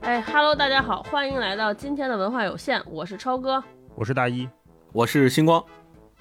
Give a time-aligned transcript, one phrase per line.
[0.00, 3.62] 哎哈喽，大家好，欢迎来到今天的文化有限，我是超哥。
[3.94, 4.48] 我是大一，
[4.92, 5.62] 我是星光。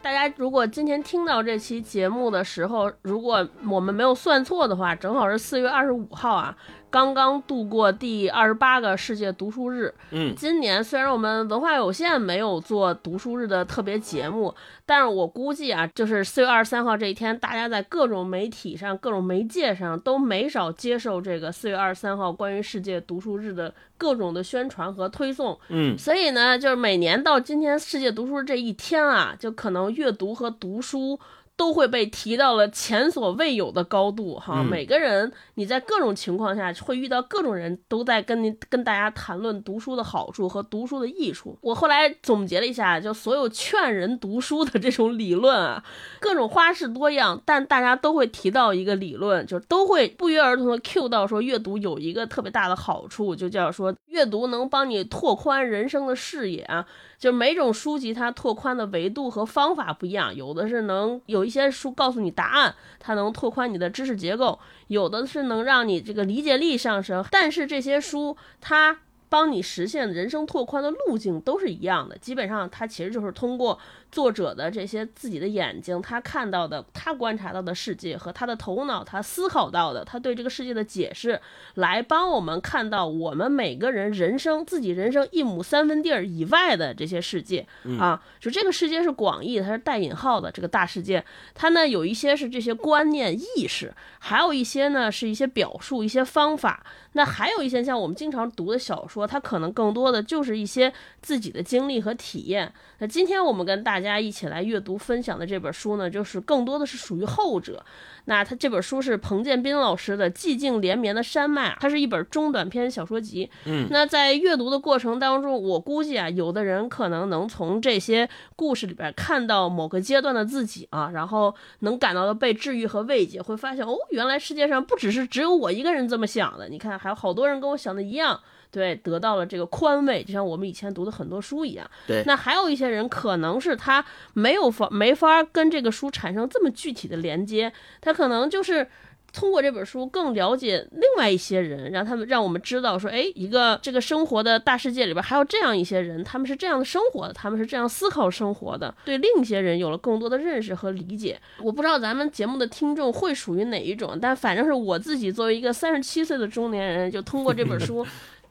[0.01, 6.55] 大家如果今天听到这期节目的时候，如果我们没有算错的话，正好是四月二十五号啊，
[6.89, 9.93] 刚刚度过第二十八个世界读书日。
[10.11, 14.53] 嗯，今年虽然我们文化有限没有做读书日的特别节目，
[14.85, 25.57] 但是我估计啊，就是四月二十三号这一天，大家在各种媒体上、各种媒介上都没少接受这个四月二十三号关于世界读书日的各种的宣传和推送。
[25.69, 31.19] 嗯，所以呢，就是每年到今天世界读书日这一天啊，就可能阅读和读书。
[31.59, 34.61] 都会被提到了前所未有的高度，哈！
[34.61, 41.57] 嗯每个人你在各种情况下会遇到各种人都在跟你跟大家谈论读书的好处和读书的益处。
[41.59, 45.83] 我后来总结了一下，就所有劝人读书的这种理论啊，
[46.21, 56.85] 各种花式多样，但大家都会提到一个理论，就都会不约而同的 cue 到说阅读有一个特别大的好处，就叫说阅读能帮你拓宽人生的视野啊。
[57.17, 67.25] 就每种书籍它拓宽的维度和方法不一样，有的是能有一些书告诉你答案，它能拓宽你的知识结构；有的是能让你这个理解力上升。
[67.31, 73.79] 但是这些书它帮你实现人生拓宽的路径都是一样的，基本上它其实就是通过
[74.11, 81.39] 作者的这些自己的眼睛，他看到的、他观察到的世界和他的头脑，他思考到的，他对这个世界的解释，
[81.75, 87.67] 来帮我们看到我们每个人人生自己人生一亩三分地儿以外的这些世界、
[87.99, 88.21] 啊。
[88.39, 91.23] 就这个世界是广义，它是带引号的这个大世界，
[91.53, 96.83] 它呢有一些是这些观念意识，还有一些呢是一些表述、一些方法。
[97.13, 102.71] 那还有一些像我们经常读的小说，它可能更多的就是一些自己的经历和体验。
[102.99, 107.83] 那今天我们跟大家一起来阅读分享的这本书呢，就是更多的是属于后者。
[108.25, 113.49] 那他这本书是彭建斌老师的《寂静连绵的山脉》，它是一本中短篇小说集。
[113.65, 128.39] 嗯，那在阅读的过程当中，我估计啊，有的人可能能从这些故事里边看到某个阶段的自己啊，然后能感到被治愈和慰藉，会发现哦，原来世界上不只是只有我一个人这么想的，你看还有好多人跟我想的一样。
[128.71, 131.89] 对，得到了这个宽慰，就像我们以前读的很多书一样。
[132.05, 134.03] 对那还有一些人可能是他
[134.33, 138.87] 没有法没法跟这个书产生这么具体的连接，他可能就是
[139.33, 151.39] 通过这本书更了解另外一些人，让他们让我们知道说，哎，一个这个生活的大世界里边还有这样一些人，他们是这样的生活的，他们是这样思考生活的，对另一些人有了更多的认识和理解。
[151.63, 158.05] 我不知道咱们节目的听众会属于哪一种，但反正是我自己作为一个三十七岁的中年人，就通过这本书。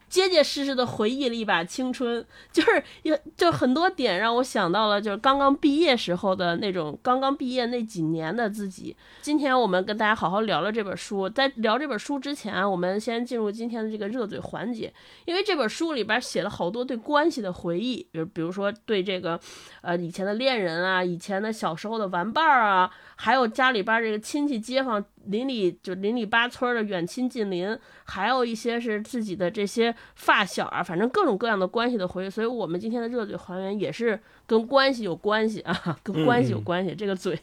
[0.09, 8.95] 结结实实的回忆了一把青春，就是有就很多点让我想到了，就是刚刚毕业时候的那种刚刚毕业那几年的自己。
[9.21, 14.91] 今天我们跟大家好好聊聊这本书，在聊这本书之前，我们先进入今天的这个热嘴环节，
[15.25, 19.39] 因为这本书里边写了好多对关系的回忆，比如比如说对这个
[19.81, 25.05] 呃以前的恋人啊，以前的小时候的玩伴儿啊，还有家里边这个亲戚街坊。
[25.29, 32.29] 邻里就邻里八村的远亲近邻，还有一些是自己的这些发小啊，反正各种各样的关系的回忆。
[32.29, 34.19] 所以我们今天的热嘴还原也是
[34.49, 36.95] 跟关系有关系啊，跟关系有关系。
[36.95, 37.39] 这个嘴，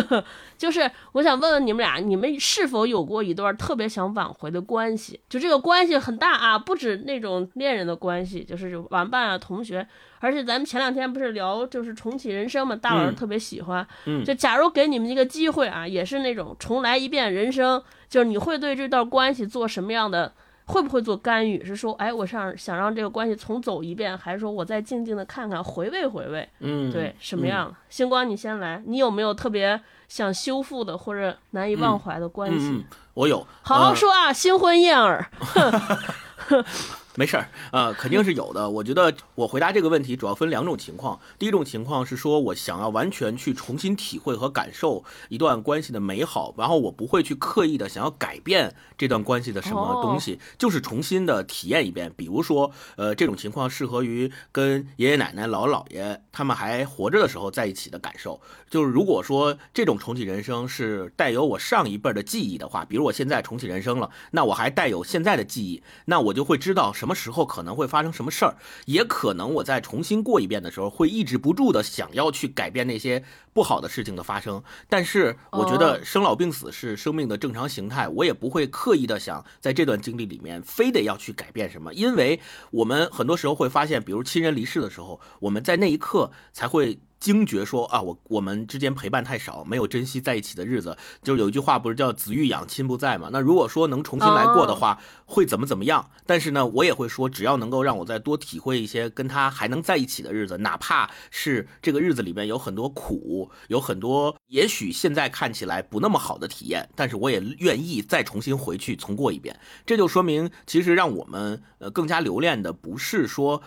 [0.58, 5.18] 就是我想问问你们俩，你们是否有过一段特别想挽回的关系？
[5.30, 9.86] 就这个关系很大啊，不止那种恋人的关系，就是玩伴啊、同学。
[10.18, 13.86] 而且咱们前两天不是聊就是重启人生嘛，大老师特别喜欢。
[14.04, 20.34] 嗯就假如给你们一个机会啊，也是那种重来一遍人生，就是你会对这段关系做什么样的？
[20.70, 21.64] 会不会做干预？
[21.64, 26.48] 是说，哎，我想想让这个关系重走一遍，还是说我再静静的看看，回味回味？
[26.60, 27.76] 嗯，对，什么样的？
[27.88, 32.68] 星光，你先来，你有没有特别想修复的或者难以忘怀的关系？
[32.68, 35.24] 嗯嗯，我有，好好呃说啊，新婚燕尔。
[37.16, 38.70] 没事儿，呃，肯定是有的。
[38.70, 41.18] 我觉得我回答这个问题主要分两种情况。
[41.40, 52.12] 第一种情况是说我想要完全去重新体会和感受一段关系的美好，然后我不会去刻意的想要改变这段关系的什么东西，就是重新的体验一遍。
[52.16, 58.40] 比如说，呃，这种情况适合于跟爷爷奶奶、姥姥姥爷他们还活着的时候在一起的感受。
[58.70, 68.54] 就是如果说这种重启人生是带有我上一辈儿的记忆的话，比如我现在重启人生了，那我还带有现在的记忆，那我就会知道什么时候可能会发生什么事儿，
[68.84, 73.24] 也可能我在重新过一遍的时候会抑制不住的想要去改变那些
[73.54, 74.62] 不好的事情的发生。
[74.86, 82.38] 但是我觉哦得生老病死是生命的正常形态，我也不会刻意的想在这段经历里面非得要去改变什么，因为
[82.70, 87.00] 我们很多时候会发现，比如亲人离世的时候，我们在那一刻才会。
[87.20, 90.96] 惊觉说啊，我我们之间陪伴太少，没有珍惜在一起的日子。
[91.22, 93.28] 就有一句话不是叫“子欲养，亲不在”嘛？
[93.30, 96.10] 那如果说能重新来过的话，会怎么怎么样？
[96.24, 109.54] 但是呢，我也会说，只要能够让我再多体会一些跟他还能在一起的日子，哪怕是这个日子里面有很多苦，有很多也许现在看起来不那么好的体验，但是我也愿意再重新回去重过一遍。
[109.84, 113.62] 这就说明，其实让我们呃更加留恋的不是说。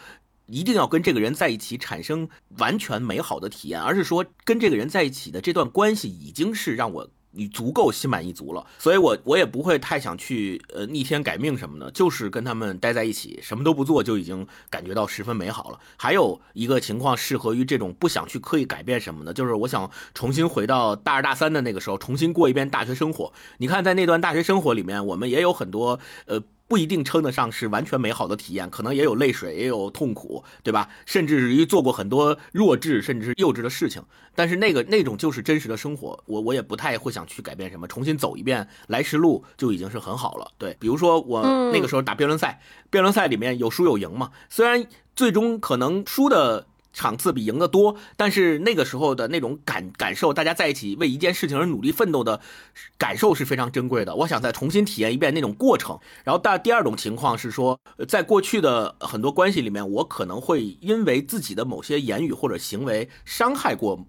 [0.47, 15.79] 一定要跟这个人在一起产生完全美好的体验，而是说跟这个人在一起的这段关系已经是让我你足够心满意足了，所以我我也不会太想去呃逆天改命什么的，就是跟他们待在一起，什么都不做就已经感觉到十分美好了。
[15.97, 23.33] 还有一个情况适合于这种不想去刻意改变什么的，就是我想重新回到大二大三的那个时候，重新过一遍大学生活。
[23.57, 26.43] 你看，在那段大学生活里面，我们也有很多呃。
[26.67, 30.89] 不一定称得上是完全美好的体验，可能也有泪水，也有痛苦，对吧？
[31.05, 34.01] 甚至于做过很多弱智甚至是幼稚的事情，
[34.33, 40.51] 但是那个那种就是真实的生活，我我也不太会想去改变什么，重新走一遍来时路就已经是很好了。
[40.57, 46.67] 对，比如说我那个时候打辩论赛，辩论赛里面有输有赢嘛，虽然最终可能输的。
[46.93, 52.39] 场次比赢的多，但是那个时候的那种感感受，大家在一起为一件事情而努力奋斗的
[52.97, 54.15] 感受是非常珍贵的。
[54.15, 55.99] 我想再重新体验一遍那种过程。
[56.23, 64.05] 然后，但第二种情况是说，在过去的很多关系里面，我可能会因为自己的某些言语或者行为伤害过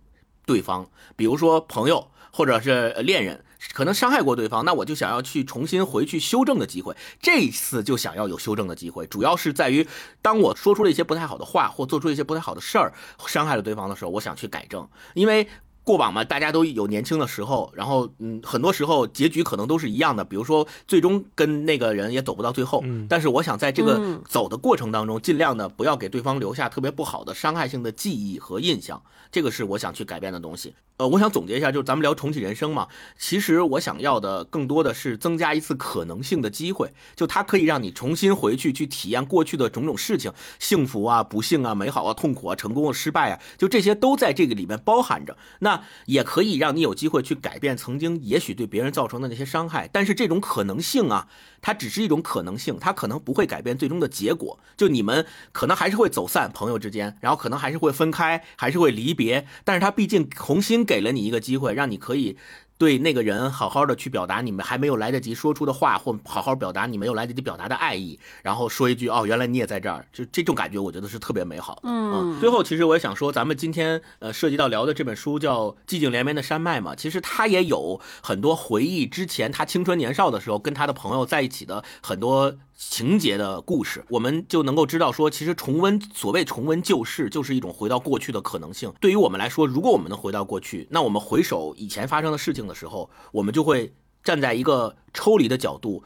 [0.46, 3.42] 对方，比如说朋友或者是恋人。
[3.72, 6.96] 可能伤害过对方，那我就想要去重新回去修正的机会。
[7.20, 9.86] 这一次就想要有修正的机会，主要是在于，
[10.20, 12.92] 当我说出了一些不太好的话，或做出一些不太好的事儿，
[13.26, 15.48] 伤害了对方的时候，我想去改正，因为。
[15.84, 22.82] 过往嘛，大家都有年轻的时候，然后嗯，很多时候结局可能都是一样的，比如说最终跟那个人也走不到最后。
[23.08, 30.74] 但是我想在这个走的过程当中，尽量的不要给对方留下特别不好的伤害性的记忆和印象，这个是我想去改变的东西。
[30.96, 32.86] 呃，我想总结一下，就是咱们聊重启人生嘛，
[33.18, 45.36] 其实我想要的更多的是增加一次可能性的机会，就它可以让你重新回去去体验过去的种种事情，幸福啊、不幸啊、美好啊、痛苦啊、成功啊、失败啊，就这些都在这个里面包含着。
[45.58, 45.73] 那
[46.06, 51.28] 也可以让你有机会去改变曾经也许对别人造成的那些伤害，但是这种可能性啊，
[51.60, 54.58] 它只是一种可能性，它可能不会改变最终的结果。
[54.76, 62.36] 就你们可能还是会走散，朋友之间，然后可能还是会分开，还是会离别，但是它毕竟重新给了你一个机会，让你可以。
[62.76, 71.82] 对那个人好好的去表达你们还没有来得及说出的话，或好好表达你没有来得及表达的爱意，然后说一句哦，原来你也在这儿，就这种感觉，我觉得是特别美好的。
[71.84, 82.54] 嗯，最后其实我也想说，咱们今天呃涉及到聊的这本书叫《寂静连绵的山脉》嘛，其实他也有很多回忆之前他青春年少的时候跟他的朋友在一起的很多。
[82.76, 88.92] 情节的故事，我们就能够知道说，其实重温所谓重温旧事，就是一种回到过去的可能性。
[89.00, 96.02] 对于我们来说，如果我们能回到过去，那我们回首以前发生的事情的时候，我们就会站在一个抽离的角度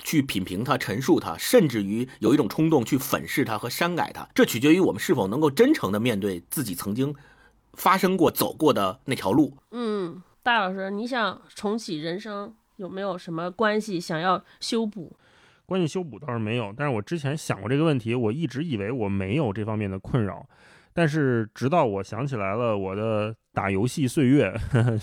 [0.00, 4.28] 去品评它、陈述它，甚至于有一种冲动去粉饰它和删改它。
[4.34, 7.14] 这取决于我们是否能够真诚的面对自己曾经
[7.74, 9.54] 发生过、走过的那条路。
[9.70, 15.16] 嗯，大老师，你想重启人生，有没有什么关系想要修补？
[15.68, 20.46] 关系修补倒是没有，但是我之前想过这个问题，我一直以为我没有这方面的困扰，
[20.94, 24.50] 但是直到我想起来了我的打游戏岁月，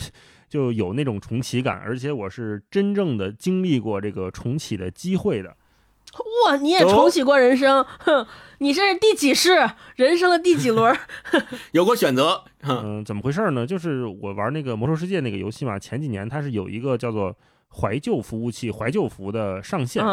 [0.49, 5.55] 就有那种重启感，而且我是真正的经历过这个重启的机会的。
[6.47, 7.85] 哇，你也重启过人生？
[7.99, 8.25] 哼，
[8.57, 9.69] 你这是第几世？
[9.97, 10.97] 人生的第几轮？
[11.73, 12.43] 有过选择？
[12.63, 13.67] 嗯，怎么回事呢？
[13.67, 17.37] 就是我玩那个魔兽世界那个游戏嘛，前几年它是有一个叫做
[17.69, 20.03] 怀旧服务器、怀旧服的上线。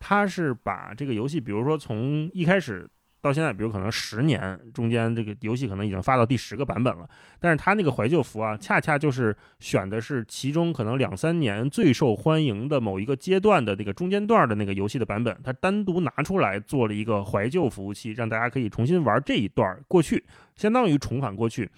[0.00, 2.88] 他是把这个游戏，比如说从一开始
[3.20, 7.06] 到现在，比如可能十年中间，这个游戏可能已经发到第十个版本了。
[7.38, 20.24] 但是他那个怀旧服啊，恰恰就是选的是其中可能两三年最受欢迎的某一个阶段的那个中间段的那个游戏的版本，他单独拿出来做了一个怀旧服务器，让大家可以重新玩这一段过去，
[20.56, 21.70] 相当于重返过去。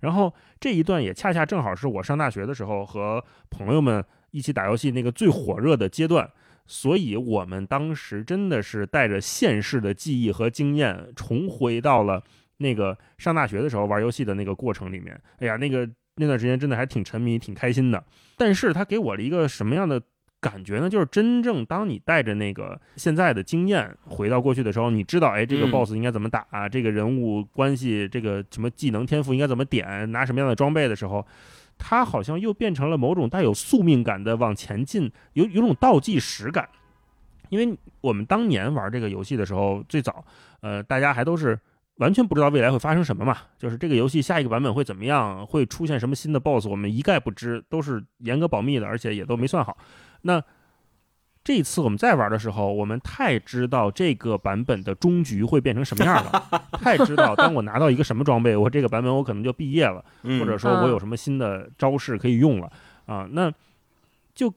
[0.00, 6.26] 然后这一段也恰恰正好是我上大学的时候和朋友们一起打游戏那个最火热的阶段。
[6.66, 12.22] 所以，我们当时真的是带着现世的记忆和经验，重回到了
[12.58, 15.20] 那个上大学的时候玩游戏的那个过程里面。
[15.38, 18.02] 哎呀，那个那段时间真的还挺沉迷、挺开心的。
[18.36, 20.02] 但是，他给我了一个什么样的
[20.40, 20.90] 感觉呢？
[20.90, 31.26] 就是真正当你带着那个现在的经验回到过去的时候，你知道，哎，这个 BOSS 应该怎么打，这个人物关系，这个什么技能天赋应该怎么点，拿什么样的装备的时候。
[31.78, 36.68] 它好像又变成了某种带有宿命感的往前进，有有种倒计时感。
[37.48, 40.24] 因为我们当年玩这个游戏的时候，最早，
[40.60, 41.56] 呃，大家还都是
[41.98, 49.78] 完全不知道未来会发生什么嘛，就是这个游戏下一个版本会怎么样，会出现什么新的 BOSS，我们一概不知，都是严格保密的，而且也都没算好。
[50.22, 50.42] 那
[51.46, 56.48] 这一次我们再玩的时候，我们太知道这个版本的终局会变成什么样了，
[56.82, 60.04] 太知道当我拿到一个什么装备，我这个版本我可能就毕业了，
[60.40, 62.68] 或者说我有什么新的招式可以用了
[63.06, 63.52] 啊，那
[64.34, 64.52] 就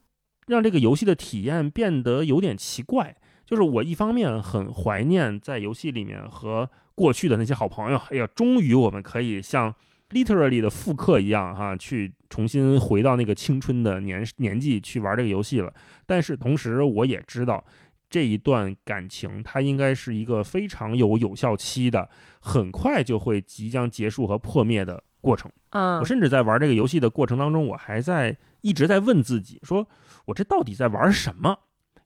[0.47, 3.15] 让这个游戏的体验变得有点奇怪。
[3.45, 9.73] 就是我一方面很怀念在游戏里面和过去的那些好朋友，哎呀，终于我们可以像
[10.09, 15.73] literally 的复刻一样哈，去重新回到那个青春的年年纪去玩这个游戏了。
[16.05, 17.63] 但是同时我也知道，
[18.09, 25.51] 这一段感情它应该是一个非常有有效期的，很快就会即将结束和破灭的过程。
[25.71, 29.87] 嗯，我甚至在玩这个游戏的过程当中，我还在一直在问自己，说
[30.25, 31.57] 我这到底在玩什么？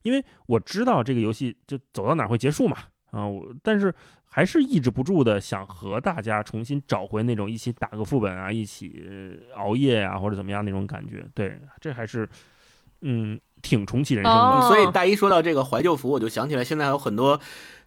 [0.02, 2.76] 因为我知道这个游戏就走到哪会结束嘛，
[3.10, 3.94] 啊，我但是
[4.36, 9.00] 还是抑制不住的想和大家重新找回那种一起打个副本啊，一起
[9.54, 11.24] 熬夜啊或者怎么样那种感觉。
[11.32, 12.28] 对，这还是
[13.02, 14.68] 嗯挺重启人生的。
[14.68, 17.40] 所以大一说到这个怀旧服，我就想起来现在有很多。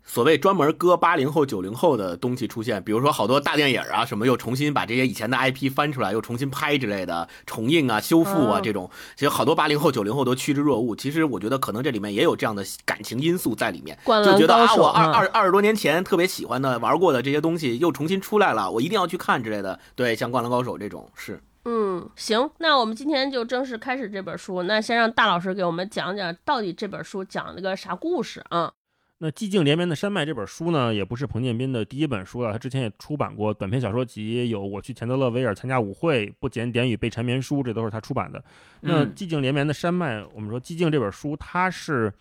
[0.10, 10.96] 所谓专门割八零后、九零后的东西出现，比如说好多大电影啊，什么又重新把这些以前的 IP 翻出来，又重新拍之类的重映啊、修复啊这种，其实好多八零后、九零后都趋之若鹜。
[10.96, 19.78] 其实我觉得可能这里面也有这样的感情因素在里面，就觉得啊，我二二二十多年前特别喜欢的、玩过的这些东西又重新出来了，我一定要去看之类的。
[19.94, 21.42] 对，像《灌篮高手》这种是。
[21.70, 24.64] 嗯，行，那我们今天就正式开始这本书。
[24.64, 28.72] 那先让大老师给我们讲讲，到底这本书讲了个啥故事啊？
[29.18, 32.54] 那《寂静连绵的山脉》这本书呢，也不是彭建斌的第一本书了。
[32.54, 38.42] 他之前也出版过短篇小说集，有《我去钱德勒维尔参加舞会》《不检点与被缠绵书》，这都是他出版的。
[38.80, 42.14] 那《寂静连绵的山脉》，我们说《寂静》这本书，它是，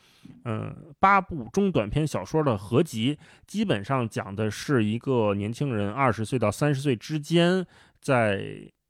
[0.45, 7.65] 嗯，八部中短篇小说的合集，基本上讲的是一个年轻人二十岁到三十岁之间，
[8.01, 8.43] 在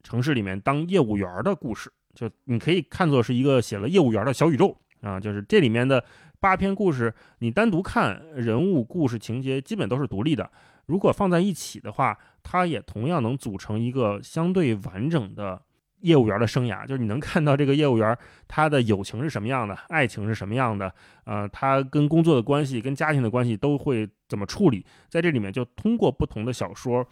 [0.06, 1.92] 城市里面当业务员的故事。
[2.14, 6.04] 就你可以看作是一个写了业务员的小宇宙啊，就是这里面的。
[6.38, 10.48] 八篇故事，你单独看人物、故事情节，基本都是独立的。
[10.84, 15.60] 如果放在一起的话，它也同样能组成一个相对完整的
[16.02, 16.86] 业务员的生涯。
[16.86, 20.92] 就是你能看到这个业务员他的友情是什么样的，爱情是什么样的，
[21.24, 24.84] 呃，他跟工作的关系、跟家庭的关系都会怎么处理。
[25.08, 27.04] 在这里面，就通过不同的小说，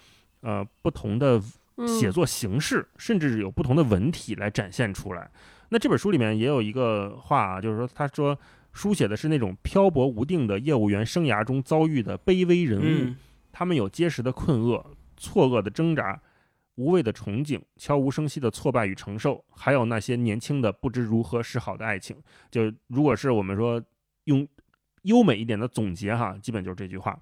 [0.42, 1.40] 呃，不同的
[1.86, 5.30] 写作形式，甚至有不同的文体来展现出来。
[5.68, 8.38] 那这本书里面也有一个话啊，就是说，他说。
[8.74, 13.14] 书写的是那种漂泊无定的业务员生涯中遭遇的卑微人物，
[13.52, 14.84] 他们有结实的困厄、
[15.16, 16.20] 错愕的挣扎、
[16.74, 22.16] 无谓的憧憬、悄无声息的挫败与承受，还有那些年轻的不知如何是好的爱情。
[22.50, 23.80] 就如果是我们说
[24.24, 24.44] 用
[25.02, 27.16] 优美一点的总结哈，基本就是这句话。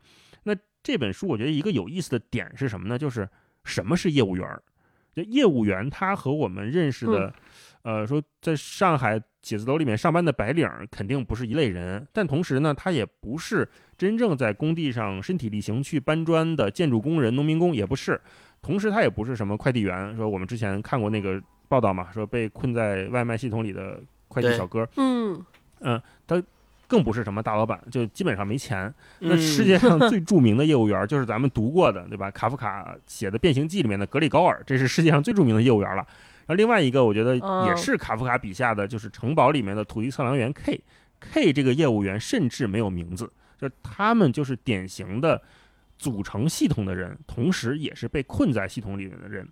[0.45, 2.99] 那这本书我觉得一个有意思的点是什么呢？
[2.99, 3.29] 就是
[3.65, 4.47] 什么是业务员？
[5.15, 7.33] 就业务员他和我们认识的。
[7.83, 18.21] 呃，说在上海写字楼里面上班的白领肯定不是一类人，但同时呢，他也不是真正在工地上身体力行去搬砖的建筑工人、农民工，也不是。
[18.61, 20.15] 同时，他也不是什么快递员。
[20.15, 24.89] 说我们之前看过那个报道嘛，说被困在外卖系统里的快递小哥。
[24.97, 25.45] 嗯
[25.81, 26.41] 嗯，他
[26.93, 28.93] 更不是什么大老板，就基本上没钱。
[29.21, 32.31] 那世界上最 著名的业务员就是咱们读过的，对吧？
[32.31, 36.07] 卡夫卡写的《变形记》里面的格里高尔，这是世界上最著名的业务员了。
[36.45, 37.35] 然后另外一个，我觉得
[37.67, 40.79] 也是卡夫卡笔下的，就是城堡里面的土地测量员 K。
[41.19, 43.25] K 这个业务员甚至没有名字，
[43.57, 45.41] 就是他们就是典型的
[45.97, 49.49] 组成系统的人，同时也是被困在系统里面的人。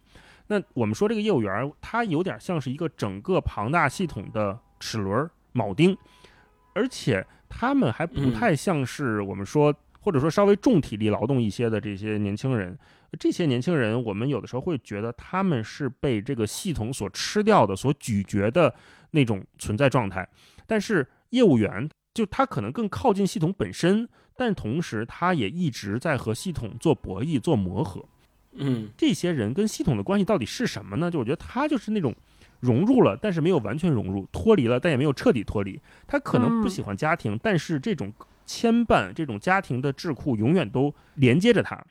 [0.49, 5.97] 那我们说这个业务员，他有点像是一个整个庞大系统的齿轮铆钉，
[6.73, 12.79] 而且他们还不太像是我们说，或者说稍微重体力劳动一些的这些年轻人。
[13.19, 18.73] 这些年轻人，我们有的时候会觉得他们是被这个系统所吃掉的、所咀嚼的
[19.11, 20.29] 那种存在状态。
[20.65, 28.05] 但是业务员就他可能更靠近系统本身，但同时他也一直在和系统做博弈、做磨合。
[28.53, 31.11] 嗯，这些人跟系统的关系到底是什么呢？
[31.11, 32.15] 就我觉得他就是那种
[32.61, 35.81] 融入了，但是没有完全融入；脱离了，但也没有彻底脱离。
[36.07, 38.12] 他可能不喜欢家庭，但是这种
[38.47, 41.83] 牵绊、这种家庭的桎梏永远都连接着他。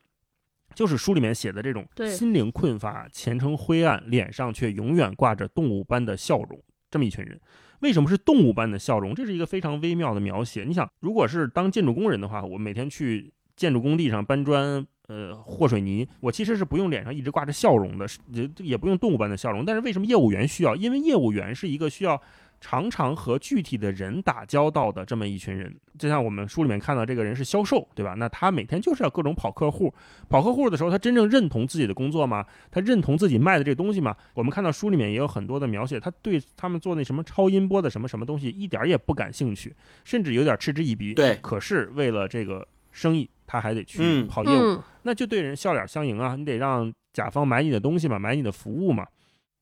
[0.76, 6.62] 就是书里面写的这种心灵困乏、前程灰暗，脸上却永远挂着动物般的笑容，
[6.92, 7.42] 这么一群人，
[7.80, 9.16] 为什么是动物般的笑容？
[9.16, 10.64] 这是一个非常微妙的描写。
[10.64, 19.66] 你想，如果是当建筑工人的话，我每天去建筑工地上搬砖、呃和水泥，我其实是不用脸上一直挂着笑容的，也也不用动物般的笑容。
[19.66, 20.76] 但是为什么业务员需要？
[20.76, 22.22] 因为业务员是一个需要
[22.62, 28.14] 常常和具体的人打交道的这么一群人，就像我们书里面看到这个人是销售，对吧？
[28.18, 29.92] 那他每天就是要各种跑客户，
[30.30, 32.46] 跑客户的时候，他真正认同自己的工作吗？
[32.70, 34.16] 他认同自己卖的这东西吗？
[34.36, 39.74] 我们看到书里面也有很多的描写，他对他们做那什么超音波的什么什么东西一点也不感兴趣，
[40.04, 41.14] 甚至有点嗤之以鼻。
[41.14, 46.36] 对，可是为了这个生意，他还得去跑业务，那就对人笑脸相迎啊！
[46.36, 49.08] 你得让甲方买你的东西嘛，买你的服务嘛。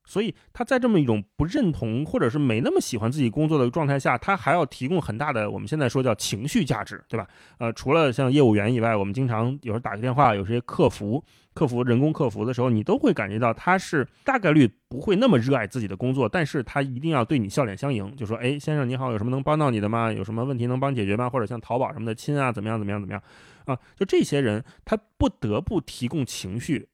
[0.10, 7.27] 所以他在这么一种不认同或者是没那么喜欢自己工作的状态下，他还要提供很大的我们现在说叫情绪价值，对吧？
[7.60, 11.22] 呃，除了像业务员以外，我们经常有时候打个电话，有些客服、
[11.53, 20.10] 客服、人工客服的时候，你都会感觉到他是大概率不会那么热爱自己的工作，但是他一定要对你笑脸相迎，就说：“哎，先生你好，有什么能帮到你的吗？
[20.10, 21.29] 有什么问题能帮解决吗？
[21.29, 23.22] 或者像淘宝什么的亲啊，怎么样怎么样怎么样
[23.68, 23.80] 啊？
[23.96, 26.90] 就这些人，他不得不提供情绪，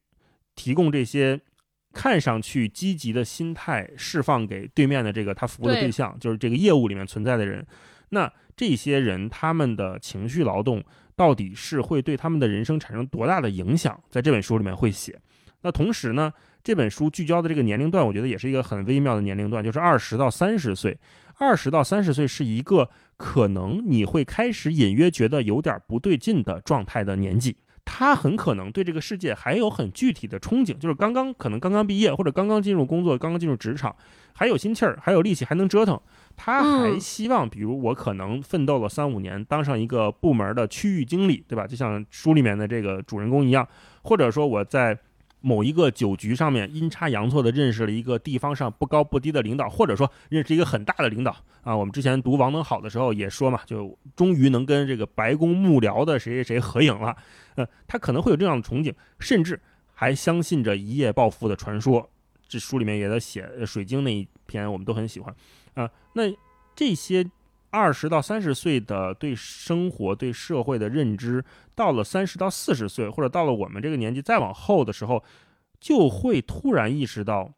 [0.54, 1.40] 提供这些。”
[1.94, 7.64] 看上去积极的心态释放给对面的这个他服务的对象，就是这个业务里面存在的人。
[8.08, 10.82] 那这些人他们的情绪劳动
[11.14, 13.96] 到底是会对他们的人生产生多大的影响？
[14.10, 15.16] 在这本书里面会写。
[15.62, 16.32] 那同时呢，
[16.64, 20.98] 这本书聚焦的这个年龄段，我觉得也是一个很微妙的年龄段，就是二十到三十岁。
[21.38, 27.56] 二十到三十岁是一个可能你会开始隐约觉得有点不对劲的状态的年纪。
[27.84, 33.94] 他很可能对这个世界还有很具体的憧憬，就是刚刚可能刚刚毕业，或者刚刚进入工作，刚刚进入职场，
[34.32, 36.00] 还有心气儿，还有力气，还能折腾。
[36.34, 41.66] 他还希望，比如我可能奋斗了三五年，当上一个部门的区域经理，对吧？
[41.66, 43.68] 就像书里面的这个主人公一样，
[44.02, 44.98] 或者说我在。
[45.46, 51.76] 某一个酒局上面阴差阳错的认识了一个地方上不高不低的领导，或者说认识一个很大的领导啊。
[51.76, 57.14] 我们之前读王能好的时候也说嘛，就终于能跟这个白宫幕僚的谁谁谁合影了。
[57.56, 59.60] 呃，他可能会有这样的憧憬，甚至
[59.92, 62.10] 还相信着一夜暴富的传说。
[62.48, 65.34] 这书里面也在写水晶那一篇，我们都很喜欢
[65.74, 65.90] 啊。
[66.14, 66.22] 那
[66.74, 67.30] 这些。
[67.74, 75.24] 二十到三十岁的对生活、对社会的认知，到了三十到四十岁，或者到了我们这个年纪再往后的时候，
[75.80, 77.52] 就会突然意识到，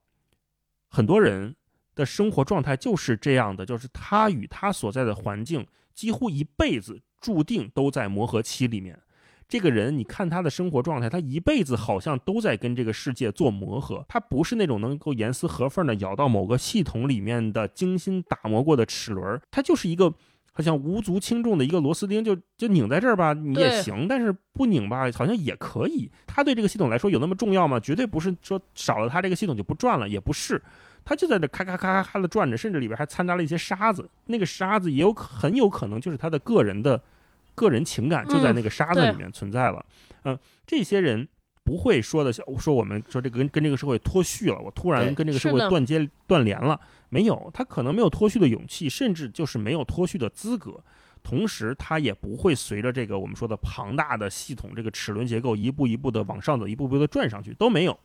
[0.89, 1.55] 很多人
[1.95, 8.99] 的生活状态就是这样的，就是他与他所在的环境几乎一辈子注定都在磨合期里面。
[9.49, 14.05] 这个人，你看他的生活状态，他一辈子好像都在跟这个世界做磨合。
[14.09, 20.13] 他不是那种能够严丝合缝的咬到某个系统里面的精心打磨过的齿轮，他就是一个
[20.53, 26.11] 好像无足轻重的一个螺丝钉，就就拧在这儿吧，你也行；但是不拧吧，好像也可以。
[26.27, 27.79] 他对这个系统来说有那么重要吗？
[27.79, 30.61] 绝对不是说少了他这个系统就不转了，也不是。
[31.05, 34.11] 他就在这咔咔咔咔咔的转着，甚至里边还掺杂了一些沙子。
[34.25, 37.01] 那个沙子也有很有可能就是他的个人的。
[37.57, 39.85] 个人情感就在那个沙子里面存在了，
[40.23, 41.27] 嗯，这些人
[41.65, 50.81] 不会说的，说我们说这个跟跟这个社会脱序了，我突然跟这个社会断接断联了，没有，他可能没有脱序的勇气，甚至就是没有脱序的资格，
[51.25, 57.99] 同时他也不会随着这个我们说的庞大的系统这个齿轮结构一步一步的往上走，一步步的转上去都没有。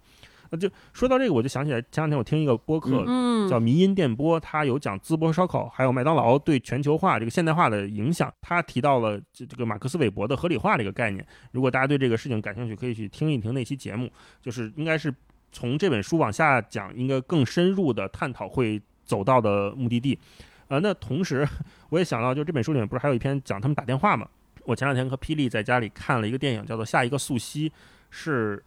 [0.52, 3.06] 那就说到这个，我就想起来前两天我听一个播客，
[3.50, 8.32] 叫《迷音电波》，他有讲淄博烧烤，还有麦当劳对全球化这个现代化的影响。
[8.42, 11.26] 他提到了这这个马克思韦伯的合理化这个概念。
[11.54, 14.12] 如果大家对这个事情感兴趣，可以去听一听那期节目，
[14.42, 15.14] 就是应该是
[15.54, 20.20] 从这本书往下讲，应该更深入的探讨会走到的目的地。
[20.68, 21.48] 呃，那同时
[21.90, 24.28] 我也想到，就这本书里面不是还有一篇讲他们打电话吗？
[24.66, 27.70] 我前两天和霹雳在家里看了一个电影，叫做《下一个素汐》，
[28.10, 28.62] 是。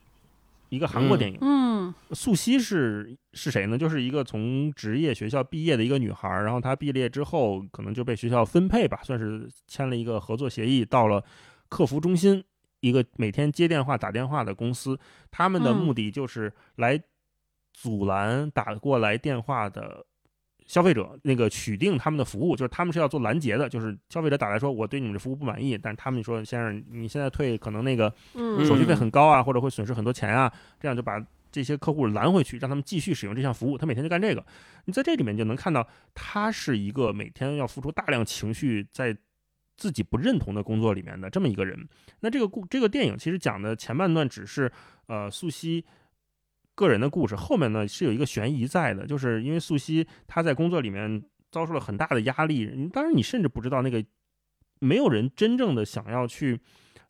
[0.75, 3.79] 一个韩国电影，嗯，素汐是是谁呢？
[3.79, 11.23] 就是一个从职业学校毕业的一个女孩，然后她毕业之后可能就被学校分配吧，算是签了一个合作协议，到了
[11.69, 12.43] 客服中心，
[12.81, 14.99] 一个每天接电话打电话的公司，
[15.31, 17.01] 他们的目的就是来
[17.73, 20.05] 阻拦打过来电话的。
[20.67, 28.13] 消费者那个取定他们的服务，就是他们是要做拦截的，就是消费者打来说我对你们的服务不满意，但是他们说先生你现在退可能那个
[28.67, 30.51] 手续费很高啊，或者会损失很多钱啊，
[30.81, 31.23] 这样就把
[31.53, 33.77] 这些客户拦回去，让他们继续使用这项服务。
[33.77, 34.45] 他每天就干这个，
[34.87, 39.15] 你在这里面就能看到他是一个每天要付出大量情绪在
[39.77, 41.87] 自己不认同的工作里面的这么一个人。
[42.21, 44.73] 那这个故这个电影其实讲的前半段只是
[45.09, 45.85] 呃素汐。
[46.75, 54.05] 个人的故事后面呢是有一个悬疑在的，就是因为素汐她在工作里面遭受了很大的压力，当然你甚至不知道那个
[54.81, 56.61] 没有人真正的想要去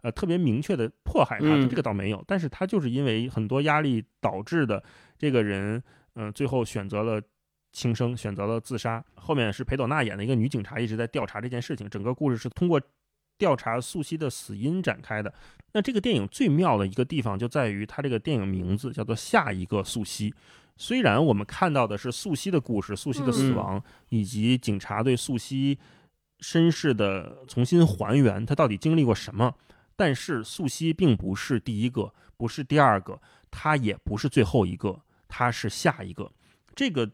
[0.02, 4.82] 呃特别明确的迫害她，这个倒没有，但是她就是因为很多压力导致的，
[5.18, 5.82] 这个人
[6.14, 7.20] 嗯最后选择了
[7.72, 9.04] 轻生，选择了自杀。
[9.14, 12.80] 后面是裴斗娜演的一个女警察一直在调查这件事情，整个故事是通过。
[13.38, 15.32] 调查素汐的死因展开的。
[15.72, 20.30] 那这个电影最妙的一个地方就在于它这个电影名字叫做《下一个素汐》，
[20.76, 25.76] 虽然我们看到的是素汐的故事、素汐的死亡，以及警察对素汐
[26.40, 29.54] 身世的重新还原，他到底经历过什么，
[29.96, 33.20] 但是素汐并不是第一个，不是第二个，
[33.50, 36.30] 他也不是最后一个，他是下一个。
[36.74, 37.10] 这个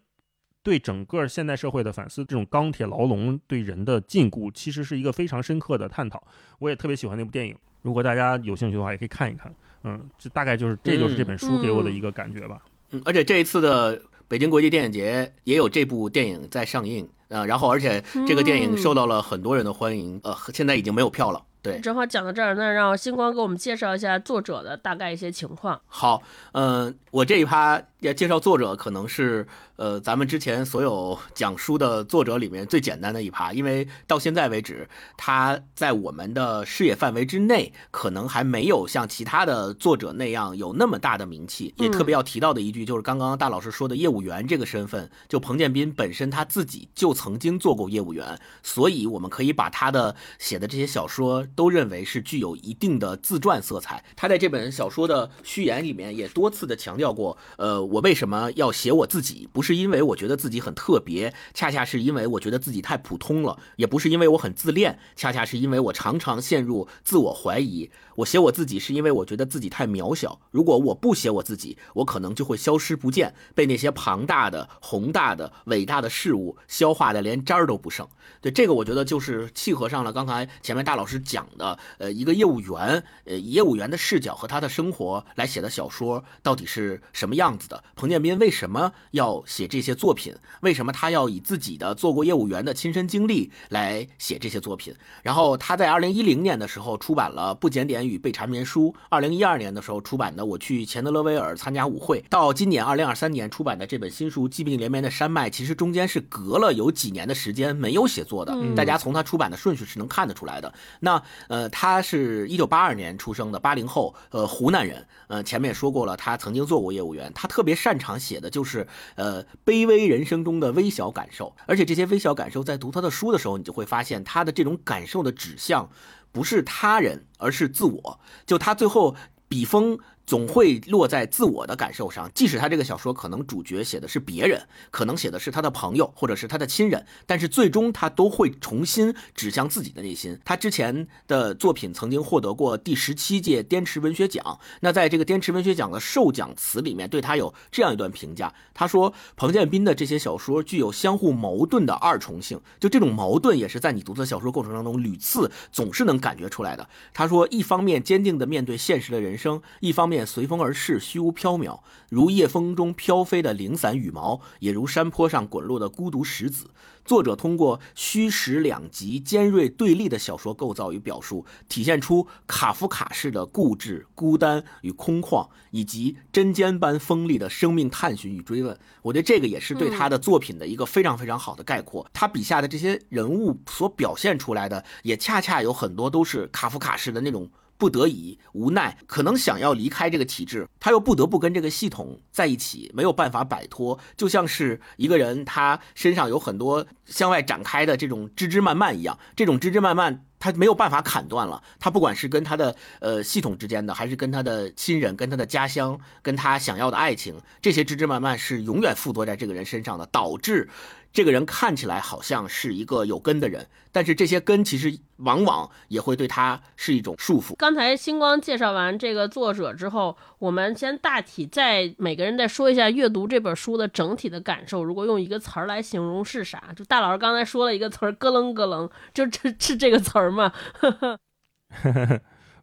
[0.63, 6.23] 对整个现代社会的反思，这种钢铁牢笼对人的禁锢，其实是一个非常深刻的探讨。
[6.59, 9.55] 我也特别喜欢那部电影，如果大家有兴趣的话，也可以看一看。
[9.85, 12.61] 嗯，这大概就是这就是这本书给我的一个感觉吧。
[12.91, 21.43] 嗯，而且这一次的北京国际电影节也有这部电影在上映啊，然后而且这个电影受到了很多人的欢迎，呃，现在已经没有票了。
[21.63, 25.81] 对，正好讲到这儿，那让星光给我们介绍一下作者的大概一些情况。
[25.87, 29.47] 好，嗯，我这一趴要介绍作者，可能是。
[29.77, 34.87] 呃，咱们之前所有讲书的作者里面最简单的一趴，因为到现在为止，
[35.17, 41.73] 他在我们的视野范围之内，可能还没有像其他的作者那样有那么大的名气。
[41.79, 54.05] 也特别要提到的一句，就是刚刚大老师说的业务员这个身份，就彭建斌本身他自己就曾经做过业务员，所以我们可以把他的写的这些小说都认为是具有一定的自传色彩。
[54.15, 59.81] 他在这本小说的序言里面也多次的强调过，呃，我为什么要写我自己，不是。
[59.81, 67.91] 因为我觉得自己很特别，恰恰是因为我觉得自己太普通了，也不是因为我很自恋，恰恰是因为我常常陷入自我怀疑。
[68.21, 78.07] 我写我自己是因为我觉得自己太渺小，如果我不写我自己，我可能就会消失不见，被那些庞大的、宏大的、伟大的事物消化的连渣儿都不剩。
[78.43, 87.83] 对这个，我觉得就是契合上了刚才前面大老师讲的，呃，一个业务员，呃，业务员的视角和他的生活来写的小说到底是什么样子的？
[87.97, 90.35] 彭建斌为什么要写这些作品？
[90.61, 94.95] 为什么他要以自己的做过业务员的亲身经历来写这些作品？
[95.23, 108.21] 然后他在二零一零年的时候出版了《不检点被缠绵书》，二零一二年的时候出版的《我去钱德勒威尔参加舞会》，到今年二零二三年出版的这本新书《疾病连绵的山脉》，其实中间是隔了有几年的时间没有写。
[108.31, 110.73] 作的，大家从他出版的顺序是能看得出来的。
[111.01, 115.05] 那呃，他是一九八二年出生的八零后，呃，湖南人。
[115.27, 117.33] 呃，前面也说过了，他曾经做过业务员。
[117.35, 121.53] 他特别擅长写的就是呃，卑微人生中的微小感受。
[121.67, 125.89] 而且这些微小感受，在读他的书的时候，你就会发现他的这种感受的指向
[126.33, 128.21] 不是他人，而是自我。
[128.47, 129.17] 就他最后
[129.49, 129.99] 笔锋。
[130.31, 140.39] 总会落在自我的感受上，即使他这个小说可能主角写的是别人，可能写的是他的朋友或者是他的亲人，但是最终他都会重新指向自己的内心。
[140.45, 166.71] 他之前的作品曾经获得过第十七届滇池文学奖，那在这个滇池文学奖的授奖词里面，对他有这样一段评价，他说：“彭建斌的这些小说具有相互矛盾的二重性，就这种矛盾也是在你读的小说过程当中屡次总是能感觉出来的。”他说：“一方面坚定地面对现实的人生，一方面。”随风而逝，虚无缥缈，如夜风中飘飞的零散羽毛，也如山坡上滚落的孤独石子。
[167.03, 178.79] 作者通过虚实两极、尖锐对立的小说构造与表述，体现出卡夫卡式的固执、孤单与空旷，以及针尖般锋利的生命探寻与追问。
[179.03, 182.07] 我觉得这个也是对他的作品的一个非常非常好的概括。
[182.13, 187.51] 他笔下的这些人物所表现出来的，也恰恰有很多都是卡夫卡式的那种。
[187.81, 193.99] 不得已、无奈，可能想要离开这个体制，他又不得不跟这个系统在一起，没有办法摆脱。
[194.17, 200.27] 就像是一个人，他身上有很多向外展开的这种枝枝蔓蔓一样，这种枝枝蔓蔓。
[200.43, 210.71] 他没有办法砍断了，他不管是跟他的呃系统之间的，还是跟他的亲人、跟他的家乡、跟他想要的爱情，这些枝枝蔓蔓是永远附着在这个人身上的，导致
[211.13, 217.55] 这个人看起来好像是一个有根的人，但是这些根其实往往也会对他是一种束缚。
[217.57, 224.83] 刚才星光介绍完这个作者之后，我们先大体再每个人再说一下阅读这本书的整体的感受。
[224.83, 226.73] 如果用一个词儿来形容是啥？
[226.75, 230.31] 就大老师刚才说了一个词儿，咯楞咯楞，就这是这个词儿。
[230.31, 230.53] 吗？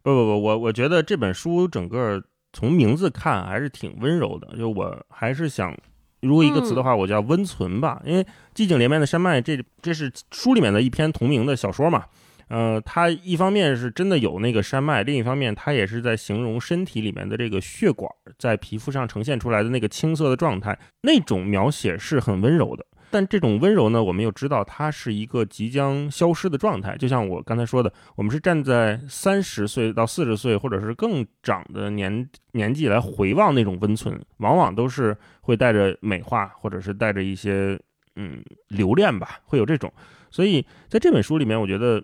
[0.02, 4.56] 不不不，我我觉得这本书整个从名字看还是挺温柔的。
[4.56, 5.76] 就我还是想，
[6.20, 8.00] 如果一个词的话，我叫温存吧。
[8.04, 12.04] 因为《寂静连绵的山脉》这这是书里面的一篇同名的小说嘛。
[12.48, 22.86] 呃，它一方面是真的有那个山脉，另一方面它也是在形容身体里面的这个血管在皮肤上呈现出来的那个青色的状态，那种描写是很温柔的。
[23.10, 26.96] 但这种温柔呢，我们又知道它是一个即将消失的状态。
[26.96, 37.78] 就像我刚才说的，我们是站在三十岁到四十岁，或者是更长的年年纪来回望那种温存，往往都是会带着美化，或者是带着一些
[38.16, 39.92] 嗯留恋吧，会有这种。
[40.30, 42.02] 所以在这本书里面，我觉得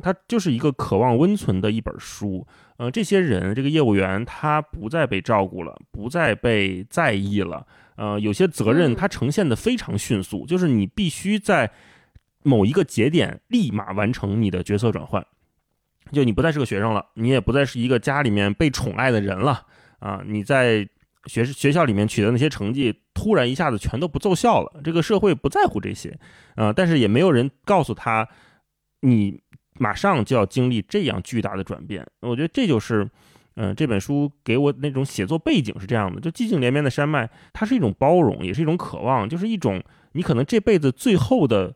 [0.00, 2.46] 它就是一个渴望温存的一本书。
[2.76, 7.64] 呃，这些人，这个业务员，他不再被照顾了，不再被在意了。
[7.96, 11.70] 呃，有些责任它呈现的非常迅速，就是你必须在
[12.42, 15.24] 某一个节点立马完成你的角色转换。
[16.12, 19.66] 就你不再是个学生了，你也不再是一个家里面被宠爱的人了
[19.98, 20.22] 啊！
[20.26, 20.88] 你在
[21.26, 24.80] 学学校里面取得那些成绩，突然一下子全都不奏效了。
[24.84, 26.18] 这个社会不在乎这些
[26.54, 28.28] 啊，但是也没有人告诉他，
[29.00, 29.42] 你。
[29.76, 33.10] 马上就要经历这样巨大的转变，我觉得这就是，
[33.56, 39.80] 嗯，这本书给我那种写作背景是这样的：就寂静连绵的山脉，它是一种包容，也是一种渴望，就是一种
[40.12, 41.72] 你可能这辈子最后的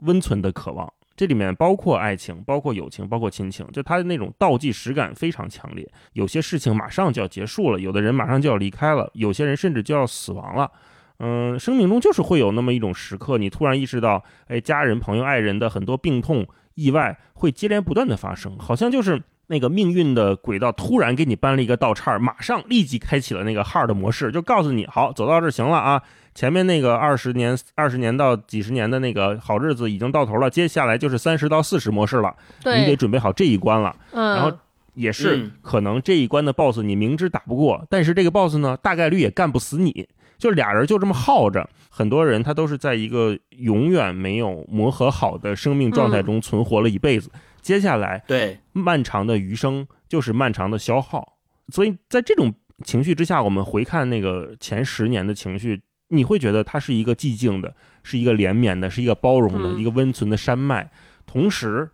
[0.00, 0.92] 温存的渴望。
[1.16, 5.90] 这里面包括爱情，包括友情，包括亲情，就它的那种倒计时感非常强烈。
[6.12, 10.70] 有些事情马上就要结束了，有的人马上就要离开了，有些人甚至就要死亡了。
[11.18, 16.46] 嗯，生命中就是会有那么一种时刻，你突然意识到，哎，家人、朋友、爱人的很多病痛。
[16.74, 26.02] 意外会接连不断的发生，好像就是那个命运的轨道突然给你搬了一个道岔，马上立即开启了那个 hard 模式，就告诉你，好，走到这行了啊，
[26.34, 32.34] 前面那个二十年、二十年到几十年的那个好日子已经到头了，接下来就是三十到四十模式了，
[32.64, 33.94] 你得准备好这一关了。
[34.12, 34.50] 嗯，然后
[34.94, 40.08] 也是可能这一关的 boss 你明知打不过，但是这个 boss 呢，大概率也干不死你。
[40.38, 47.30] 就俩人就这么耗着，很多人他都是在一个永远没有磨合好的生命状态中存活了一辈子。
[47.62, 51.38] 接下来，对漫长的余生就是漫长的消耗。
[51.68, 52.52] 所以在这种
[52.84, 60.90] 情绪之下，我们回看那个前十年的情绪，你会觉得它是一个寂静的，是一个连绵的，是一个包容的，一个温存的山脉。
[61.24, 61.88] 同时，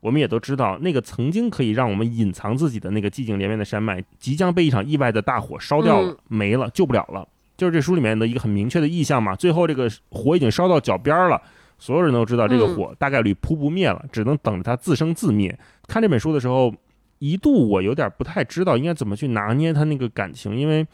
[0.00, 7.26] 我们也都知道，那个曾经可以让我们隐藏自己的那个寂静连绵的山脉，即将被一场意外的大火烧掉了，没了，救不了了。
[7.56, 11.40] 就是这书里面的一个很明确的意象嘛，最后这个火已经烧到脚边了，
[11.78, 15.58] 所有人都知道这个火大概率扑不灭了，只能等着它自生自灭。
[15.86, 16.74] 看这本书的时候，
[17.18, 20.86] 一度我有点不太知道应该怎么去拿捏他那个感情，因为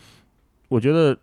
[0.68, 1.14] 我觉得《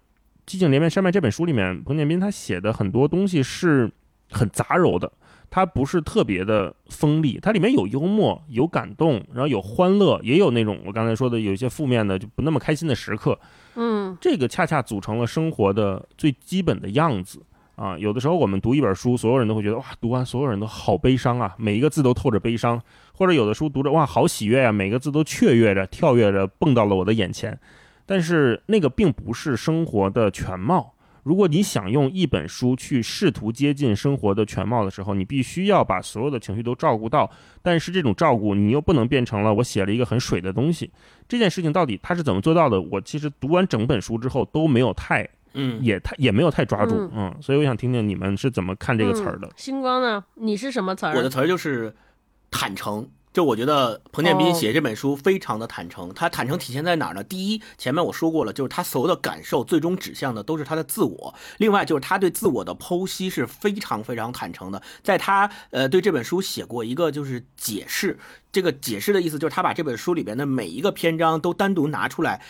[0.46, 3.92] 寂静连绵山脉》这本书里面，彭建斌他写的很多东西是
[4.32, 5.12] 很杂糅的。
[5.52, 13.36] 它不是特别的锋利，它里面有幽默，有感动，然后有欢乐，也有那种我刚才说的有一些负面的就不那么开心的时刻。
[13.74, 17.42] 嗯，这个恰恰组成了生活的最基本的样子
[17.80, 17.98] 啊。
[17.98, 22.78] 有的时候我们读一本书，所有人都会觉得哇，读完所有人都好悲伤啊，每一个字都透着悲伤；
[23.14, 27.58] 或者有的书读着哇，好喜悦啊，每个字都雀跃着、跳跃着蹦到了我的眼前。
[28.06, 30.94] 但是那个并不是生活的全貌。
[31.24, 37.30] 如果你想用一本书去试图接近生活的全貌的时候，你必须要把所有的情绪都照顾到。
[37.62, 40.90] 但是这种照顾，你又不能变成了我写了一个很水的东西。
[41.28, 42.82] 这件事情到底他是怎么做到的？
[42.82, 47.36] 我其实读完整本书之后都没有太，嗯，也太也没有太抓住，嗯。
[47.42, 49.50] 所以我想听听你们是怎么看这个词儿的。
[49.56, 50.24] 星光呢？
[50.36, 51.16] 你是什么词儿？
[51.16, 51.96] 我的词儿就是
[52.52, 53.10] 坦诚。
[53.32, 57.24] 就我觉得彭建斌写这本书非常的坦诚，他坦诚体现在哪儿呢？
[57.24, 61.36] 第一，前面我说过了，就是他所有的感受最终指向的都是他的自我。
[61.60, 64.82] 另外，就是他对自我的剖析是非常非常坦诚的。
[65.04, 68.18] 在他呃对这本书写过一个就是解释，
[68.52, 72.42] 这个解释的意思就是他把这本书里边的每一个篇章都单独拿出来。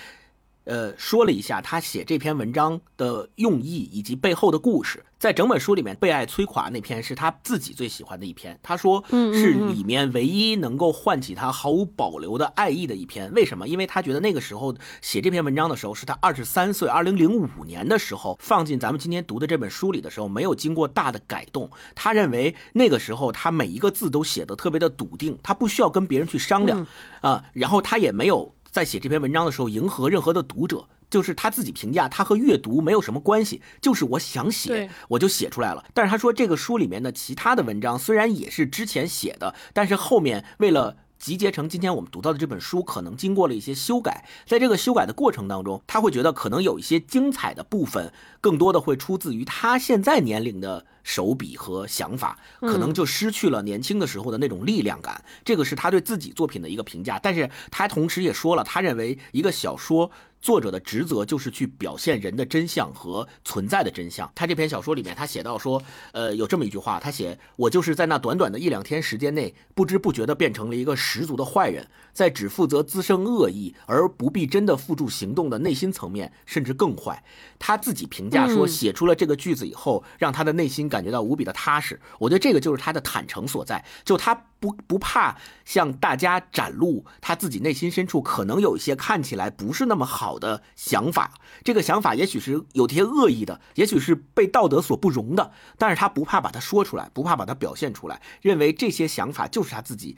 [0.70, 8.58] 呃，说了一下他写这篇文章的用意以及背后的故事，在整本书里面，被爱摧垮那篇是他自己最喜欢的一篇。
[8.62, 13.34] 他说，是里面唯一能够唤起他毫无保留的爱意的一篇。
[13.34, 13.68] 为什么？
[13.68, 21.68] 因为他觉得那个时候写这篇文章的时候是他二十三岁，二零零五年的时候放进咱们今天读的这本书里的时候，没有经过大的改动。
[21.96, 26.86] 他认为那个时候他每一个字都写的特别的笃定，他不需要跟别人去商量
[27.22, 28.54] 啊，然后他也没有。
[28.72, 35.84] 在写这篇文章的时候，迎合任何的读者，就是他自己评价，他和阅读没有什么关系，就是我想写，我就写出来了。
[35.94, 44.26] 但是他说，这个书里面的其他的文章虽然也是之前写的，但是后面为了集结成今天我们读到的这本书，可能经过了一些修改。
[44.46, 50.86] 在这个修改的过程当中，他会觉得可能有一些精彩的部分，更多的会出自于他现在年龄的。
[51.10, 55.24] 手笔和想法，可能就失去了年轻的时候的那种力量感。
[55.44, 60.12] 这个是他对自己作品的一个评价，但是他同时也说了，他认为一个小说。
[60.42, 64.32] 作者的职责就是去表现人的真相和存在的真相。
[64.34, 77.22] 他这篇小说里面，他写到说，呃，有这么一句话，他写：“我就是在那短短的一两天时间内，不知不觉地变成了一个十足的坏人，在只负责滋生恶意而不必真的付诸行动的内心层面，甚至更坏。”
[77.60, 82.00] 他自己评价说，写出了这个句子以后，让他的内心感感觉到无比的踏实。
[82.20, 84.46] 我觉得这个就是他的坦诚所在，就他。
[84.62, 91.32] 不不怕向大家展露他自己内心深处可能有一些看起来不是那么好的想法，
[91.64, 100.18] 这个想法也许是有些恶意的，也许是被道德所不容的，但是他不怕把它说出来，不怕把它表现出来，认为这些想法就是他自己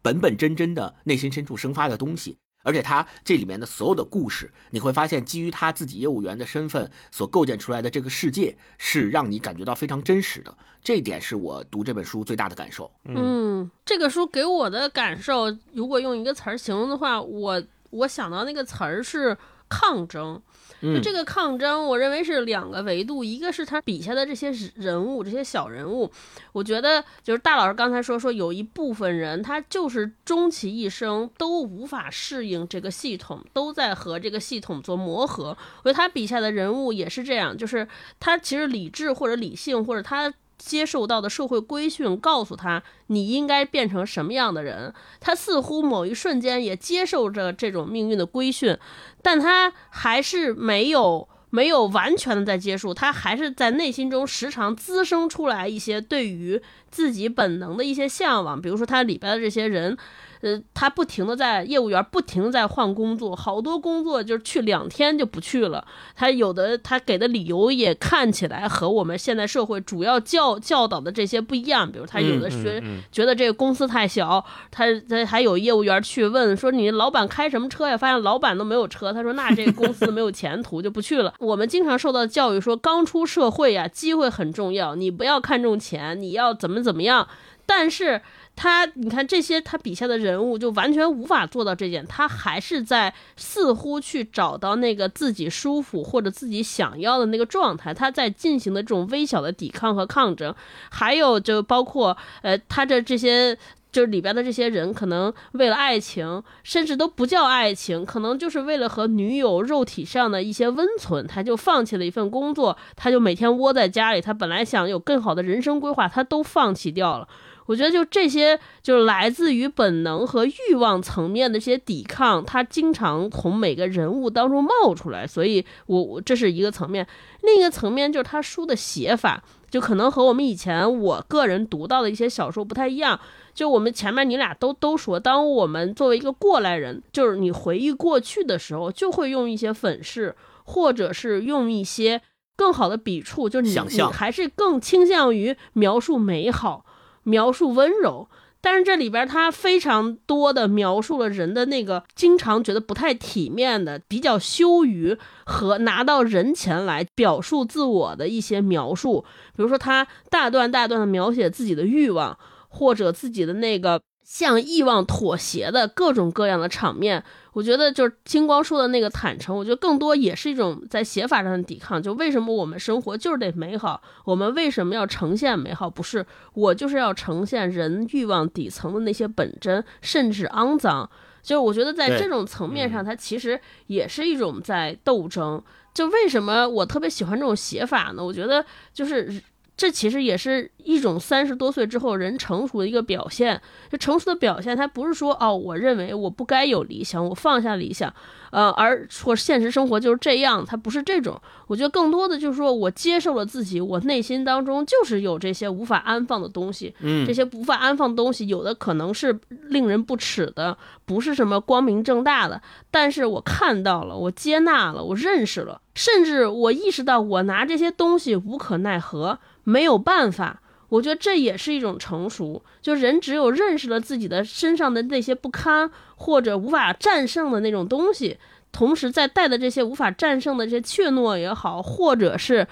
[0.00, 2.38] 本本真真的内心深处生发的东西。
[2.64, 10.52] 而且他这里面的所有的故事，你会发现，基于他自己业务员的身份所构建出来的这个世界，是让你感觉到非常真实的。
[10.82, 12.90] 这一点是我读这本书最大的感受。
[13.04, 20.42] 嗯，这个书给我的感受，如果用一个词儿形容的话，我我想到那个词儿是抗争。
[20.92, 26.10] 就这个抗争，我认为是两个维度，一个是他笔下的这些人物，这些小人物，
[26.52, 35.56] 我觉得就是大老师刚才说说，有一部分人他就是终其一生都无法适应这个系统，都在和这个系统做磨合。
[35.82, 37.88] 我觉得他笔下的人物也是这样，就是
[38.20, 40.32] 他其实理智或者理性或者他。
[40.56, 48.78] 接受到的社会规训告诉他你应该变成什么样的人，他似乎某一瞬间也接受着这种命运的规训，
[49.22, 56.60] 但他还是没有没有完全的在接受，他还是在内心中时常滋生出来一些对于
[56.94, 59.98] 自己本能的一些向往，比如说他里边的这些人。
[60.40, 65.82] 呃，他不停的在业务员不停的在换工作，好多工作就是去两天就不去了。
[66.14, 71.90] 他有的他给的理由也看起来和我们现在社会主要教教导的这些不一样。
[71.90, 77.96] 比如他有的学觉得这个公司太小，他他还有业务员去问说你老板开什么车呀？
[77.96, 81.32] 发现老板都没有车，他说那这个公司没有前途就不去了。
[81.38, 87.26] 我们经常受到教育说刚出社会呀，机会很重要，你不要看重钱，你要怎么怎么样。
[87.66, 88.20] 但是。
[88.56, 100.54] 他，你看这些他笔下的人物就完全无法做到这点，他还是在似乎去找到那个自己舒服或者自己想要的那个状态，他在进行的这种微小的抵抗和抗争，
[100.88, 103.58] 还有就包括呃他的这些
[103.94, 117.28] 就是里边的这些人，可能为了爱情，甚至都不叫爱情，可能就是为了和女友肉体上的一些温存，他就放弃了一份工作，他就每天窝在家里，他本来想有更好的人生规划，他都放弃掉了。
[117.66, 125.26] 我觉得就这些，就是来自于本能和欲望层面的这些抵抗，他经常从每个人物当中冒出来。
[125.26, 127.06] 所以，我我这是一个层面，
[127.42, 133.18] 另一个层面就是他书的写法，就可能和我们以前我个人读到的一些小说不太一样。
[133.54, 142.20] 就我们前面你俩都都说，当我们作为一个过来人，就是你回忆过去的时候，就会用一些粉饰，或者是用一些
[142.56, 146.84] 更好的笔触，就是你你还是更倾向于描述美好。
[147.26, 148.28] 描述温柔，
[148.60, 159.24] 但是这里边他非常多的描述了人的那个经常觉得不太体面的、比较羞于和拿到人前来表述自我的一些描述，
[159.56, 162.38] 比如说他大段大段的描写自己的欲望，
[162.74, 164.00] 或者自己的那个。
[164.26, 172.02] 向欲望妥协的各种各样的场面，我觉得就是金光说的那个坦诚，我觉得更多也是一种在写法上的抵抗。
[172.02, 174.00] 就为什么我们生活就是得美好？
[174.24, 175.90] 我们为什么要呈现美好？
[175.90, 181.10] 不是我就是要呈现人欲望底层的那些本真，甚至肮脏。
[181.42, 185.62] 就是我觉得在这种层面上，它其实也是一种在斗争。
[185.92, 188.24] 就为什么我特别喜欢这种写法呢？
[188.24, 189.42] 我觉得就是。
[189.76, 193.60] 这其实也是一种三十多岁之后人成熟的一个表现。
[193.90, 198.12] 这成熟的表现，它不是说哦，我认为我不该有理想，我放下理想，
[198.52, 201.40] 呃，而说现实生活就是这样，它不是这种。
[201.66, 206.94] 我觉得更多的就是说我接受了自己，我内心当中就是有这些无法安放的东西。
[207.00, 209.36] 嗯，这些无法安放的东西，有的可能是
[209.70, 212.62] 令人不齿的，不是什么光明正大的。
[212.92, 219.38] 但是我看到了，我接纳了，我认识了，甚至我意识到，我拿这些东西无可奈何。
[219.62, 222.62] 没有办法，我觉得这也是一种成熟。
[222.82, 228.36] 就人只有认识了自己的身上的那些不堪或者无法战胜的那种东西，
[228.72, 232.66] 同时在带的这些无法战胜的这些怯懦也好，或者是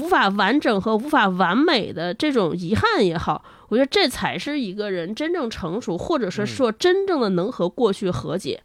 [0.00, 8.62] 无法完整和无法完美的这种遗憾也好，我觉得这才是一个人真正成熟，或者是说真正的能和过去和解。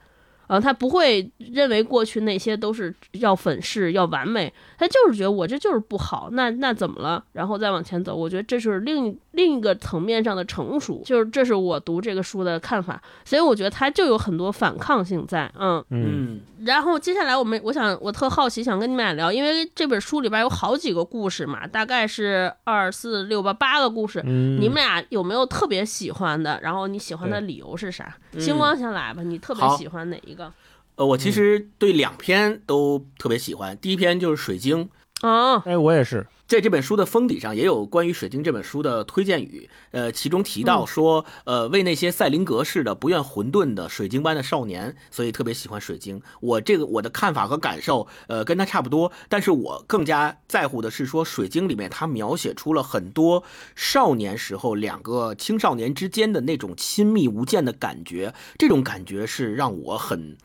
[0.51, 7.23] 啊，他不会认为过去那些都是要粉饰、要完美，他就是觉得我这就是不好，那那怎么了？
[7.31, 16.41] 然后再往前走，我觉得这是另一另一个层面上的成熟，就是这是我读这个书的看法，所以我觉得它就有很多反抗性在，嗯嗯。
[16.65, 26.59] 然后接下来我们，我想我特好奇，想跟你们俩聊，因为这本书里边有好几个故事嘛，大概是二四六八八个故事，你们俩有没有特别喜欢的？
[26.61, 28.15] 然后你喜欢的理由是啥？
[28.37, 30.51] 星光先来吧，你特别喜欢哪一个？
[30.97, 33.75] 呃，我其实对两篇都特别喜欢。
[33.77, 34.89] 第一篇就是《水晶》
[35.27, 36.27] 啊，哎，我也是。
[36.51, 46.21] 在这本书的封底上也有关于《水晶》这本书的推荐语，呃，其中提到说，呃，为那些赛林格式的不愿混沌的水晶般的少年，所以特别喜欢水晶。
[46.41, 60.35] 我这个我的看法和感受，呃，跟他差不多，但是我更加在乎的是说，《水晶》里面他描写出了很多少年时候两个青少年之间的那种亲密无间的感觉，这种感觉是让我很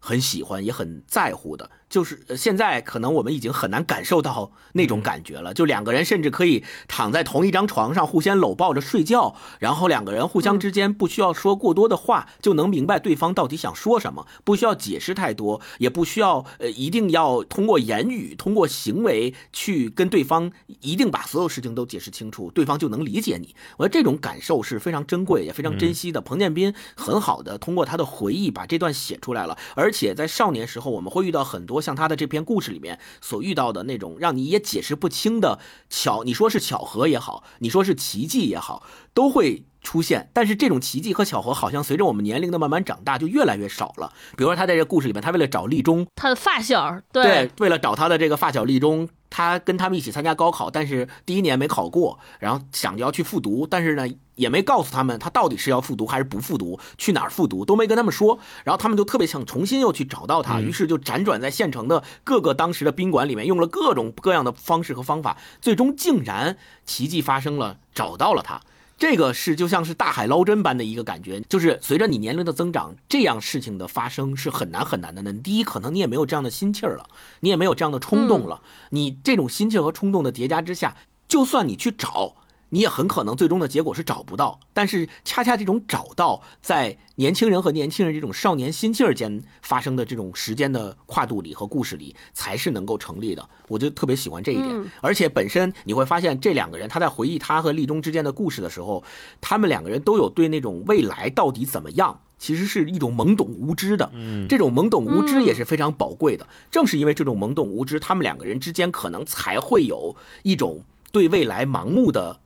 [0.00, 1.70] 很喜欢，也很在乎的。
[1.94, 5.54] 就是现在，可能我们已经很难感受到那种感觉了。
[5.54, 23.54] 就两个人甚至可以躺在同一张床上，互相搂抱着睡觉，然后两个人互相之间不需要说过多的话，就能明白对方到底想说什么，不需要解释太多，也不需要呃一定要通过言语、通过行为去跟对方一定把所有事情都解释清楚，对方就能理解你。
[23.76, 26.20] 我觉得这种感受是非常珍贵也非常珍惜的。
[26.20, 31.83] 彭建斌很好的通过他的回忆把这段写出来了，而且在少年时候我们会遇到很多。
[31.84, 38.82] 像他的这篇故事里面所遇到的那种让你也解释不清的巧，你说是巧合也好，你说是奇迹也好，
[39.12, 40.28] 都会出现。
[40.32, 44.12] 但是这种奇迹和巧合好像随着我们年龄的慢慢长大就越来越少了。
[44.36, 49.08] 比如说他在这故事里面，他为了找立中，他的发小，对，为了找他的这个发小立中。
[49.36, 54.06] 他跟他们一起参加高考，但是第一年没考过，然后想着要去复读，但是呢
[54.36, 68.60] 也没告诉他们他到底是要复读还是不复读，去哪儿复读都没跟他们说，然后他们就特别想重新又去找到他，于是就辗转在县城的各个当时的宾馆里面，用了各种各样的方式和方法，最终竟然奇迹发生了，找到了他。
[68.96, 75.22] 这个是就像是大海捞针般的一个感觉，就是随着你年龄的增长，这样事情的发生是很难很难的。
[75.22, 75.32] 呢。
[75.32, 77.06] 第一，可能你也没有这样的心气儿了，
[77.40, 78.62] 你也没有这样的冲动了。
[78.90, 82.36] 你这种心气和冲动的叠加之下，就算你去找。
[82.74, 93.48] 你也很可能最终的结果是找不到，但是恰恰这种找到，在年轻人和年轻人这种少年心气儿间发生的这种时间的跨度里和故事里，才是能够成立的。
[93.68, 94.84] 我就特别喜欢这一点。
[95.00, 99.04] 而且本身你会发现，这两个人他在回忆他和立中之间的故事的时候，
[99.40, 104.10] 他们两个人都有对那种未来到底怎么样，其实是一种懵懂无知的。
[104.14, 106.44] 嗯，这种懵懂无知也是非常宝贵的。
[106.72, 112.40] 正是因为这种懵懂无知，他们两个人之间可能才会有一种对未来盲目的。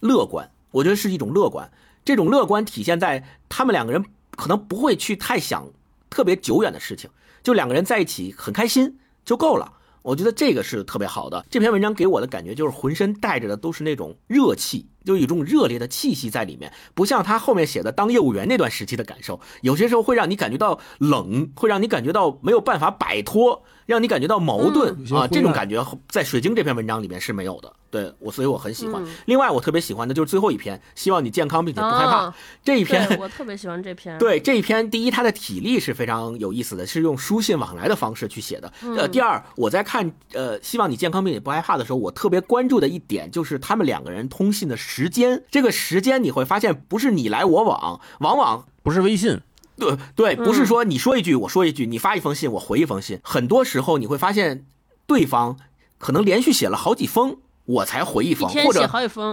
[0.00, 1.70] 乐观，我觉得是一种乐观。
[2.04, 4.04] 这种乐观体现在他们两个人
[4.36, 5.68] 可能不会去太想
[6.08, 7.10] 特别久远的事情，
[7.42, 9.74] 就两个人在一起很开心就够了。
[10.02, 11.44] 我觉得这个是特别好的。
[11.50, 25.26] 这篇文章给我的感觉就是浑身带着的都是那种热气，就有一种热烈的气息在里面，不像他后面写的当业务员那段时期的感受，有些时候会让你感觉到冷，会让你感觉到没有办法摆脱，让你感觉到矛盾啊。
[25.26, 27.72] 这种感觉在《水晶》这篇文章里面是没有的。
[27.90, 29.04] 对我，所以我很喜欢。
[29.26, 32.32] 另外，我特别喜欢的就是最后一篇，希望你健康并且不害怕。
[32.62, 34.16] 这一篇我特别喜欢这篇。
[34.20, 38.72] 对这一篇，第一，它的体力是非常有意思的，是用书信往来的方式去写的。
[38.96, 45.42] 呃，第二，我在看呃，希望你健康并且不害怕的时候，我特别关注的一点就是他们两个人通信的时间。
[45.50, 49.40] 这个时间你会发现，不是你来我往，往往不是微信。
[49.80, 53.18] 对对，不是说你说一句我说一句，你发一封信我回一封信。
[53.24, 54.64] 很多时候你会发现，
[55.06, 55.56] 对方
[55.98, 57.38] 可能连续写了好几封。
[57.66, 58.88] 我才回一封，或者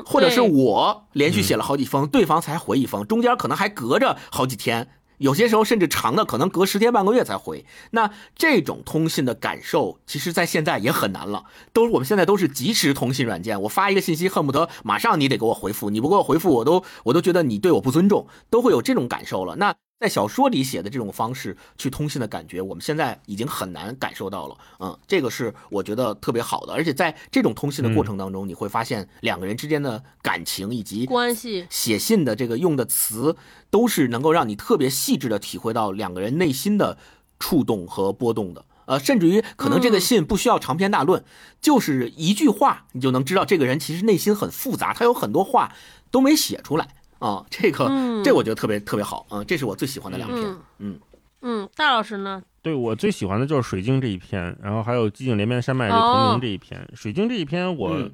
[0.06, 7.66] 或者是我连续写了好几封，对方才回一封，中间可能还隔着好几天，有些时候甚至长的可能隔十天半个月才回。
[7.92, 11.46] 那这种通信的感受，其实在现在也很难了。
[11.74, 19.56] 都我们现在都是即时通信软件，我发一个信息，恨不得马上你得给我回复，你不给我回复，我都我都觉得你对我不尊重，都会有这种感受了。
[19.56, 19.74] 那。
[20.00, 24.56] 在小说里写的这种方式去通信的感觉，我们现在已经很难感受到了。
[24.80, 33.36] 嗯，这个是我觉得特别好的，而且在这种通信的过程当中，你会发现两个人之间的感情以及关系，写信的这个用的词，
[33.72, 37.00] 都是能够让你特别细致的体会到两个人内心的
[37.40, 38.66] 触动和波动的。
[38.86, 41.26] 呃，甚至于可能这个信不需要长篇大论，
[41.60, 45.74] 就是一句话，你就能知道这个人其实内心很复杂，他有很多话
[46.12, 46.88] 都没写出来。
[47.20, 47.88] 啊，这个，
[48.24, 50.56] 这我觉得特别特别好啊，这是我最喜欢的两篇。
[50.80, 51.00] 嗯
[51.42, 52.42] 嗯，大老师呢？
[52.62, 56.82] 对我最喜欢的就是《水晶》这一篇，然后还有《寂静连绵山脉》这同名这一篇。
[56.96, 58.10] 《水晶》这一篇我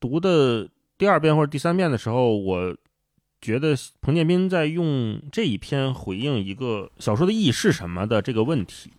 [0.00, 2.74] 读的第二遍或者第三遍的时候，我
[3.40, 8.92] 觉得彭建斌在用这一篇回应一个小说的意义是什么的这个问题。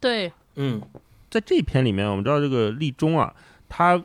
[0.00, 0.82] 对，嗯，
[1.30, 3.34] 在这篇里面，我们知道这个立中啊，
[3.68, 4.04] 他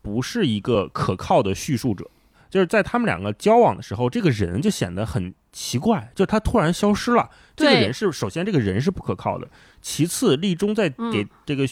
[0.00, 2.08] 不是一个可靠的叙述者。
[2.52, 7.30] 就是在他们两个交往的时候，这个人就显得很奇怪，就他突然消失了。
[7.56, 9.48] 这个人是首先这个人是不可靠的，
[9.80, 11.66] 其次立中在给这个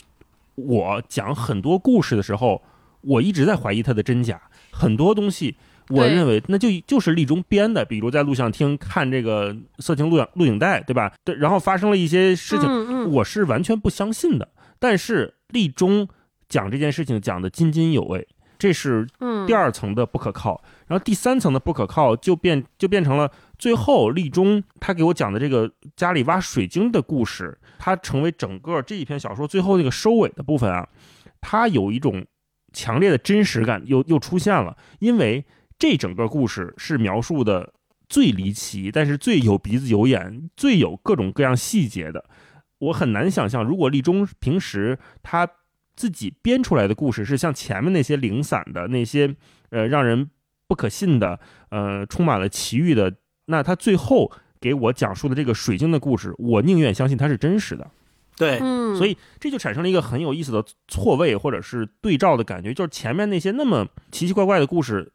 [0.55, 2.63] 我讲很多故事的时候，
[3.03, 4.41] 我一直在怀疑他的真假。
[4.71, 5.55] 很多东西
[5.89, 11.13] 我认为那就就是立中编的，比如在录像厅看这个色情录像录影带，对吧？
[11.23, 14.49] 对，然后发生了一些事情，我是完全不相信的。
[14.79, 16.09] 但是立中
[16.49, 18.27] 讲这件事情讲的津津有味，
[18.61, 19.05] 这是
[19.47, 20.63] 第二层的不可靠。
[20.87, 30.87] 然后第三层的不可靠就变就变成了最后立中他给我讲的这个家里挖水晶的故事，它成为整个这一篇小说最后那个收尾的部分啊，
[31.41, 32.25] 它有一种
[32.73, 35.45] 强烈的真实感又又出现了，因为
[35.79, 37.73] 这整个故事是描述的
[38.09, 42.25] 最离奇，但是最有鼻子有眼，最有各种各样细节的。
[42.79, 45.49] 我很难想象，如果立中平时他
[46.01, 49.37] 自己编出来的故事是像前面那些零散的那些，
[49.69, 50.31] 呃，让人
[50.67, 51.39] 不可信的，
[51.69, 53.13] 呃，充满了奇遇的，
[53.49, 57.91] 那他最后给我讲述的这个水晶的故事，我宁愿相信它是真实的。
[58.39, 58.59] 对，
[58.97, 65.13] 所以这就产生了一个很有意思的错位或者是对照的感觉，就是前面那些那么奇奇怪怪的故事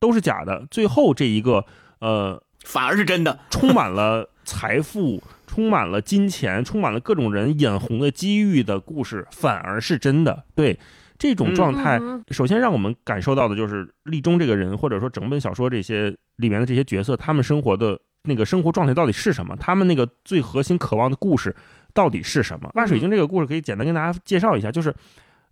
[0.00, 1.64] 都是假的，最后这一个，
[2.00, 5.22] 呃，反而是真的， 充满了财富。
[5.54, 10.42] 充满了金钱，充满了各种人眼红的机遇的故事，反而是真的。
[10.56, 10.76] 对
[11.16, 12.00] 这种状态，
[12.32, 19.54] 首先让我们感受到的就是立中这个人，或者说整本小说这些里面的这些角色，他们生活的那个生活状态到底是什么？
[19.60, 21.54] 他们那个最核心渴望的故事
[21.92, 22.68] 到底是什么？
[22.74, 24.92] 挖水晶这个故事可以简单跟大家介绍一下，就是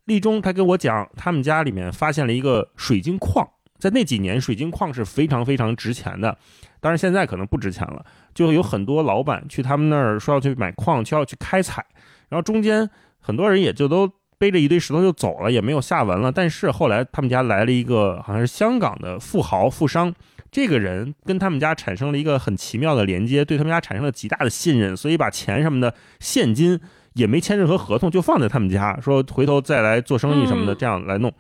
[0.07, 3.49] 立中他跟我讲，他们家里面发现了一个水晶矿，
[3.79, 6.37] 在那几年水晶矿是非常非常值钱的。
[6.83, 8.05] 当然，现在可能不值钱了，
[8.35, 11.87] 就有很多老板去他们那儿说要去买矿，就要去开采，
[12.29, 16.33] 然后中间很多人也就都背着一堆石头就走了，也没有下文了。
[16.33, 20.13] 但是后来他们家来了一个好像是香港的富豪富商，
[20.51, 26.81] 这个人跟他们家产生了一个很奇妙的连接，对他们家产生了极大的信任，所以把钱什么的现金
[27.13, 31.33] 也没签任何合同，就放在他们家，说回头再来做生意什么的，这样来弄。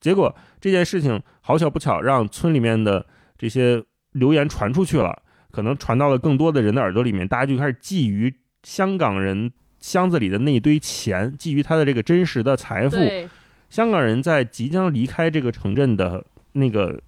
[0.00, 3.06] 结果这件事情好巧不巧，让村里面的
[3.38, 3.80] 这些。
[4.12, 8.32] 流言传出去了，可能传到了更多的人的耳朵里面，大家就开始觊觎
[8.62, 12.96] 香港人箱子里的那一堆钱，觊觎他的这个真实的财富。
[13.68, 17.00] 香港人在即将离开这个城镇的那个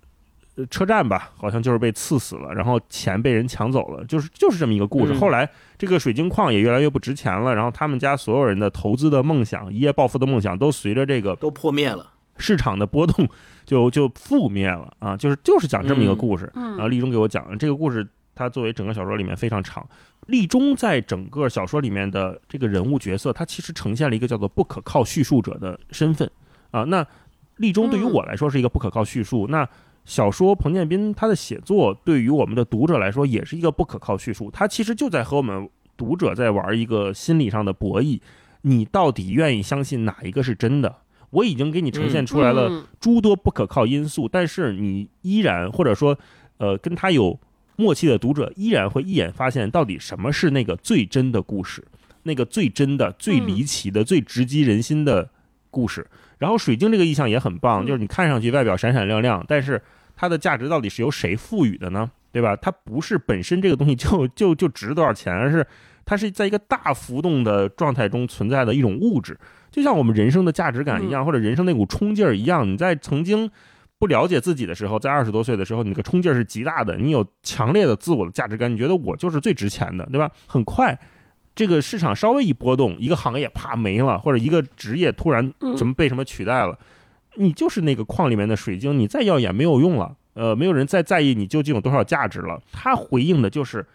[0.70, 5.12] 车站吧，好像就是被刺死了，然后钱被人抢走了，就是就是这么一个故事。
[5.14, 12.11] 后来这个水晶矿也越来越不值钱了，然后他们家所有人的投资的梦想、一夜暴富的梦想，都随着这个都破灭了。
[12.38, 13.28] 市场的波动
[13.64, 16.50] 就就覆灭了啊，就是就是讲这么一个故事。
[16.54, 19.86] 然后立中给我讲这个故事，它作为整个小说里面非常长。
[20.26, 26.30] 立中在整个小说里面的这个人物角色，他其实呈现了一个叫做不可靠叙述者的身份
[26.70, 26.84] 啊。
[26.84, 27.04] 那
[27.56, 29.68] 立中对于我来说是一个不可靠叙述，那
[30.04, 34.48] 小说彭建斌他的写作对于我们的读者来说也是一个不可靠叙述。
[34.50, 38.20] 他其实就在和我们读者在玩一个心理上的博弈，
[38.62, 41.01] 你到底愿意相信哪一个是真的？
[41.32, 46.16] 我已经给你呈现出来了诸多不可靠因素，但是你依然或者说，
[46.58, 47.38] 呃，跟他有
[47.76, 51.82] 默契的读者依然会一眼发现到底什么是那个最真的故事，
[52.24, 55.28] 那个最真的、最离奇的、最直击人心的
[55.70, 56.06] 故事。
[56.38, 59.80] 然后水晶这个意象也很棒，就是你看上去外表闪闪亮亮，但是
[60.14, 62.10] 它的价值到底是由谁赋予的呢？
[62.30, 62.54] 对吧？
[62.56, 65.66] 它不是本身这个东西就 就就值多少钱，而是
[66.04, 69.38] 它是在一个大浮动的状态中存在的一种物质。
[69.72, 73.50] 就像我们人生的价值感一样，或者人生那股冲劲儿一样，你在曾经
[73.98, 80.30] 不了解自己的时候，在二十多岁的时候，你那个冲劲儿是极大的，你有强烈的自我的价值感，你觉得我就是最值钱的，对吧？
[80.46, 80.96] 很快，
[81.54, 86.78] 这个市场稍微一波动，一个行业啪没了，或者一个职业突然什么被什么取代了，
[87.36, 92.60] 你就是那个矿里面的水晶，你再耀眼没有用了，呃，没有人再在意你究竟有多少价值了。
[92.70, 93.86] 它回应的就是。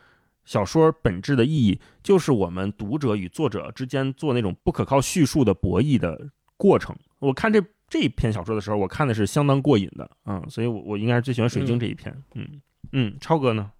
[0.47, 6.95] 小说本质的意义就是我们读者与作者之间做那种不可靠叙述的博弈的过程。
[7.19, 12.61] 我看这这篇小说的时候，我看的是相当过瘾的，嗯，所以我我应该是最喜欢水晶这一篇，嗯
[12.93, 13.71] 嗯，超哥呢？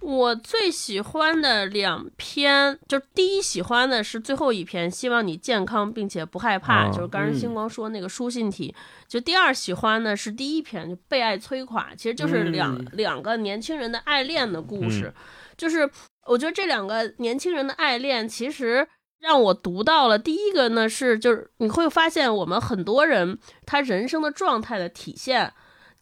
[0.00, 8.74] 我最喜欢的两篇，就第一喜欢的是最后一篇，希望你健康并且不害怕，就是刚才星光说那个书信体。
[9.06, 15.12] 就第二喜欢的是第一篇，就被爱摧垮，其实就是两两个年轻人的爱恋的故事，
[15.56, 15.88] 就是。
[16.26, 18.86] 我觉得这两个年轻人的爱恋，其实
[19.18, 20.18] 让我读到了。
[20.18, 25.52] 第一个呢是，就是你会发现，我们很多人他人生的状态的体现，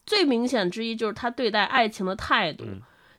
[0.05, 2.65] 最明显之一就是他对待爱情的态度。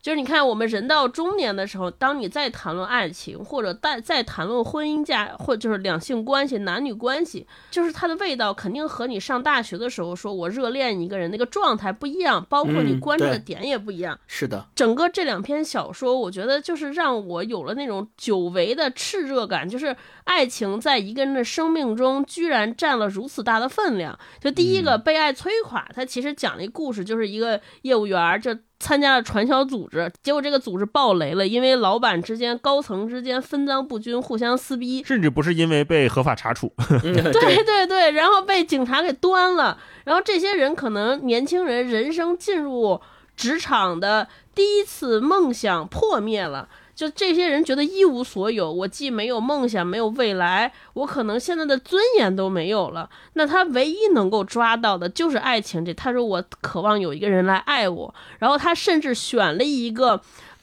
[0.02, 14.20] 就是你看，我们人到中年的时候，当你再谈论爱情，或者在在谈论婚姻价，或就是两性关系、男女关系，就是它的味道肯定和你上大学的时候说我热恋一个人那个状态不一样，包括你关注的点也不一样。
[14.26, 24.18] 是的，整个这两篇小说，我觉得就是让我有了那种久违的炽热感，就是爱情在一个人的生命中居然占了如此大的分量。
[24.40, 28.58] 就第一个被爱摧垮，它其实讲了一个故事，就是一个业务员就。
[28.82, 43.00] 参加了传销组织，结果这个组织爆雷了，因为老板之间、高层之间分赃不均，互相撕逼，甚至不是因为被合法查处， 对对对，然后被警察给端了，然后这些人可能年轻人人生进入
[43.38, 46.68] 职场的第一次梦想破灭了。
[47.02, 53.10] 就这些人觉得一无所有，我既没有梦想，没有未来，我可能现在的尊严都没有了。
[53.34, 55.84] 那他唯一能够抓到的就是爱情。
[55.84, 60.22] 这他说我渴望有一个人来爱我，然后他甚至选了一个。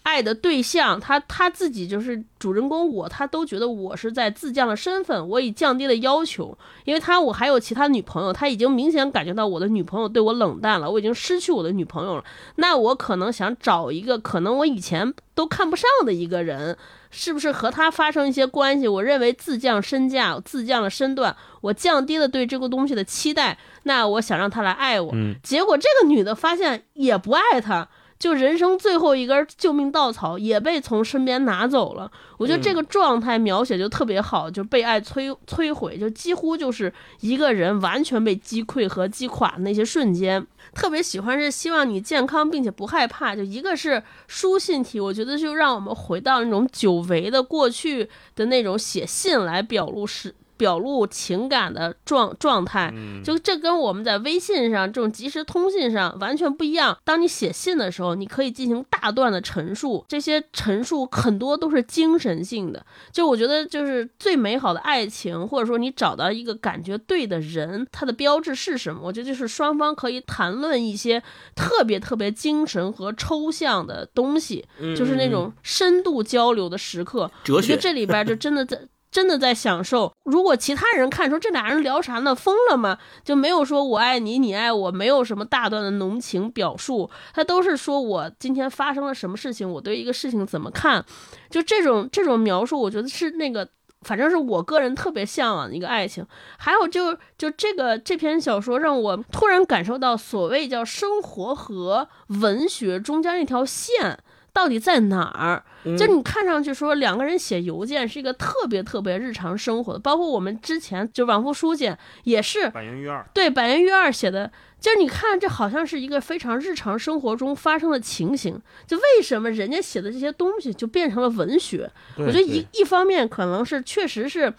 [0.09, 6.56] 爱的对象，他他自己就是主人公，我他都觉得我是在自降了身份，我已降低了要求，
[6.86, 12.24] 因为他我还有其他女朋友，他已经明显感觉到我的女朋友对我冷淡了，我已经失去我的女朋友了，
[12.56, 16.74] 那我可能想找一个可能我以前都看不上的一个人，
[17.11, 18.88] 是不是和他发生一些关系？
[18.88, 27.86] 我认为自降身价，自降了身段，我降低了对这个东西的期待，那我想让他来爱我，结果这个女的发现也不爱他。
[28.18, 40.44] 就人生最后一根救命稻草也被从身边拿走了，我觉得这个状态描写就特别好，就被爱摧摧毁，就几乎就是一个人完全被击溃和击垮那些瞬间。
[40.74, 50.34] 特别喜欢是希望你健康并且不害怕，就一个是书信体，我觉得就让我们回到那种久违的过去的那种写信来表露是。
[50.59, 52.92] 表露情感的状状态，
[53.24, 56.98] 就这跟我们在微信上这种即时通信上完全不一样。
[57.04, 62.84] 当你写信的时候，你可以进行大段的陈述，这些陈述很多都是精神性的。
[63.12, 69.00] 就我觉得，就是最美好的爱情，或者说你找到一个感觉对的人，它的标志是什么？
[69.04, 71.22] 我觉得就是双方可以谈论一些
[71.54, 74.64] 特别特别精神和抽象的东西，
[74.96, 77.30] 就是那种深度交流的时刻。
[77.44, 78.78] 哲学，这里边就真的在。
[79.11, 80.12] 真的在享受。
[80.24, 82.34] 如果其他人看说这俩人聊啥呢？
[82.34, 82.98] 疯了吗？
[83.24, 91.04] 就没有说我爱你，你爱我，没有什么大段的浓情表述，他都是说我今天发生了什么事情，我对一个事情怎么看，
[91.48, 93.68] 就这种这种描述，我觉得是那个，
[94.02, 96.26] 反正是我个人特别向往的一个爱情。
[96.59, 102.09] 还有就就这个这篇小说让我突然感受到所谓叫生活和
[102.40, 104.18] 文学中间那条线。
[104.53, 105.62] 到底在哪儿？
[105.96, 118.61] 就你看上去说两个人写邮件是一个特别特别日常生活的，包括我们之前就往复书简也是百元玉二对百元玉二写的，就是你看这好像是一个非常日常生活中发生的情形。
[118.86, 121.90] 就为什么人家写的这些东西就变成了文学？
[122.16, 124.53] 我觉得一一方面可能是确实是，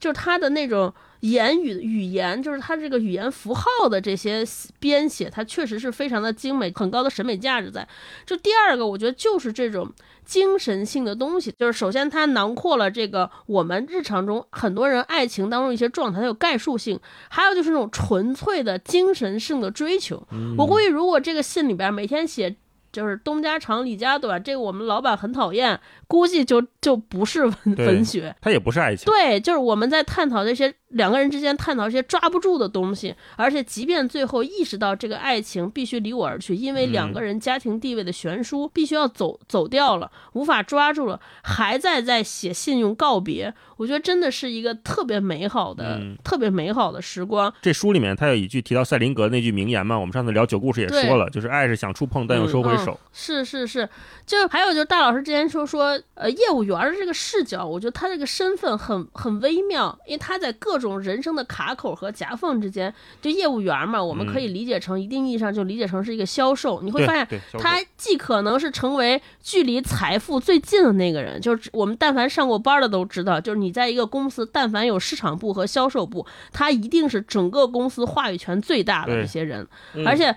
[0.00, 0.92] 就是他的那种。
[1.22, 4.44] 言语语言就是它这个语言符号的这些
[4.78, 7.86] 编写，它确实是非常的精美，很高的审美价值在。
[8.26, 9.88] 就第二个，我觉得就是这种
[10.24, 16.98] 精神性的东西，就是首先它囊括了这个我们日常中很多人爱情当中一些状态，它有概述性；
[17.28, 20.22] 还有就是那种纯粹的精神性的追求。
[20.58, 22.56] 我估计如果这个信里边每天写。
[22.92, 29.06] 就是东家长李家短，这个我们老板很讨厌，估计就就不是文文学，它也不是爱情。
[29.06, 43.54] 对，就是我们在探讨这些两个人之间探讨这些抓不住的东西，而且即便最后意识到这个爱情必须离我而去，因为两个人家庭地位的悬殊，必须要走走掉了，无法抓住了，还在在写信用告别。
[43.78, 47.52] 我觉得真的是一个特别美好的、特别美好的时光。
[47.62, 53.00] 这书里面他有一句提到赛林格那句名言嘛，我们上次聊九故事也说了，就是爱是想触碰但又收回手。
[53.12, 53.88] 是是是，
[54.24, 62.94] 就还有就是大老师之前说说，呃，业务员的这个视角，我觉得他这个身份很很微妙，因为他在各种人生的卡口和夹缝之间。
[63.20, 66.80] 就业务员嘛，我们可以理解成一定意义上就理解成是一个销售。
[66.82, 73.72] 你会发现，他既可能是成为距离财富最近的那个人，就是我们但凡上过班的都知道，就是你。
[73.72, 79.66] 在一个公司，但凡有市场部和销售部，他一定是整个公司话语权最大的这些人，
[80.04, 80.36] 而且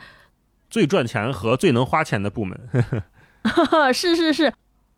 [0.76, 2.60] 最赚钱和最能花钱的部门。
[3.94, 4.44] 是是是，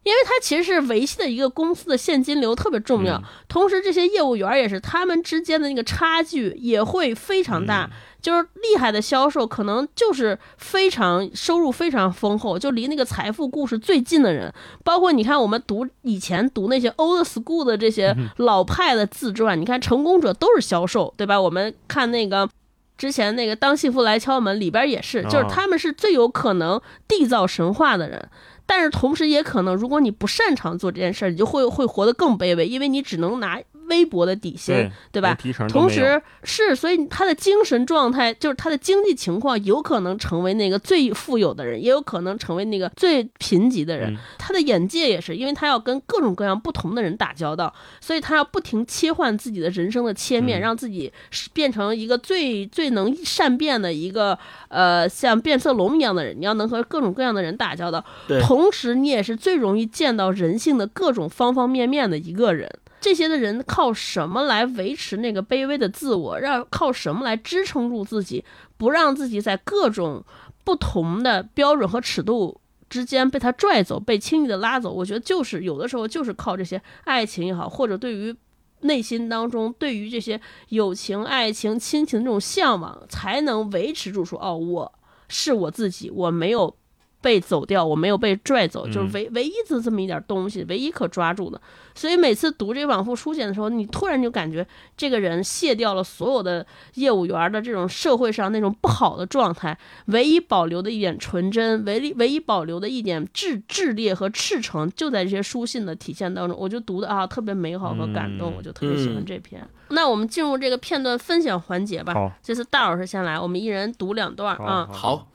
[0.01, 7.87] 因为它其实是维系的一个公司的现金流特别重要，同时这些业务员也是他们之间的那个差距也会非常大。
[8.19, 14.51] 就是厉害的销售，可能就是非常收入非常丰厚，就离那个财富故事最近的人。
[14.83, 21.39] 包括你看，我们读以前读那些 old school 的这些老派的自传，你看成功者都是销售，对吧？
[21.39, 22.49] 我们看那个
[22.97, 28.29] 之前那个《当幸福来敲门》里边也是，就是他们是最有可能缔造神话的人。
[28.65, 33.61] 但是同时也可能，如果你不擅长做这件事儿，你就会会活得更卑微，因为你只能拿。
[33.87, 35.37] 微薄的底薪，对吧？
[35.69, 44.15] 同时是，所以他的精神状态就是他的经济情况有可能成为那个最富有的人，也有可能成为那个最贫瘠的人。
[44.37, 51.11] 他的眼界也是，因为他要跟各种各样不同的人打交道，所以他要不停切换自己的人生的切面，让自己
[51.53, 54.37] 变成一个最最能善变的一个
[54.69, 56.37] 呃像变色龙一样的人。
[56.39, 58.03] 你要能和各种各样的人打交道，
[58.41, 62.69] 同时你也是最容易见到人性的各种方方面面的一个人。
[62.99, 66.39] 这些的人靠什么来维持那个卑微的自我？
[66.39, 68.43] 让靠什么来支撑住自己，
[68.75, 70.23] 不让自己在各种
[70.63, 74.91] 不同的标准和尺度之间被他拽走，被轻易的拉走？
[74.91, 78.35] 我觉得就是有的时候就是靠这些爱情也好，或者对于
[78.81, 84.25] 内心当中对于这些友情、爱情、亲情的这种向往，才能维持住。
[84.25, 84.93] 说哦，我
[85.27, 86.75] 是我自己，我没有。
[87.21, 91.59] 被走掉，我没有被拽走，就是唯唯一的这么一点东西，唯一可抓住的。
[91.95, 94.65] 所以每次读这往复书简的时候，你突然就感觉
[94.95, 106.55] 这个人卸掉了所有的业务员的这种社会上那种不好的状态，唯一保留的一点纯真，唯一唯一保留的一点炽炽烈和赤诚，就在这些书信的体现当中。
[106.57, 109.67] 我就读的啊，特别美好和感动，我就特别喜欢这篇。
[109.89, 112.13] 那我们进入这个片段分享环节吧。
[112.13, 114.87] 好，这次大老师先来，我们一人读两段啊。
[114.91, 115.27] 好。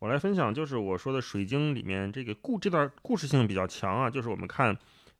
[0.00, 4.74] 我来分享，就是我说的《水晶》里面这个故这段故事性比较强啊，就是我们看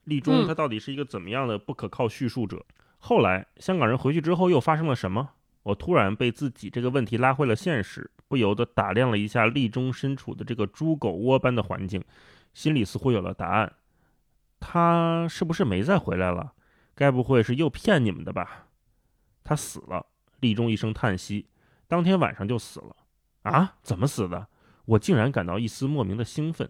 [0.05, 2.65] 立中他到底是一个怎么样的不可靠叙述者。
[2.99, 5.33] 后来香港人回去之后又发生了什么？
[5.65, 12.03] 我突然被自己这个问题拉回了现实，不由得打量了一下立中身处的这个猪狗窝般的环境，
[12.55, 13.71] 心里似乎有了答案。
[14.61, 16.55] 他是不是没再回来了？
[16.95, 18.69] 该不会是又骗你们的吧？
[19.45, 20.07] 他死了。
[20.41, 21.49] 立中一声叹息，
[21.87, 22.97] 当天晚上就死了。
[23.43, 23.75] 啊？
[23.83, 24.49] 怎么死的？
[24.85, 26.69] 我竟然感到一丝莫名的兴奋，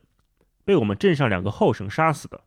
[0.64, 2.40] 被我们镇上两个后生杀死的。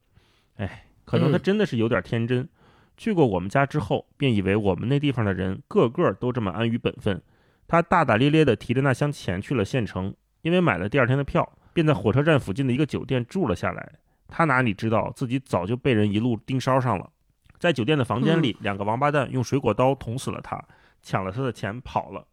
[0.58, 2.48] 哎，可能他真的是有点天真。
[2.96, 7.22] 去过我们家之后，便以为我们那地方的人个个都这么安于本分。
[7.68, 13.94] 他大大咧咧地提着那箱钱去了县城，因为买了第二天的票，便在火车站附近的一个酒店住了下来。
[14.28, 17.10] 他哪里知道自己早就被人一路盯梢上了。
[17.58, 20.64] 在酒店的房间里，两个王八蛋用水果刀捅死了他，
[21.02, 22.28] 抢了他的钱跑了。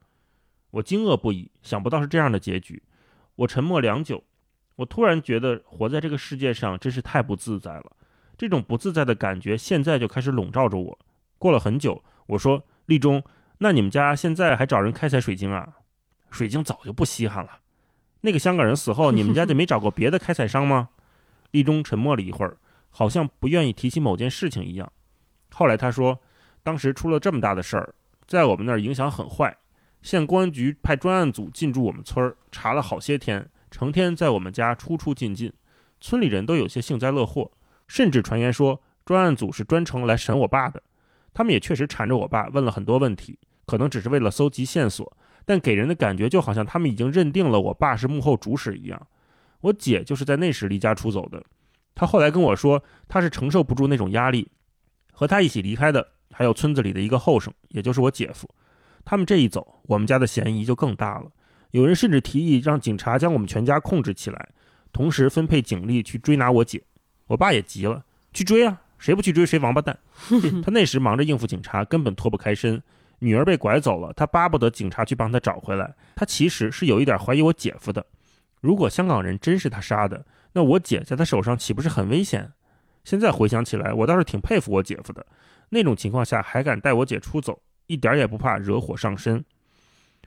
[0.72, 2.82] 我惊愕不已，想不到是这样的结局。
[3.40, 4.22] 我沉默良久，
[4.76, 7.92] 我突然觉得活在这个世界上真是太不自在了。
[8.36, 10.98] 这种不自在的感觉现在就开始笼罩着我。
[11.38, 13.22] 过了很久，我说：“立中，
[13.58, 15.66] 那你们家现在还找人开采水晶啊？
[16.30, 17.60] 水晶早就不稀罕了。
[18.20, 20.90] 那个香港人死后，你们家就没找过别的开采商吗？”
[21.52, 22.58] 立中沉默了一会儿，
[22.90, 24.92] 好像不愿意提起某件事情一样。
[25.54, 26.20] 后来他说
[26.62, 27.94] ：“当时出了这么大的事儿，
[28.26, 29.56] 在我们那儿影响很坏。”
[30.02, 35.52] 县公安局派专案组进驻我们村儿，查了好些天，成天在我们家出出进进，
[36.00, 37.50] 村里人都有些幸灾乐祸，
[37.86, 40.82] 甚至传言说专案组是专程来审我爸的。
[41.32, 49.06] 他们也确实缠着我爸问了很多问题，可能只是为了搜集线索，但给人的感觉就好像他们已经认定了我爸是幕后主使一样。
[49.60, 51.44] 我姐就是在那时离家出走的，
[51.94, 54.50] 她后来跟我说，她是承受不住那种压力，
[55.12, 58.48] 和她一起离开的还有村子里的一个后生，也就是我姐夫。
[59.04, 61.30] 他们这一走，我们家的嫌疑就更大了。
[61.70, 64.48] 有人甚至提议让警察将我们全家控制起来，
[64.92, 66.82] 同时分配警力去追拿我姐。
[67.28, 68.80] 我爸也急了，去追啊！
[68.98, 69.98] 谁不去追谁王八蛋！
[70.62, 72.82] 他那时忙着应付警察，根本脱不开身。
[73.20, 75.94] 女儿被拐走了，他巴不得警察去帮他找回来。
[76.16, 78.04] 他其实是有一点怀疑我姐夫的。
[78.60, 82.52] 如果香港人真是他杀的，那我姐在他手上岂不是很危险？
[83.04, 85.24] 现在回想起来，我倒是挺佩服我姐夫的。
[85.70, 87.62] 那种情况下还敢带我姐出走。
[87.90, 89.44] 一点也不怕惹火上身。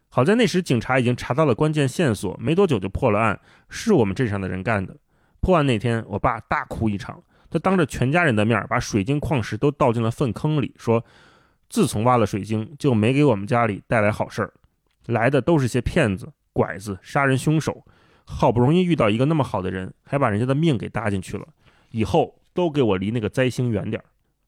[0.09, 3.39] 好在那时警察已经查到了关键线索，没多久就破了案，
[3.69, 4.97] 是我们镇上的人干的。
[5.39, 11.05] 破案那天，我爸大哭一场，他当着全家人的面把水晶矿石都倒进了粪坑里，说
[11.69, 14.53] ：“自从挖了水晶，就没给我们家里带来好事儿，
[15.05, 17.85] 来的都是些骗子、拐子、杀人凶手。
[18.25, 21.47] 好不容易遇到一个那么好的人，还把人家的命给搭进去了，
[21.91, 24.05] 以后都给我离那个灾星远点儿。”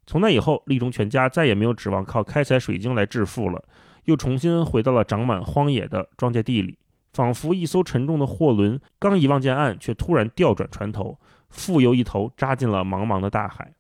[0.08, 3.64] 从那以后，立中全家再也没有指望靠开采水晶来致富了，
[4.06, 6.78] 又重新回到了长满荒野的庄稼地里，
[7.14, 13.74] 仿佛一艘沉重的货轮刚一望见岸，却突然调转船头，复又一头扎进了茫茫的大海。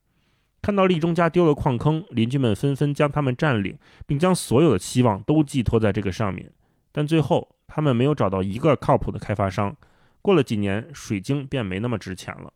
[0.61, 6.51] 看到立中家丢了矿坑，邻居们纷纷将他们占领，并将所有的希望都寄托在这个上面，
[6.91, 9.75] 但最后他们没有找到一个靠谱的开发商。
[10.23, 12.51] 过了几年，水晶便没那么值钱了。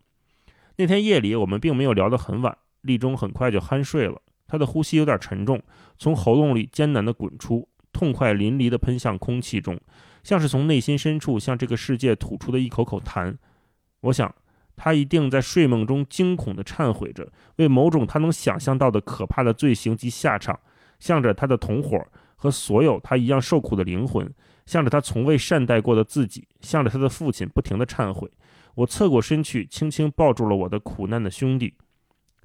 [0.77, 2.57] 那天夜里，我们并没有聊得很晚。
[2.81, 5.61] 立中很快就酣睡了，他的呼吸有点沉重，
[5.97, 9.79] 从喉咙里艰难地滚出，痛快淋漓地喷向空气中，
[10.23, 13.35] 像是从内心深处向这个世界吐出的一口口痰。
[14.01, 14.33] 我想，
[14.75, 20.57] 他一定在睡梦中惊恐地忏悔着，为某种他能想象到的可怕的罪行及下场，
[20.99, 22.01] 向着他的同伙
[22.35, 24.33] 和所有他一样受苦的灵魂，
[24.65, 28.31] 向着他从未善待过的自己，向着他的父亲，不停地忏悔。
[28.75, 31.73] 我侧过身去，轻轻抱住了我的苦难的兄弟。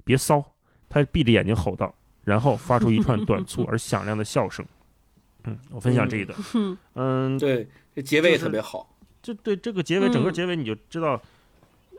[0.05, 0.41] 别骚！
[0.87, 1.93] 他闭着眼睛吼道，
[2.23, 4.65] 然后发出一串短促 而响亮的笑声。
[5.43, 6.37] 嗯，我分享这一段。
[6.93, 8.89] 嗯， 对，这结尾也特别好。
[9.21, 11.21] 就对这个结尾，整个结尾你就知道。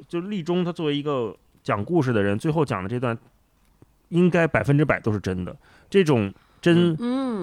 [0.09, 3.17] 就立中，他作为一个讲故事的人，最后讲的这段，
[4.11, 5.57] 应该百分之百都是真的。
[5.89, 6.95] 这种真，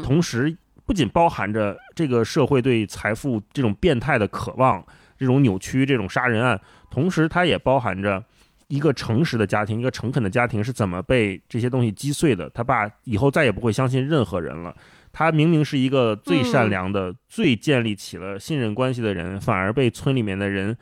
[0.04, 0.56] 同时
[0.86, 4.86] 不仅包含着这个社会对财富这种变态的渴望，
[5.18, 6.62] 这种扭曲，这种杀人案，
[6.92, 8.24] 同时它也包含着
[8.74, 12.50] 一个诚实的家庭，一个诚恳的家庭是怎么被这些东西击碎的。
[12.50, 14.76] 他爸以后再也不会相信任何人了。
[15.12, 20.76] 他明明是一个最善良的、最建立起了信任关系的人，反而被村里面的人。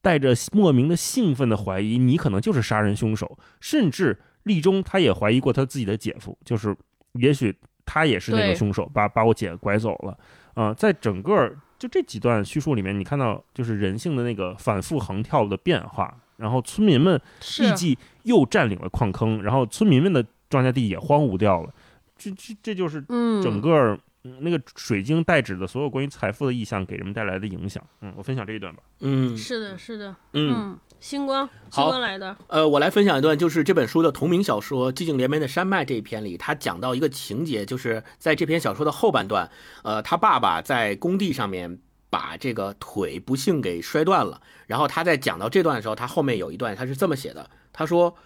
[0.00, 3.36] 带着莫名的兴奋的怀疑，你可能就是杀人凶手。
[3.60, 6.74] 甚至立中他也怀疑过他自己的姐夫，就是
[7.14, 7.52] 也许
[7.84, 10.16] 他也是那个凶手，把把我姐拐走了。
[10.54, 16.16] 啊，在整个就这几段叙述里面，你看到就是人性的那个反复横跳的变化。
[16.36, 17.20] 然后村民们
[17.60, 21.72] 立即又占领了矿坑，然后村民们的庄稼地也荒芜掉了。
[22.16, 23.00] 这这这就是
[23.42, 23.98] 整个。
[24.40, 28.82] 那个水晶代指的所有关于财富的意象给人们带来的影响，嗯，我分享这一段吧。
[28.98, 32.36] 嗯，是的，是的，嗯，星光，星光来的。
[32.48, 39.48] 呃，我来分享一段，就是这本书的同名小说《寂静连绵的山脉》这一篇里，他讲到一个情节，就是在这篇小说的后半段，
[39.84, 41.78] 呃，他爸爸在工地上面
[42.16, 48.16] 把这个腿不幸给摔断了，然后他在讲到这段的时候，他后面有一段他是这么写的，他说。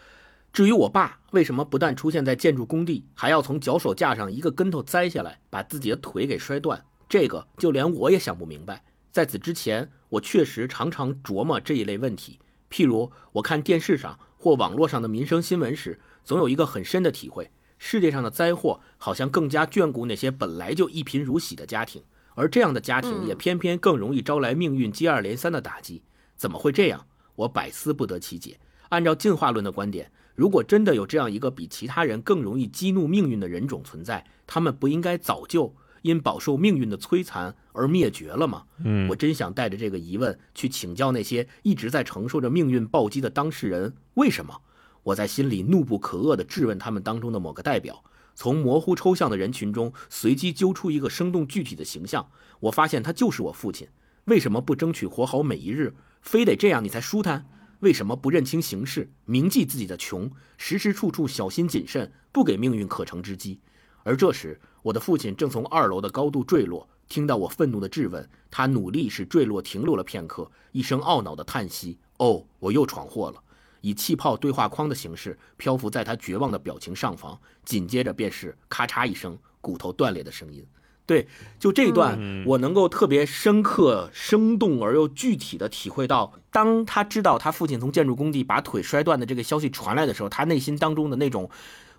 [0.53, 8.83] 至于我爸为什么不但出现在建筑工地，还要从脚手架上一个跟头栽下来，把自己的腿给摔断，这个就连我也想不明白。
[9.13, 12.41] 在此之前，我确实常常琢磨这一类问题。
[12.69, 22.03] 譬如，我看电视上或网络上的民生新闻时，总有一个很深的体会：世界上的灾祸好像更加眷顾那些本来就一贫如洗的家庭，
[22.35, 26.03] 而这样的家庭也偏偏更容易招来命运接二连三的打击。
[26.37, 27.07] 怎么会这样？
[27.35, 28.59] 我百思不得其解。
[28.89, 30.11] 按照进化论的观点。
[30.37, 38.63] 如果真的有这样一个比其他人更容易激怒命运的人种存在，他们不应该早就因饱受命运的摧残而灭绝了吗？
[38.83, 44.63] 嗯，我真想带着这个疑问去请教那些一直在承受着命运暴击的当事人，为什么？
[45.03, 48.03] 我在心里怒不可遏地质问他们当中的某个代表，
[48.41, 52.27] 从模糊抽象的人群中随机揪出一个生动具体的形象，
[52.59, 53.87] 我发现他就是我父亲。
[54.25, 55.95] 为什么不争取活好每一日？
[56.23, 57.47] 非得这样你才舒坦？
[57.81, 63.61] 为什么不认清形势，铭记自己的穷，时时处处小心谨慎，不给命运可乘之机？
[64.05, 73.43] 而这时，我的父亲正从二楼的高度坠落，听到我愤怒的质问，他努力使坠落停留了片刻，一声懊恼的叹息：“哦，我又闯祸了。”
[73.81, 80.65] 以气泡对话框的形式漂浮在他绝望的表情上方，紧接着便是咔嚓一声骨头断裂的声音。
[81.07, 81.27] 对，
[81.59, 91.51] 就这一段，我能够特别深刻、生动而又具体的体会到，当他知道他父亲从建筑工地把腿摔断的这个消息传来的时候，他内心当中的那种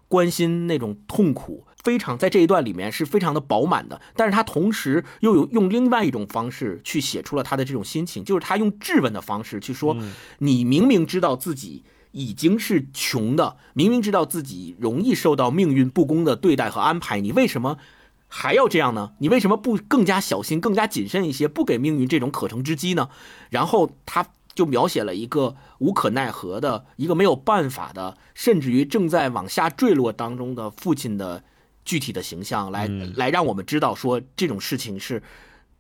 [0.07, 4.01] 关心、那种痛苦，非常在这一段里面是非常的饱满的。
[4.15, 9.97] 但是他同时又有用另外一种方式去写出了他的这种心情，就是他用质问的方式去说
[10.39, 17.77] ：“你明明知道自己已经是穷的，明明知道自己容易受到命运不公的对待和安排，你为什么？”
[18.34, 19.11] 还要这样呢？
[19.17, 23.09] 你为什么不更加小心、更加谨慎一些，不给命运这种可乘之机呢？
[23.49, 24.25] 然后他
[24.55, 31.43] 就描写了一个无可奈何的、一个没有办法的，甚至于正在往下坠落当中的父亲的
[31.86, 35.21] 具体的形象，来来让我们知道说这种事情是，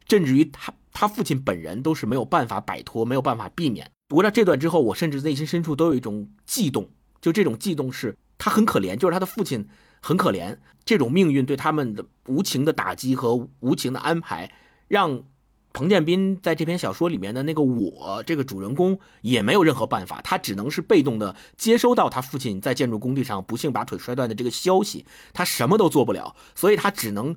[0.07, 3.89] 甚至于他他父亲本人都是没有办法摆脱、没有办法避免。
[4.07, 6.89] 读了这段之后，我甚至内心深处都有一种悸动，
[7.21, 9.67] 就这种悸动是他很可怜，就是他的父亲。
[10.03, 14.51] 很可怜，这种命运对他们的无情的打击和无情的安排，
[14.87, 15.21] 让
[15.73, 27.35] 彭建斌在这篇小说里面的那个我这个主人公也没有任何办法，他只能是被动的接收到他父亲在建筑工地上不幸把腿摔断的这个消息，他什么都做不了，所以他只能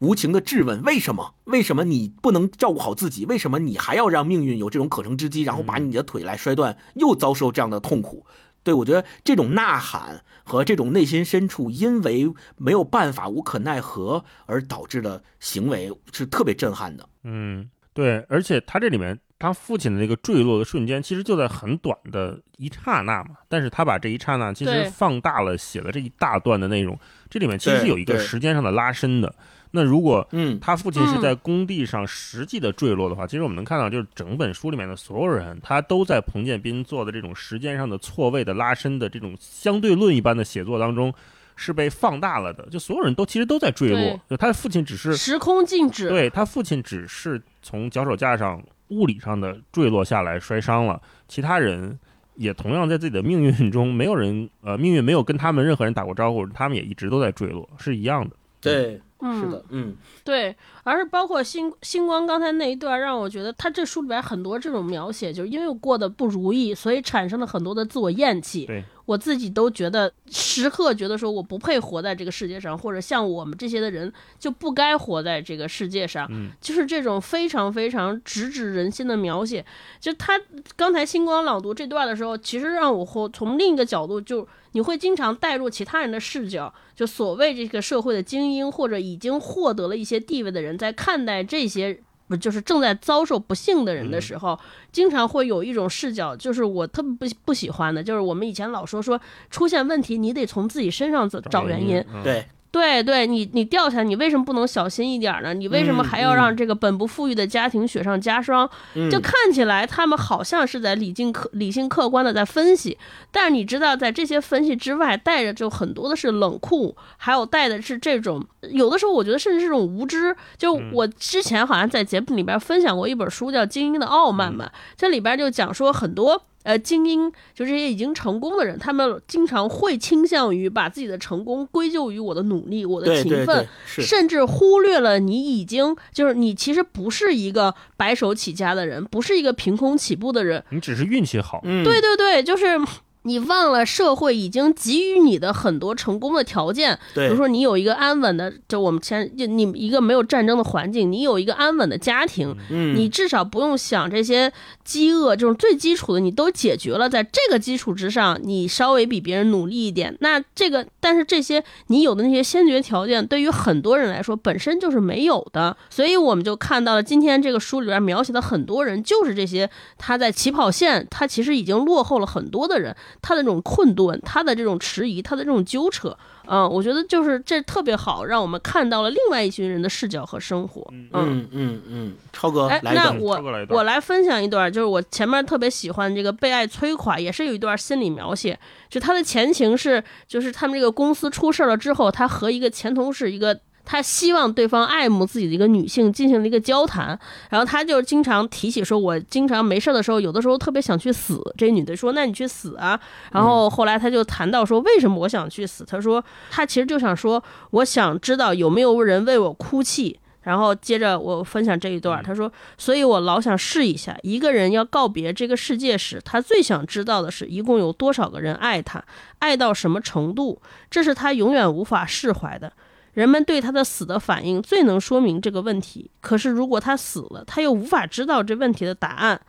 [0.00, 1.34] 无情的质问：为什么？
[1.44, 3.24] 为什么你不能照顾好自己？
[3.26, 8.26] 为什么你还要让命运有这种可乘之机，然后把你的腿来摔断，又遭受这样的痛苦？
[8.64, 17.08] 对，我觉得这种呐喊和这种内心深处因为没有办法、无可奈何而导致的行为是特别震撼的。
[17.30, 23.36] 嗯，对，而且他这里面他父亲的那个坠落的瞬间，其实就在很短的一刹那嘛。
[23.48, 26.98] 但是他把这一刹那其实放大了，写了这一大段的内容。
[27.28, 29.34] 这里面其实是有一个时间上的拉伸的。
[29.72, 41.12] 那如果嗯他父亲是在工地上实际的坠落的话，其实我们能看到，就是整本书里面的所有人，他都在彭建斌做的这种时间上的错位的拉伸的这种相对论一般的写作当中。
[41.58, 51.98] 是被放大了的，就所有人都其实都在坠落，就他的父亲只是时空静止，对他父亲只是从脚手架上物理上的坠落下来摔伤了，其他人
[52.36, 58.36] 也同样在自己的命运中，没有人呃命运没有跟他们任何人打过招呼，他们也一直都在坠落，是一样的。
[58.60, 60.54] 对，嗯，是的，嗯，对，
[60.84, 68.66] 而是包括星星光刚才那一段，让我觉得他这书里边很多这种描写，就是因为过得不如意，所以产生了很多的自我厌弃。
[68.66, 68.84] 对。
[69.06, 79.64] 我自己都觉得时刻觉得说我不配活在这个世界上，或者像我们这些的人就不该活在这个世界上，就是这种非常非常直指人心的描写。
[79.98, 80.38] 就他
[80.76, 92.00] 刚才星光朗读这段的时候，其实让我从另一个角度，就你会经常带入其他人的视角，就所谓这个社会的精英或者已经获得了一些地位的人，在看待这些。
[92.30, 94.58] 不就是正在遭受不幸的人的时候，
[94.92, 102.46] 经常会有一种视角，就是我特别不不喜欢的，就是我们以前老说说出现问题，你得从自己身上找找原因，对。
[102.70, 105.54] 对对，你你掉下来，你为什么不能小心一点呢？
[105.54, 108.68] 你为什么还要让这个本不富裕的家庭雪上加霜？
[109.10, 112.98] 就看起来他们好像是在理性客理性客观的在分析，
[113.32, 120.36] 但是你知道，在这些分析之外，带着就很多的是冷酷，还有带的是这种有的时候我觉得甚至是这种无知。
[120.56, 126.42] 就我之前好像在节目里边分享过一本书叫《精英的傲慢》嘛，这里边就讲说很多。
[126.68, 141.62] 呃，精英就这些已经成功的人，他们经常会倾向于把自己的成功归咎于我的努力、我的勤奋，甚至忽略了你已经就是你其实不是一个白手起家的人，不是一个凭空起步的人，你只是运气好。
[141.64, 142.78] 嗯，对对对，就是。
[143.22, 154.50] 你忘了社会已经给予你的很多成功的条件，比如说你有一个安稳的，就我们前就你一个没有战争的环境，你有一个安稳的家庭，嗯，你至少不用想这些
[154.84, 172.94] 饥饿这种最基础的，你都解决了，在这个基础之上，你稍微比别人努力一点，那这个但是这些你有的那些先决条件，对于很多人来说本身就是没有的，所以我们就看到了今天这个书里边描写的很多人就是这些，他在起跑线，他其实已经落后了很多的人。
[173.20, 180.86] 他的这种困顿，他的这种迟疑，他的这种纠扯，嗯，我觉得就是这特别好，让我们看到了另外一群人的视角和生活。
[180.90, 193.60] 嗯嗯嗯，超哥，哎，那我我来分享一段，就是我前面特别喜欢这个被爱摧垮，也是有一段心理描写，就他的前情是，就是他们这个公司出事了之后，他和一个前同事一个。
[193.90, 197.18] 他希望对方爱慕自己的一个女性，进行了一个交谈，
[197.48, 203.00] 然后他就经常提起说：“我经常没事的时候，有的时候特别想去死。”这女的说：“那你去死啊！”
[203.32, 206.22] 然后后来他就谈到说：“为什么我想去死？”他说
[206.52, 219.02] ：“他其实就想说，我想知道有没有人为我哭泣。”然后接着我分享这一段，他说：“所以我老想试一下，一个人要告别这个世界时，他最想知道的是一共有多少个人爱他，
[219.38, 220.60] 爱到什么程度，
[220.90, 222.70] 这是他永远无法释怀的。”
[223.14, 226.10] 人们对他的死的反应最能说明这个问题。
[226.20, 229.40] 可是，如果他死了，他又无法知道这问题的答案。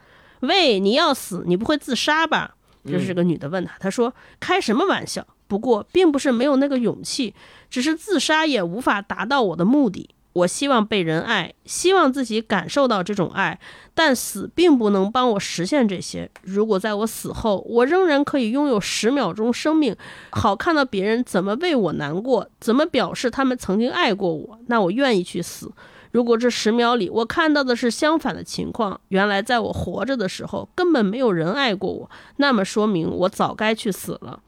[0.41, 2.55] 喂，你要死，你不会自杀吧？
[2.86, 3.76] 就是这个女的问他。
[3.80, 5.26] 他说：“开什么玩笑？
[5.47, 7.34] 不过，并不是没有那个勇气，
[7.70, 13.59] 只是自杀也无法达到我的目的。”我希望被人爱，希望自己感受到这种爱，
[13.93, 16.30] 但死并不能帮我实现这些。
[16.43, 19.95] 如果在我死后，我仍然可以拥有十秒钟生命，
[20.30, 25.71] 好看到别人怎么为我难过，怎么表示他们曾经爱过我，那我愿意去死。
[26.11, 34.39] 如果这十秒里我看到的是相反的情况，原来在我活着的时候根本没有人爱过我，那么说明我早该去死了。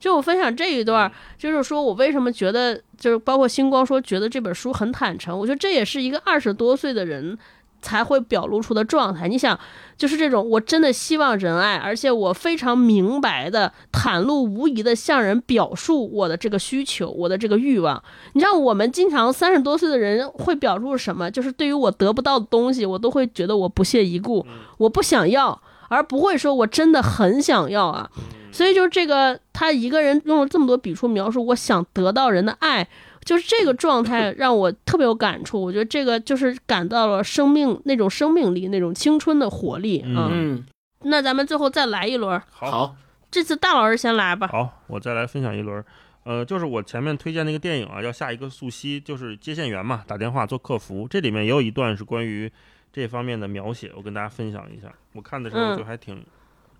[0.00, 7.38] 就我分享这一段，就是说我为什么觉得，就是包括星光说觉得这本书很坦诚，我觉得这也是一个二十多岁的人
[7.82, 9.28] 才会表露出的状态。
[9.28, 9.58] 你想，
[9.96, 18.02] 就是这种我真的希望仁爱，而且我非常明白的、袒露无遗的向人表述我的这个需求、我的这个欲望。
[18.32, 21.30] 你知道，我们经常三十多岁的人会表露什么？
[21.30, 24.46] 就是对于我得不到的东西，我都会觉得我不屑一顾，
[24.78, 28.10] 我不想要，而不会说我真的很想要啊。
[28.52, 32.88] 所以就是这个，他一个人用了这么多笔触描述，我想得到人的爱，
[33.24, 35.62] 就是这个状态 让我特别有感触。
[35.62, 40.28] 我觉得这个就是感到了生命那种生命力、那种青春的活力啊。
[40.32, 40.64] 嗯，
[41.04, 42.42] 那咱们最后再来一轮。
[42.50, 42.96] 好，
[43.30, 44.48] 这次大老师先来吧。
[44.48, 45.84] 好，我再来分享一轮。
[46.24, 51.06] 呃，就是我前面推荐那个电影啊，要下一个素汐，就是接线员嘛，打电话做客服。
[51.08, 52.50] 这里面也有一段是关于
[52.92, 54.92] 这方面的描写，我跟大家分享一下。
[55.12, 56.24] 我看的时候就还挺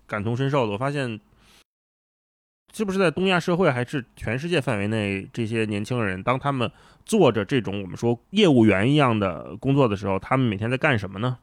[0.07, 0.73] 感同身受的。
[0.73, 1.19] 我发现。
[2.73, 6.71] 是不是在东亚社会还是全世界范围内，这些年轻人当他们
[7.03, 11.39] 做着这种我们说业务员一样的工作的时候，他们每天在干什么呢？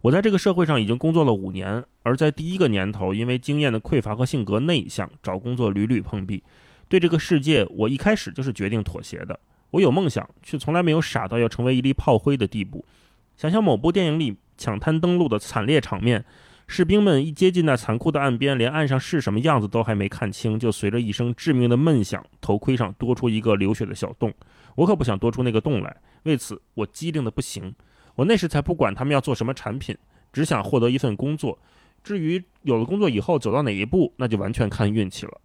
[0.00, 6.42] 我在这个社会上已经工作了五年，而在第一个年头，因为经验的匮乏和性格内向，找工作屡屡碰壁。
[6.88, 9.38] 对这个世界，我一开始就是决定妥协的。
[9.70, 12.84] 我有梦想，却从来没有傻到要成为一粒炮灰的地步。
[13.36, 16.24] 想想某部电影里抢滩登陆的惨烈场面，
[16.66, 24.32] 士兵们一接近那残酷的岸边，连岸上是什么样子都还没看清，就随着一声致命的闷响，头盔上多出一个流血的小洞。
[24.74, 27.74] 我可不想多出那个洞来，为此我机灵的不行。
[28.14, 29.96] 我那时才不管他们要做什么产品，
[30.32, 31.58] 只想获得一份工作。
[32.02, 35.40] 至于有了工作以后走到哪一步，那就完全看运气了。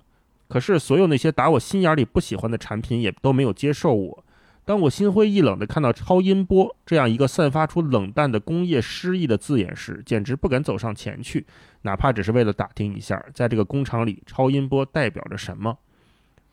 [0.47, 4.23] 可是所有那些打我心眼里不喜欢的产品也都没有接受我。
[4.63, 11.45] 当我心灰意冷地看到“超音波”这样一个散发出冷淡的工业诗意的字眼时，简直不敢走上前去，
[11.81, 15.77] 哪怕只是为了打听一下，在这个工厂里，超音波代表着什么。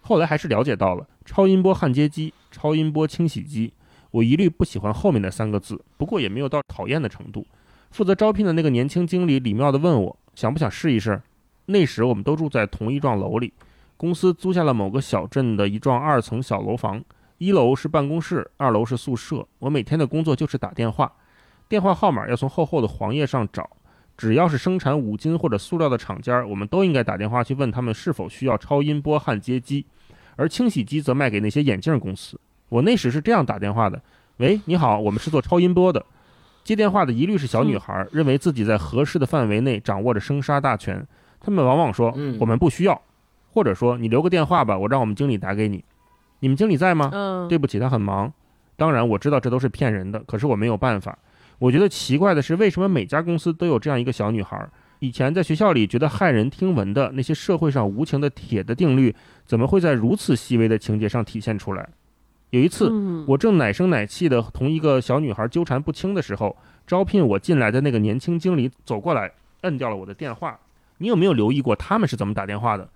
[0.00, 3.72] 后来还是了解到了超音波焊接机、超音波清洗机。
[4.10, 7.46] 我一律不喜欢后面的三个字，不过也没有到讨厌的程度。
[7.90, 11.20] 负责招聘的那个年轻经理礼貌地问我想不想试一试。
[11.66, 13.52] 那时我们都住在同一幢楼里，
[13.98, 17.04] 公司租下了某个小镇的一幢二层小楼房，
[17.38, 19.46] 一楼是办公室，二楼是宿舍。
[19.60, 21.12] 我每天的工作就是打电话，
[21.68, 23.70] 电话号码要从厚厚的黄页上找。
[24.16, 29.86] 只要是生产五金或者塑料的厂家，我们都应该打电话去问他们是否需要超音波焊接机，
[30.34, 32.40] 而清洗机则卖给那些眼镜公司。
[32.68, 34.02] 我那时是这样打电话的
[34.38, 36.04] ：“喂，你好，我们是做超音波的。”
[36.64, 41.06] 接电话的一律是小女孩，认为自己在合适的范围内掌握着生杀大权。
[41.38, 43.00] 他们往往说：“我们不需要。”
[43.54, 45.84] 或者说：“你留个电话吧，我让我们经理打给你。”
[46.40, 47.10] 你们经理在吗？
[47.12, 48.32] 嗯，对不起，他很忙。
[48.76, 51.18] 当然，我知道这都是骗人的，可是我没有办法。
[51.58, 54.68] 我觉得奇怪的是，为什么每家公司都有这样一个小女孩？
[55.00, 59.14] 以前在学校里觉得骇人听闻的那些社会上无情的铁的定律，
[59.44, 61.88] 怎么会在如此细微的情节上体现出来？
[62.50, 62.90] 有一次，
[63.26, 69.30] 我正奶声奶气的同一个小女孩纠缠不清的时候，招聘我进来的那个年轻经理走过来，
[69.62, 70.58] 摁掉了我的电话。
[70.98, 72.88] 你有没有留意过他们是怎么打电话的？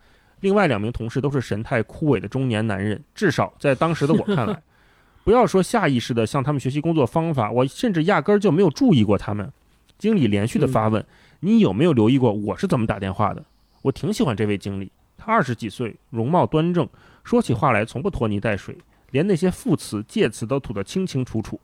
[0.43, 4.63] 另外两名同事都是神态枯萎的中年男人，至少在当时的我看来，
[5.25, 9.51] 不要说下意识的向他们学习工作方法，我甚至压根儿就没有注意过他们。
[9.99, 11.05] 经理连续的发问
[11.41, 13.45] ：“你有没有留意过我是怎么打电话的？”
[13.83, 16.89] 我挺喜欢这位经理，他二十几岁，容貌端正，
[17.23, 18.77] 说起话来从不拖泥带水。
[19.13, 21.61] 连那些副词、介词都吐得清清楚楚，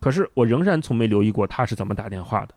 [0.00, 2.54] 可是我仍然从没留意过他是怎么打电话的。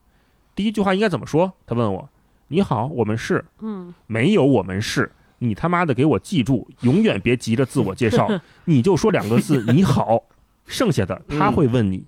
[0.56, 1.52] 第一句话应该怎么说？
[1.66, 2.08] 他问我
[2.48, 3.44] ：“你好，我们是……
[3.60, 5.12] 嗯，没有，我们是……
[5.40, 8.28] 你他妈的给我记住，永远别急着自我介绍，
[8.66, 10.24] 你就说两个字‘你好’，
[10.66, 12.06] 剩下的他会问你。”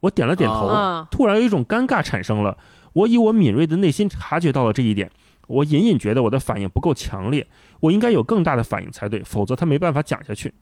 [0.00, 2.58] 我点了点头，突然有一种尴尬产生了。
[2.92, 5.10] 我以我敏锐的内心察觉到了这一点，
[5.46, 7.46] 我隐隐觉得我的反应不够强烈，
[7.80, 10.52] 我应该有更大的反应才对，否则他没办法讲下去。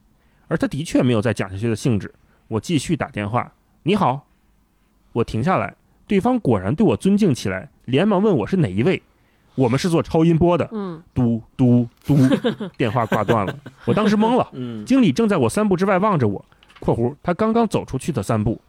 [0.47, 2.13] 而他的确没有再讲下去的兴致。
[2.49, 4.27] 我继续打电话：“你好。”
[5.13, 5.75] 我停下来，
[6.05, 9.01] 对方果然对我尊敬起来，连忙问我是哪一位。
[9.55, 10.67] 我们是做超音波的。
[10.71, 11.01] 嗯。
[11.13, 12.15] 嘟嘟嘟，
[12.77, 13.55] 电话挂断了。
[13.85, 14.47] 我当时懵了。
[14.53, 14.85] 嗯。
[14.85, 16.43] 经理正在我三步之外望着我
[16.79, 18.59] （括弧他刚刚走出去的三步），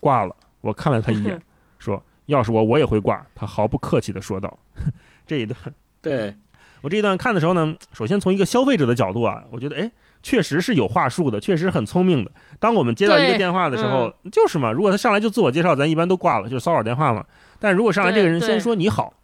[0.00, 0.34] 挂了。
[0.60, 1.40] 我看了他一眼，
[1.78, 4.58] 说：“要是我，我也会挂。”他毫不客气地说道。
[5.26, 5.58] 这一段，
[6.00, 6.34] 对
[6.80, 9.90] 我这一段看的时候呢，首先从一个消费者的角度啊，我觉得，哎。
[10.20, 12.30] 确实是有话术的，确实很聪明的。
[12.58, 17.24] 当我们接到一个电话的时候，就是嘛，如果他上来就自我介绍，咱一般都挂了，就是骚扰电话嘛。
[17.60, 19.14] 但如果上来这个人先说你好，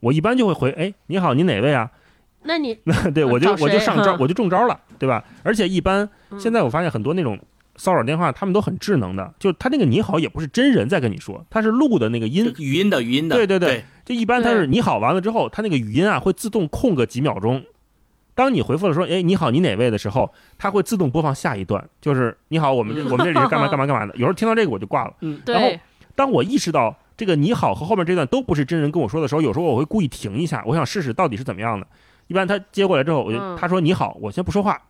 [0.00, 1.90] 我一般就会回，哎，你好，你哪位啊？
[2.42, 2.74] 那你
[3.14, 5.24] 对我就我就上招，我就中招了，对吧？
[5.42, 7.38] 而且一般现在我发现很多那种
[7.76, 17.62] 骚扰电话，他们都很智能的，就他那个你好也不是真人在跟你说，他是录的那个音，语音的语音的，对对对，就一般他是你好完了之后，他那个语音啊会自动空个几秒钟。
[18.34, 24.12] 当你回复了说“哎，你好，你哪位”的时候，它会自动播放下一段，就是“你好，我们我们这里是干嘛 干嘛干嘛的”。
[24.16, 25.14] 有时候听到这个我就挂了。
[25.22, 25.68] 嗯，然后
[26.14, 31.86] 当我意识到这个“你好”和后面这段都不是真人跟我说的时候，有时候我会故意停一下，我想试试到底是怎么样的。
[32.28, 34.80] 一般他接过来之后，我就他说“你好”，我先不说话。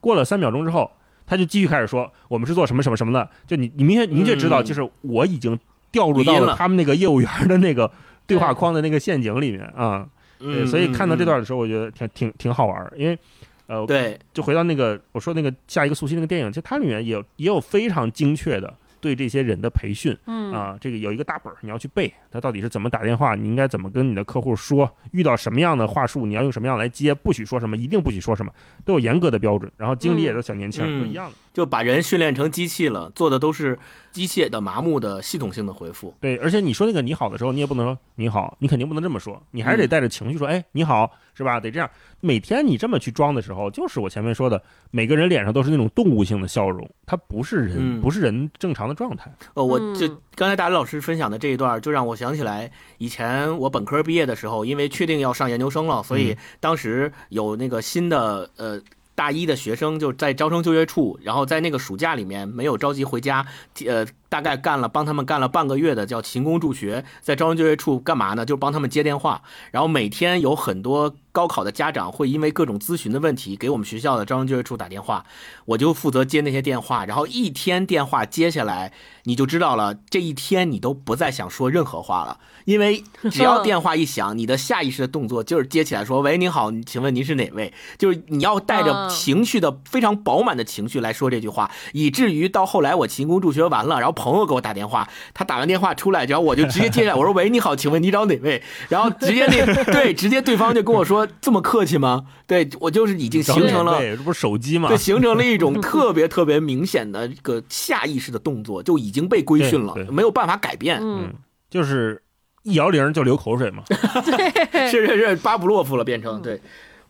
[0.00, 0.90] 过了三秒钟之后，
[1.26, 5.58] 他就继续开始说：“我们是做什么什么什么的。”就你你明确明确知道，就是我已经
[5.90, 7.90] 掉入到了他们那个业务员的那个
[8.26, 10.08] 对话框的那个陷阱里面啊。
[10.38, 13.18] 嗯，所以看到这段的时候，我觉得挺挺挺好玩儿，因为，
[13.66, 28.52] 呃，对，就回到那个我说那个下一个速七那个电影，其实它里面也有也有非常精确的对这些人的培训，嗯啊，这个有一个大本儿，你要去背，他到底是怎么打电话，你应该怎么跟你的客户说，遇到什么样的话术，你要用什么样来接，不许说什么，一定不许说什么，
[28.84, 29.70] 都有严格的标准。
[29.76, 31.36] 然后经理也都小年轻，都一样的。
[31.52, 33.76] 就把人训练成机器了，做的都是
[34.12, 36.14] 机械的、麻木的、系统性的回复。
[36.20, 41.10] 对，而且你说那个你好的时候，你也不能说你好，你肯定不能这么说，你还是得带着情绪说，哎，你好，
[41.40, 41.58] 是吧？
[41.58, 41.90] 得这样。
[42.20, 49.32] 每天你这么去装的时候，就是我前面说的，每个人脸上都是那种动物性的笑容，他不是人，不是人正常的状态。
[49.54, 58.80] 呃，我就刚才大刘老师分享的这一段，就让我想起来以前我本科毕业的时候，因为确定要上研究生了，所以当时有那个新的呃。
[59.12, 63.46] 大一的学生就在招生就业处，然后在那个暑假里面没有着急回家，
[63.86, 68.46] 呃，大概干了帮他们干了半个月的叫勤工助学，在招生就业处干嘛呢？
[68.46, 71.14] 就帮他们接电话，然后每天有很多。
[71.32, 75.24] 高考的家长会因为各种咨询的问题给我们学校的招生就业处打电话，
[75.64, 77.04] 我就负责接那些电话。
[77.04, 78.92] 然后一天电话接下来，
[79.22, 101.26] 你就知道了，这一天你都不再想说任何话了，因为只要电话一响，你的下意识的动作就是接起来说：“喂，您好，请问您是哪位？”就是你要带着情绪的非常饱满的情绪来说这句话，以至于到后来我勤工助学完了，然后朋友给我打电话，他打完电话出来，然后我就直接接下来，我说：“喂，你好，请问你找哪位？”然后直接那 对，直接对方就跟我说。
[101.40, 102.26] 这么客气吗？
[102.46, 104.88] 对我就是已经形成了，这不是手机吗？
[104.88, 110.98] 对，形成了一种特别特别明显的一个下意识的动作，就已经被规训了，没有办法改变。
[111.00, 111.32] 嗯，
[111.70, 112.22] 就是
[112.62, 113.82] 一摇铃就流口水嘛。
[114.90, 116.60] 是是是，巴布洛夫了，变成对。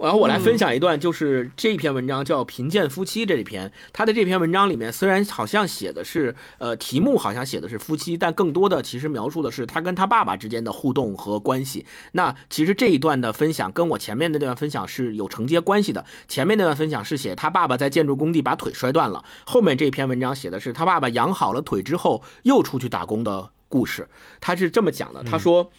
[0.00, 3.70] 然后我来分享一段，就是这篇文章叫《贫贱夫妻》这一篇。
[3.92, 11.84] 他的这篇文章里面，虽然好像写的是，呃，题目好像写的是夫妻，但更多的其实描述的是他跟他爸爸之间的互动和关系。
[12.12, 16.04] 那其实这一段的分享跟我前面那段分享是有承接关系的。
[16.26, 24.08] 前面那段分享是写他爸爸在建筑工地把腿摔断了，后面这篇文章写的是他爸爸养好了腿之后又出去打工的故事。
[24.40, 25.70] 他是这么讲的，他说。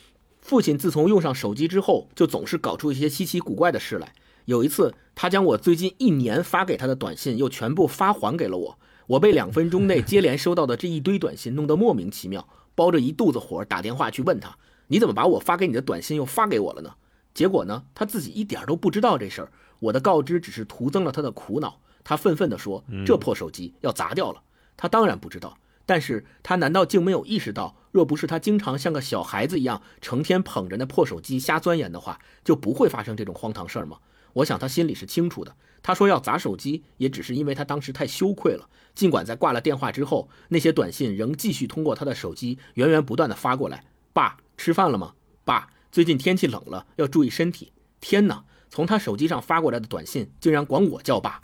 [0.52, 4.12] 父亲自从用上手机之后，就总是搞出一些稀奇古怪的事来。
[4.44, 8.78] 有一次，他将我最近一年发给他的短信又全部发还给了我。
[9.08, 12.46] 我被两分钟内接连收到的这一堆短信弄得莫名其妙，
[12.76, 14.58] 包着一肚子火，打电话去问他
[14.88, 16.96] ：“你怎么把我发给你的短信又发给我了呢？”
[17.34, 19.52] 结果呢，他自己一点都不知道这事儿。
[19.80, 21.80] 我的告知只是徒增了他的苦恼。
[22.04, 24.42] 他愤愤地说：“这破手机要砸掉了。”
[24.76, 25.58] 他当然不知道。
[25.92, 33.98] 但是他难道竟没有意识到，若不是他经常像个小孩子一样，成天捧着那破手机瞎钻研的话，就不会发生这种荒唐事儿吗？
[34.32, 35.54] 我想他心里是清楚的。
[35.84, 38.70] 他说要砸手机，也只是因为他当时太羞愧了。
[38.96, 43.84] 尽管在挂了电话之后，那些短信仍继续通过他的手机源源不断的发过来。
[44.14, 45.16] 爸，吃饭了吗？
[45.44, 47.74] 爸，最近天气冷了，要注意身体。
[48.00, 51.42] 天哪，从他手机上发过来的短信，竟然管我叫爸。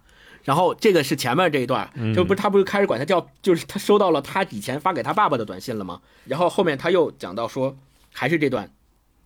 [0.48, 6.00] 然后这个是前面这一段，就不是他不是开始管他叫，就是他收到了他以前发给他爸爸的短信了吗？
[6.24, 7.76] 然后后面他又讲到说，
[8.14, 8.72] 还是这段，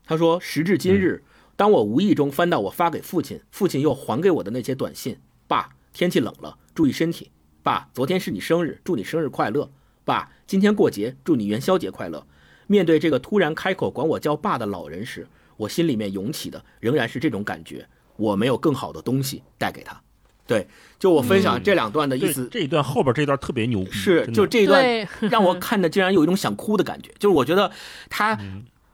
[0.03, 1.23] 他说时至今日，
[1.56, 7.30] 当我无意中翻到我发给父亲，父亲又还给我的那些短信，爸，天气冷了，注意身体。
[7.61, 9.69] 爸，昨天是你生日，祝你生日快乐。
[10.03, 12.26] 爸，今天过节，祝你元宵节快乐。
[12.65, 15.27] 面对这个突然开口管我叫爸的老人时，
[15.57, 17.88] 我心里面涌起的仍然是这种感觉，
[18.18, 20.02] 我没有更好的东西带给他。
[20.52, 20.68] 对，
[20.99, 27.72] 就我分享这两段的意思，这一段后边这段特别牛逼，是就这一段让我看的竟然有一种想哭的感觉，就是我觉得
[28.10, 28.38] 他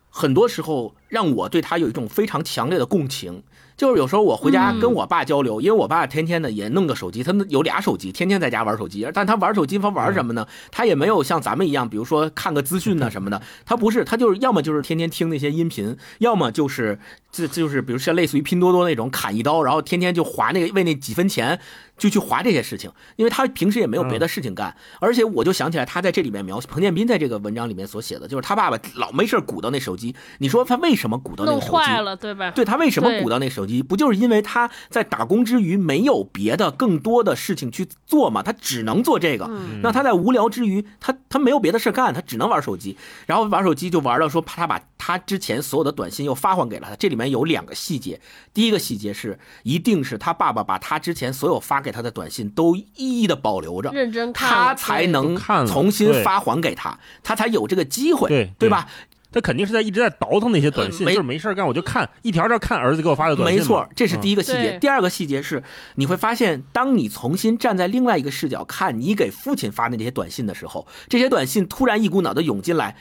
[0.10, 3.44] 很多时候让我对他有一种非常强烈的共情。
[3.78, 9.08] 就是有时候我回家跟我爸交流，因为我爸天天的也弄个手机，他有俩手机，天天在家玩手机。
[9.14, 10.48] 但他玩手机，他玩什么呢？
[10.72, 13.40] 他也没有像咱们一样，比如说看个资讯呐什么的。
[13.66, 17.00] 他不是，他就是要么就是天天听那些音频，要么就是
[17.32, 21.60] 这就是比如像类似于拼多多那种砍一刀，然后天天就划那个为那几分钱。
[21.98, 30.16] 就去划这些事情，因为他平时也没有别的事情干，而且我就想起来他在这里面描写彭建斌在这个文章里面所写的，就是他爸爸老没事鼓捣那手机。
[30.38, 31.68] 你说他为什么鼓捣那手机？
[31.68, 32.52] 弄坏了，对吧？
[32.52, 33.82] 对他为什么鼓捣那手机？
[33.82, 38.44] 不就是因为他在打工之余没有别的更多的事情去做嘛？
[38.44, 39.50] 他只能做这个。
[39.82, 42.98] 那他在无聊之余，他他没有别的事干，他只能玩手机。
[43.26, 46.94] 然后玩手机就玩到说，他把他之前所有的短信又发还给了他。
[46.98, 48.20] 这里面有两个细节，
[48.54, 58.86] 第一个细节是，一定是他爸爸把他之前所有发给他的短信都一一的保留着，认真看，他才能重新发还给他，他才有这个机会，对对吧？
[59.32, 63.62] 他肯定是在一直在倒腾那些短信，就是没事干我就看一条条看儿子给我发的短信。
[63.62, 64.78] 没错，这是第一个细节。
[64.82, 65.64] 第二个细节是，
[65.96, 72.98] 你会发现，当你重新站在另外一个视角看你给父亲发的那些短信的时候，这些短信突然一股脑的涌进来，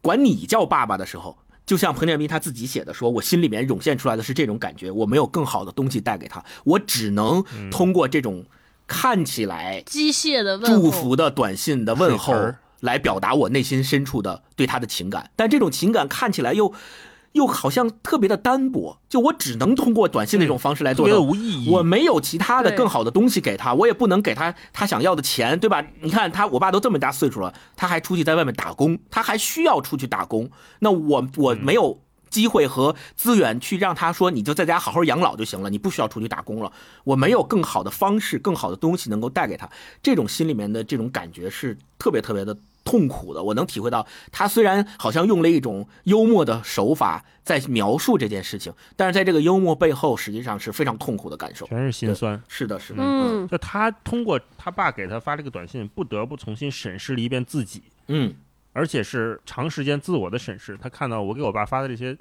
[0.00, 1.36] 管你叫爸爸的时候。
[1.70, 8.44] 就像彭建斌他自己写的，说我心里面涌现出来的是这种感觉，我没有更好的东西带给他，我只能通过这种
[8.88, 12.34] 看起来机械的祝福的短信的问候
[12.80, 16.74] 来表达我内心深处的对他的情感，但这种情感看起来又
[17.32, 21.70] 又好像特别的单薄，就我只能通过短信那种方式来做到，无意义。
[21.70, 25.84] 我没有其他的更好的东西给他，我也不能给他他想要的钱，对吧？
[26.00, 30.50] 你看他，我爸都这么大岁数了，他还出去在外面打工，他还需要出去打工。
[30.80, 32.00] 那我我没有
[32.30, 36.72] 机会和资源去让他说，你就在家好好养老就行了，你不需要出去打工了。
[37.04, 39.70] 我没有更好的方式、更好的东西能够带给他，
[40.02, 42.56] 这种心里面的这种感觉是特别特别的。
[42.90, 44.04] 痛苦的，我能体会到。
[44.32, 52.42] 他虽然好像用了一种幽默的手法在描述这件事情，但是在这个幽默背后，实际上是非常痛苦的感受，全是心酸。
[52.48, 53.00] 是的，是的。
[53.00, 57.84] 嗯，就他通过他爸给他发这个短信，不得不重新审视了一遍自己。
[58.08, 58.34] 嗯，
[58.72, 60.76] 而且是长时间自我的审视。
[60.76, 62.16] 他看到我给我爸发的这些，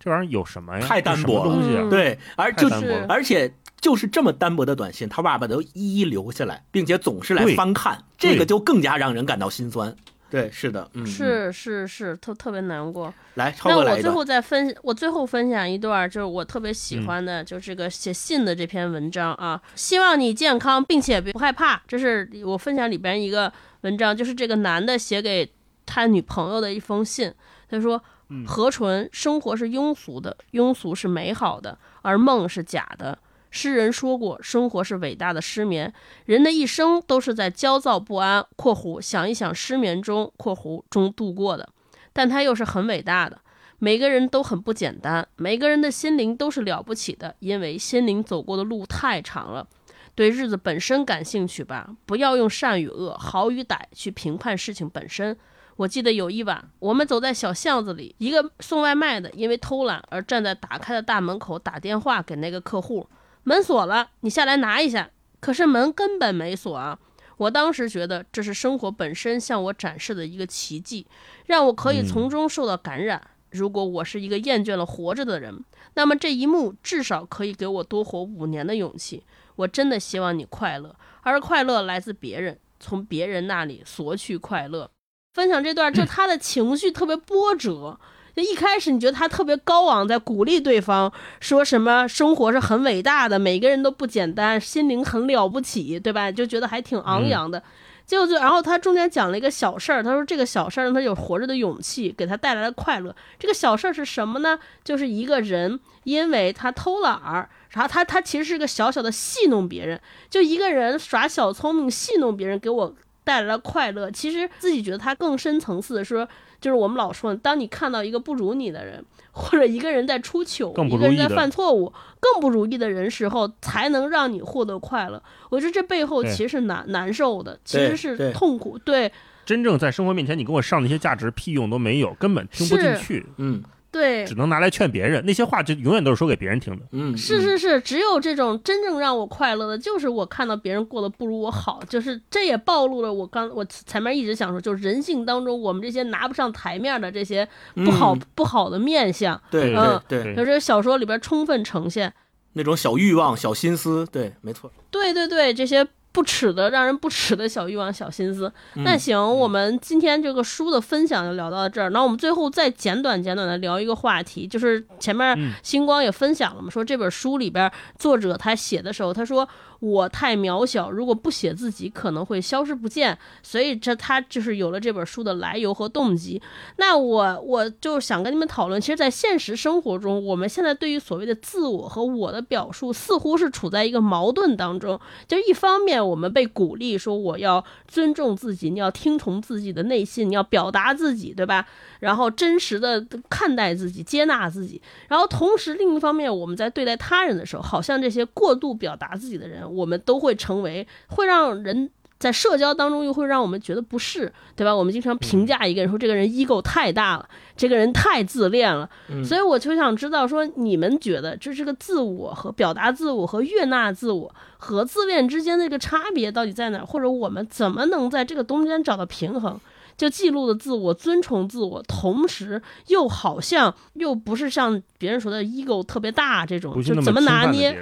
[0.00, 0.86] 这玩意儿有什么呀？
[0.86, 1.86] 太单薄东西啊！
[1.90, 9.94] 对，而就是而且就是这么单薄的短信，他爸爸都一一留下来，并且总是来翻看，这个就更加让人感到心酸。
[10.30, 13.12] 对，是的，嗯，是是是，特特别难过。
[13.34, 19.60] 来，那我最后再分，我最后分享一段，就是我特别喜欢的，就这个写信的这篇文章啊。
[19.74, 21.82] 希望你健康，并且不害怕。
[21.88, 25.50] 这是我分享里边一个文章，就是这个男的写给
[25.84, 27.34] 他女朋友的一封信。
[27.68, 28.00] 他说
[28.46, 33.18] ：“何纯，生活是庸俗的，庸俗是美好的，而梦是假的。”
[33.52, 35.92] 诗人说过：“生活是伟大的失眠，
[36.26, 41.68] 人的一生都是在焦躁不安（括弧想一想失眠中）（括弧中度过的）。
[42.12, 43.40] 但他又是很伟大的。
[43.80, 49.66] 每个人都很不简单，每个人的心灵都是了不起的，因为心灵走过的路太长了。
[50.14, 55.36] 对日子本身感兴趣吧，不要用善与恶、好与歹去评判事情本身。
[55.80, 63.08] 我记得有一晚，我们走在小巷子里，一个送外卖的因为偷懒而站在打开的大门口打电话给那个客户。”
[63.44, 65.08] 门锁了，你下来拿一下。
[65.40, 66.98] 可是门根本没锁啊！
[67.38, 71.06] 我当时觉得这是生活本身向我展示的一个奇迹，
[71.46, 73.18] 让我可以从中受到感染。
[73.52, 79.24] 如果我是一个厌倦了活着的人，那么这一幕至少可以给我多活五年的勇气。
[79.56, 84.90] 我真的希望你快乐，而快乐来自别人，从别人那里索取快乐。
[85.32, 87.98] 分享这段，就他的情绪特别波折。
[88.34, 96.30] 就一开始你觉得他特别高昂，在鼓励对方，说什么生活是很伟大的，每个人都不简单，心灵很了不起，对吧？
[96.30, 97.62] 就觉得还挺昂扬的。
[98.06, 103.14] 结果就，然后他中间讲了一个小事儿，他说这个小事儿让他有活着的勇气，给他带来了快乐。
[103.38, 104.58] 这个小事儿是什么呢？
[104.82, 112.94] 就是一个人因为他偷懒儿，然后他他其实是个小小的戏弄别人，就一个人耍小聪明戏弄别人，给我
[113.24, 114.10] 带来了快乐。
[114.10, 116.28] 其实自己觉得他更深层次的说。
[116.60, 119.02] 就是我们老说，当你看到一个不如你的人，
[119.32, 121.90] 或者一个人在出糗，一个人在犯错误，
[122.20, 125.22] 更不如意的人时候，才能让你获得快乐。
[125.48, 128.76] 我觉得这背后其实是难难受的，其实是痛苦。
[128.76, 129.10] 对，
[129.46, 133.24] 真正在生活面前，你给我上那些价值屁用都没有，根本听不进去。
[133.38, 133.62] 嗯。
[133.92, 136.82] 对，只能拿来劝别人，那些话就永远都是说给别人听的。
[136.92, 149.40] 嗯，是是是，只有这种真正让我快乐的，就是我看到别人过得不如我好，就是这也暴露了我刚我前面一直想说，就是人性当中我们这些拿不上台面的这些不好不好的面相。
[149.50, 152.12] 对对对，就这小说里边充分呈现
[152.52, 154.06] 那种小欲望、小心思。
[154.12, 154.72] 对，没错。
[154.90, 155.86] 对对对，这些。
[156.12, 158.52] 不耻的让人不耻的小欲望、小心思。
[158.74, 161.90] 那行，我们今天这个书的分享就聊到这儿。
[161.90, 169.48] 那我们最后再简短简短的聊一个话题，就是前面星光也分享了嘛，说这本书里边作者他写的时候，他说。
[169.80, 173.16] 我太渺小，如果不写自己，可能会消失不见。
[173.42, 176.40] 所以这他就是有了这本书的来由和动机。
[176.76, 185.00] 那我我就想跟你们讨论，其实，在现实生活中，我们现在对于所谓的自我和我的表述，似乎是处在一个矛盾当中。
[185.26, 191.66] 就一方面，我们被鼓励说我要尊重自己，你要听从自己的内心，你要表达自己，对吧？
[192.00, 194.80] 然后真实的看待自己，接纳自己。
[195.08, 199.69] 然后同时，另一方面，我们在对待他人的时候，好像这些过度表达自己的人。
[199.70, 204.76] 我们都会成为会让人在社交当中又会让我们觉得不适，对吧？
[204.76, 207.26] 我们经常评价一个人说这个人 ego 太大了，
[207.56, 208.86] 这个人太自恋了。
[209.24, 216.84] 所以我就想知道说，你们觉得这是个自我和表达自我和悦纳自我和自恋之间的这个差别到底在哪？
[216.84, 219.58] 或者我们怎么能在这个中间找到平衡？
[219.96, 227.74] 就记录的自我、尊崇自我，同时又好像又不是像别人说的 ego 特别大这种，就怎么拿捏？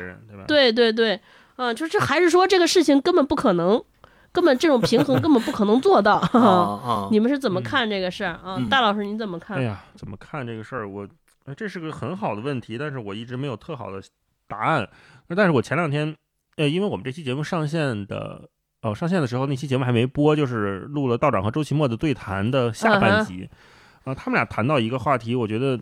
[0.46, 1.20] 对对对。
[1.58, 3.82] 嗯，就这还是说这个事情根本不可能，
[4.30, 6.22] 根本这种平衡根本不可能做到。
[7.10, 8.56] 你们是怎么看这个事儿啊？
[8.70, 9.56] 大老师你怎么看？
[9.58, 10.88] 哎呀，怎么看这个事儿？
[10.88, 11.06] 我，
[11.56, 14.00] 这是个很好的问题，但是我一直没有特好的
[14.46, 14.88] 答案。
[15.36, 16.14] 但是我前两天，
[16.56, 18.48] 呃，因为我们这期节目上线的，
[18.82, 23.50] 哦，上线的时候那期节目还没播，就是录了道长和周奇墨的对谈的下半集。
[24.04, 25.76] 啊，他们俩谈到一个话题，我觉得。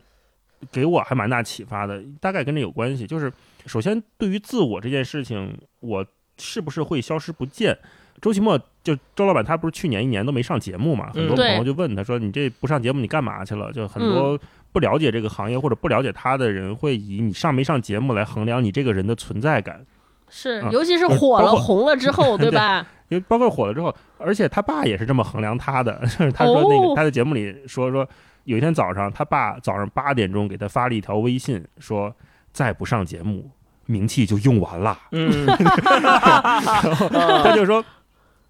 [0.70, 3.06] 给我还蛮大启发的，大概跟这有关系。
[3.06, 3.32] 就是
[3.66, 6.04] 首先对于自我这件事情，我
[6.38, 7.76] 是不是会消失不见？
[8.22, 11.10] 周奇墨就周老板，他不是去年一年都没上节目嘛？
[11.12, 14.38] 很多朋友就问他说：“你这不上节目，你干嘛去了？”就很多
[14.72, 19.84] 不了解这个行业或者不了解他的人，会以你上没上节目来衡量你这个人的存在感。
[20.30, 22.86] 是，尤其是火了、红了之后， 对吧？
[23.08, 26.00] 因为包括火了之后，而且他爸也是这么衡量他的。
[26.34, 28.08] 他说那个他在节目里说说，
[28.46, 32.12] 有一天早上，他爸早上八点钟给他发了一条微信，说
[32.52, 33.50] 再不上节目，
[33.84, 34.98] 名气就用完了。
[35.12, 35.46] 嗯，
[37.12, 37.84] 然后他就说。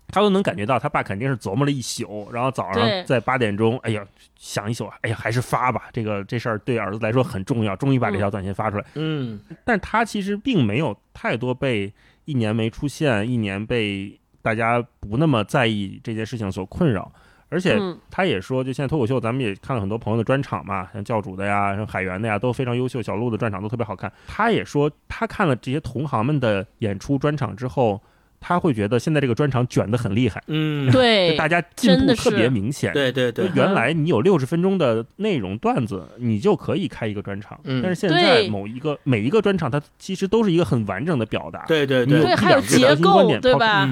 [0.08, 4.06] 他都能感觉到，他爸肯定是琢磨了一宿，然后早上在八点钟，哎呀，
[4.36, 8.84] 想一宿，哎呀，还是发吧，这个这事儿对儿子来说很重要，终于把这条短信发出来。
[8.94, 11.92] 嗯，但他其实并没有太多被
[12.24, 17.10] 一年没出现，一年被大家不那么在意这件事情所困扰，
[17.56, 17.80] 而且
[18.10, 24.12] 他也说，就现在脱口秀，咱们也看了很多朋友的专场嘛，像教主的呀，像海源的呀，都非常优秀，小鹿的专场都特别好看。
[24.26, 28.02] 他也说，他看了这些同行们的演出专场之后。
[28.38, 33.50] 他会觉得现在这个专场卷得很厉害，嗯， 对，大家进步特别明显，对对对。
[33.54, 43.88] 原来你有六十分钟的内容段子，你就可以开一个专场，但是现在某一个每一个专场，它其实都是一个很完整的表达，对对对，还有结构，对吧？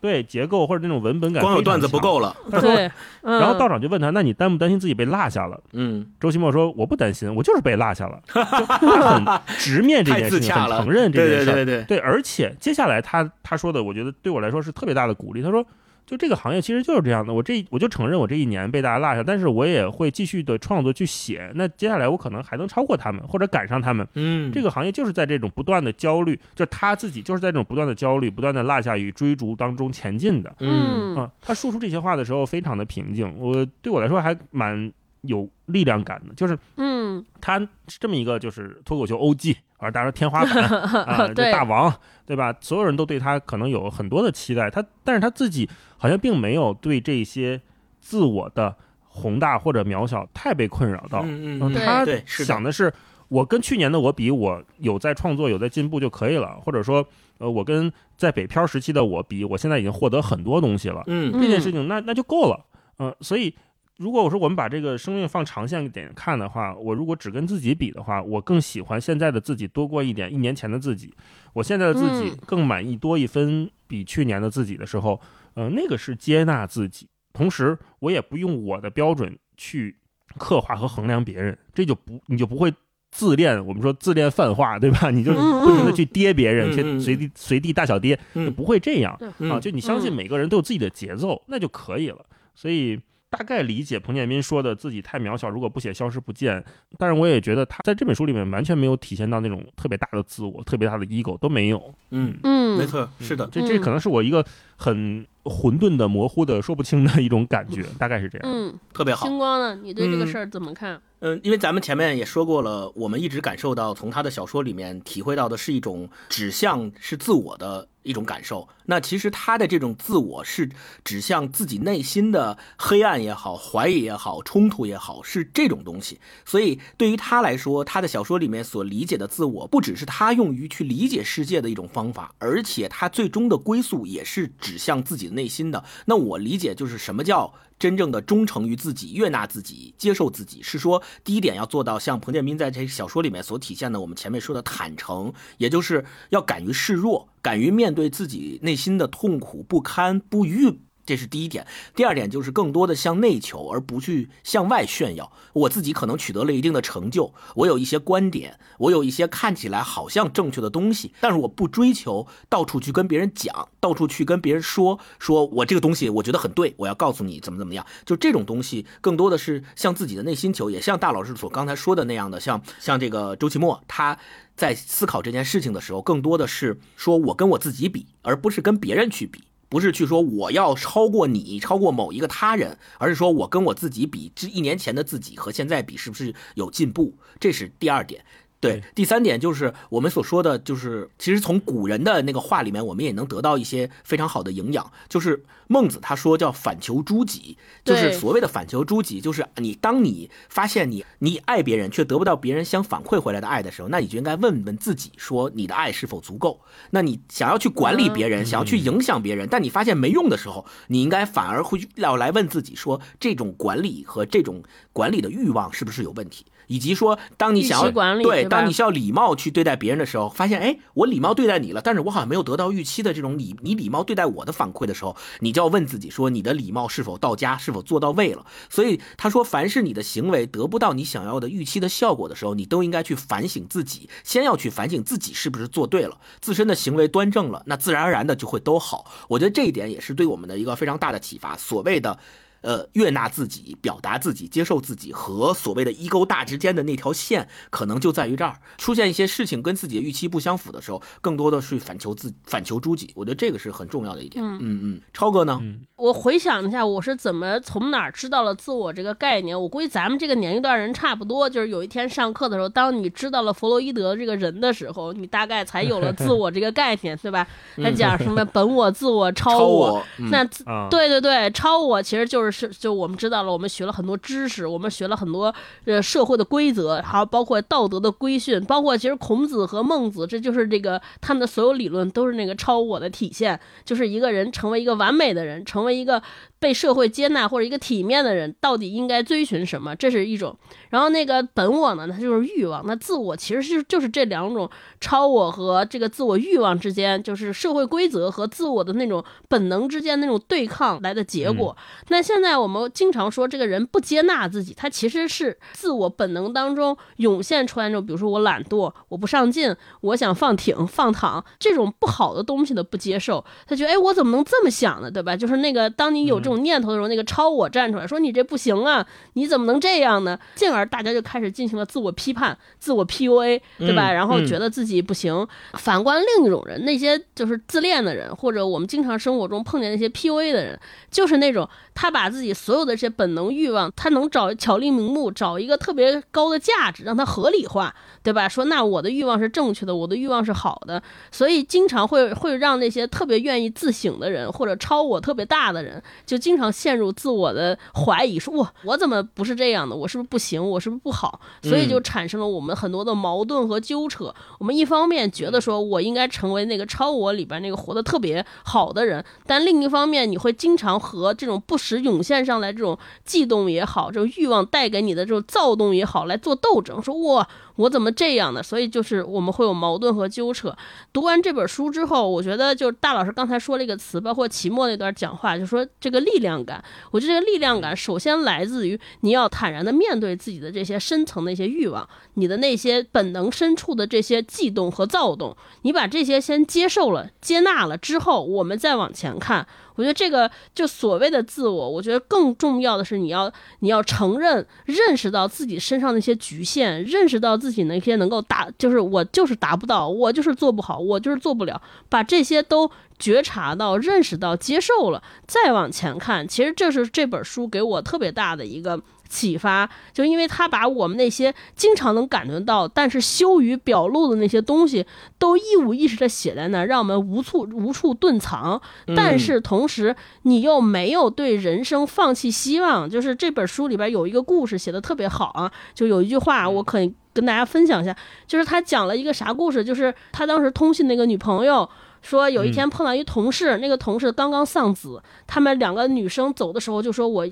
[0.00, 2.34] 对结构或者那种文本感，光有段子不够了。
[2.60, 2.90] 对，
[3.22, 11.54] 然后道长就问他：“那你担不担心自己被落下了？”嗯，周奇墨说：“我不担心，我就是被落下了。”很直面这 件事情，很承认这件事对。
[11.54, 15.42] 对对对对，而且接下来他他说的，我觉得对我来说是特别大的鼓励。
[15.42, 15.64] 他说。
[16.08, 21.52] 就这个行业其实就是这样的，我这我就承认我这一年被大家落下，但是我也会继续的创作去写。
[21.54, 24.08] 那接下来我可能还能超过他们，或者赶上他们。
[24.14, 30.50] 嗯，这个行业就是在这种不断的焦虑，就他自己就是在这种不断的焦虑、不断的落下与追逐当中前进的。
[30.60, 34.90] 嗯啊，他说出这些话的时候非常的平静，我对我来说还蛮
[35.22, 36.34] 有力量感的。
[36.34, 37.58] 就是嗯，他
[37.88, 39.56] 是这么一个就是脱口秀 OG。
[39.80, 40.64] 而大家说天花板
[41.06, 41.94] 啊， 这大王，
[42.26, 42.52] 对吧？
[42.60, 47.60] 所有人都对他可能有很多的期待，他但是他自己好像并没有对这些
[48.00, 48.74] 自我的
[49.06, 51.20] 宏大或者渺小太被困扰到。
[51.24, 52.92] 嗯嗯，他想的是，
[53.28, 56.58] 我跟去年的我比，我有在创作，有在进步就可以了。
[56.64, 57.06] 或者说，
[57.38, 61.04] 呃，我跟在北漂时期的我比，我现在已经获得很多东西了。
[61.06, 62.66] 嗯，这件事情那那就够了。
[62.98, 63.54] 嗯，所以。
[63.98, 71.12] 如果我说我们把这个生命放长线点看的话，我如果只跟自己比的话，我更喜欢现在的自己多过一点一年前的自己。
[71.52, 75.20] 我现在的自己更满意多一分比去年的自己的时候，
[75.54, 79.96] 呃，那个是接纳自己，同时我也不用我的标准去
[80.36, 82.72] 刻画和衡量别人，这就不你就不会
[83.10, 83.66] 自恋。
[83.66, 85.10] 我们说自恋泛化，对吧？
[85.10, 89.12] 你就不停的去跌别人，去随地随地大小跌，就不会这样
[89.50, 89.58] 啊。
[89.58, 92.24] 就你相信每个人都有自己的节奏，那就可以了。
[92.54, 92.96] 所以。
[93.30, 96.64] 大概理解彭建斌说的自己太渺小，如果不写消失不见。
[96.96, 101.94] 但是我也觉得他在这本书里面完全没有体现到那种特别大的自我、特别大的 ego 都没有。
[102.10, 104.44] 嗯嗯，没错，是的，这这可能是我一个
[104.76, 108.50] 很混沌的、模糊的、说不清的一种感觉，大概是这样。
[108.50, 109.26] 嗯，特别好。
[109.26, 109.78] 星光呢？
[109.82, 111.00] 你对这个事儿怎么看？
[111.20, 117.88] 嗯，因为咱们前面也说过了，我们一直感受到从他的小说里面体会到的是一种指向是自我的。
[118.08, 120.70] 一种感受，那其实他的这种自我是
[121.04, 126.18] 指向自己内心的黑暗也好、怀疑也好、冲突也好，是这种东西。
[126.46, 135.84] 所以对于他来说，他的小说里面所理解的自我，不只是他用于去理解世界的一种方法，而且他最终的归宿也是指向自己内心的。
[136.06, 137.52] 那我理解就是什么叫？
[137.78, 150.78] 真正的忠诚于自己、悦纳自己、接受自己，是说第一点要做到像彭建斌在这小说里面所体现的，我们前面说的坦诚，也就是要敢于示弱，敢于面对自己内心的痛苦、不堪、不愈。
[151.08, 155.32] 这是第一点，第二点就是更多的向内求，而不去向外炫耀。
[155.54, 167.86] 我自己可能取得了一定的成就，我有一些观点，我有一些看起来好像正确的东西，但是我不追求到处去跟别人讲，到处去跟别人说，说我这个东西我觉得很对，我要告诉你怎么怎么样。
[168.04, 174.18] 就这种东西，更多的是向自己的内心求，也像大老师所刚才说的那样的，像像这个周奇墨，他
[174.54, 179.42] 在思考这件事情的时候，更多的是说我跟我自己比，而不是跟别人去比。
[179.68, 187.14] 不是去说我要超过你，超过某一个他人，而是说我跟我自己比，这一年前的自己和现在比是不是有进步？
[187.38, 188.24] 这是第二点。
[188.60, 194.90] 对，第三点就是我们所说的，就是其实从古人的那个话里面，我们也能得到一些非常好的营养。
[195.08, 206.60] 就是孟子他说叫反求诸己，就是所谓的反求诸己，就是你当你发现你你爱别人却得不到别人相反馈回来的爱的时候，那你就应该问问自己，说你的爱是否足够？
[206.90, 216.44] 那你想要去管理别人，想要去影响别人，但你发现没用的时候，你应该反而会要来问自己，说这种管理和这种管理的欲望是不是有问题？
[216.68, 217.90] 以及说当你想要
[218.22, 228.46] 对，当你需要礼貌去对待别人的时候，发现哎，我礼貌对待你了，但是我好像没有得到预期的这种礼，你礼貌对待我的反馈的时候，你就要问自己说，你的礼貌是否到家，是否做到位了？
[228.70, 239.10] 所以他说，凡是你的行为得不到你想要的预期的效果的时候，你都应该去反省自己，先要去反省自己是不是做对了，自身的行为端正了，那自然而然的就会都好。
[239.28, 241.56] 我觉得这一点也是对我们的一个非常大的启发。
[241.56, 242.18] 所谓的。
[242.60, 248.58] 呃，悦纳自己、表达自己、接受自己和所谓的一勾大之间的那条线，可能就在于这儿。
[248.76, 253.12] 出现一些事情跟自己的预期不相符的时候，更多的是反求自、反求诸己。
[253.14, 254.44] 我觉得这个是很重要的一点。
[254.44, 255.62] 嗯嗯，超哥呢？
[255.94, 259.60] 我回想一下，我是怎么从哪儿知道了自我这个概念？
[259.60, 267.46] 我估计咱们这个年龄段人差不多，就是有一天上课的时候，当你知道了弗洛伊德这个人的时候，你大概才有了自我这个概念，对吧？
[267.76, 270.04] 他讲什么本我、自我、超我？
[270.30, 270.44] 那
[270.90, 272.47] 对对对，超我其实就是。
[272.50, 275.54] 是，就我们知道了，我们学了很多知识，我们学了很多
[275.84, 286.22] 呃社会的规则，还有包括道德的规训，包括其实孔子和孟子，这就是这个他们的所有理论都是那个超我的体现，就是一个人成为一个完美的人，成为一个。
[286.60, 289.94] 被社会接纳或者一个体面的人，到底应该追寻什么？
[289.94, 290.56] 这是一种。
[290.90, 292.82] 然后那个本我呢，它就是欲望。
[292.86, 294.68] 那自我其实是就是这两种
[295.00, 301.76] 超我和这个自我欲望之间，就是社会规则和自我的那种本能之间那种对抗来的结果。
[302.08, 313.44] 那现在我们经常说这个人不接纳自己，他其实是自我本能当中涌现出来那种，比如说我懒惰，我不上进，我想放挺放躺这种不好的东西的不接受。
[313.66, 315.08] 他觉得哎，我怎么能这么想呢？
[315.08, 315.36] 对吧？
[315.36, 316.40] 就是那个当你有。
[316.47, 324.10] 这种念头的时候，那个超我站出来说：“你这不行啊，你怎么能这样呢？”进而大家就开始进行了自我批判、自我 PUA，对吧？
[324.10, 325.46] 然后觉得自己不行。
[325.74, 330.80] 反观另一种人，那些就是自恋的人，或者我们经常生活中碰见那些 PUA 的人，
[331.10, 338.48] 就是那种他把自己所有的这些本能欲望，他能找巧立名目，找一个特别高的价值，让他合理化，对吧？
[338.48, 346.37] 说那我的欲望是正确的，我的欲望是好的，所以经常会会让那些特别愿意自省的人，或者超我特别大的人，就。
[346.38, 349.96] 经常陷入自我的怀疑，说我我怎么不是这样的？
[349.96, 350.70] 我是不是不行？
[350.70, 351.40] 我是不是不好？
[351.62, 354.34] 所以就产生了我们很多的矛盾和纠扯。
[354.58, 367.48] 我们一方面觉得说我应该成为那个超我里边那个活得特别好的人，但另一方面你会经常和这种不时涌现上来这种悸动也好，这种欲望带给你的这种躁动也好来做斗争，说哇。
[367.78, 368.60] 我怎么这样呢？
[368.60, 370.76] 所以就是我们会有矛盾和纠扯。
[371.12, 376.82] 读完这本书之后，我觉得就是大老师刚才说了一个词，包括期末那段讲话，就说这个力量感。
[377.12, 389.66] 我觉得这个力量感首先来自于你要坦然的面对自己的这些深层的一些欲望，你的那些本能深处的这些悸动和躁动，你把这些先接受了、接纳了之后，我们再往前看。
[389.98, 402.88] 我觉得这个就所谓的自我，我觉得更重要的是你要你要承认、认识到自己身上那些局限，认识到自己那些能够达，就是我就是达不到，我就是做不好，我就是做不了，把这些都
[403.18, 409.02] 觉察到、认识到、接受了，再往前看，其实这是这本书给我特别大的一个。
[409.28, 415.04] 启发，就因为他把我们那些经常能感觉到，但是羞于表露的那些东西，
[415.38, 418.80] 都一五一十的写在那儿，让我们无处无处遁藏。
[419.14, 423.08] 但是同时，你又没有对人生放弃希望。
[423.08, 431.88] 就是这本书里边有一个故事写的特别好啊，就有一句话，我可以跟大家分享一下，就是他讲了一个啥故事，就是他当时通信那个女朋友
[432.22, 437.46] 说，有一天碰到一同事，那个同事刚刚丧子，他们两个女生走的时候就说我。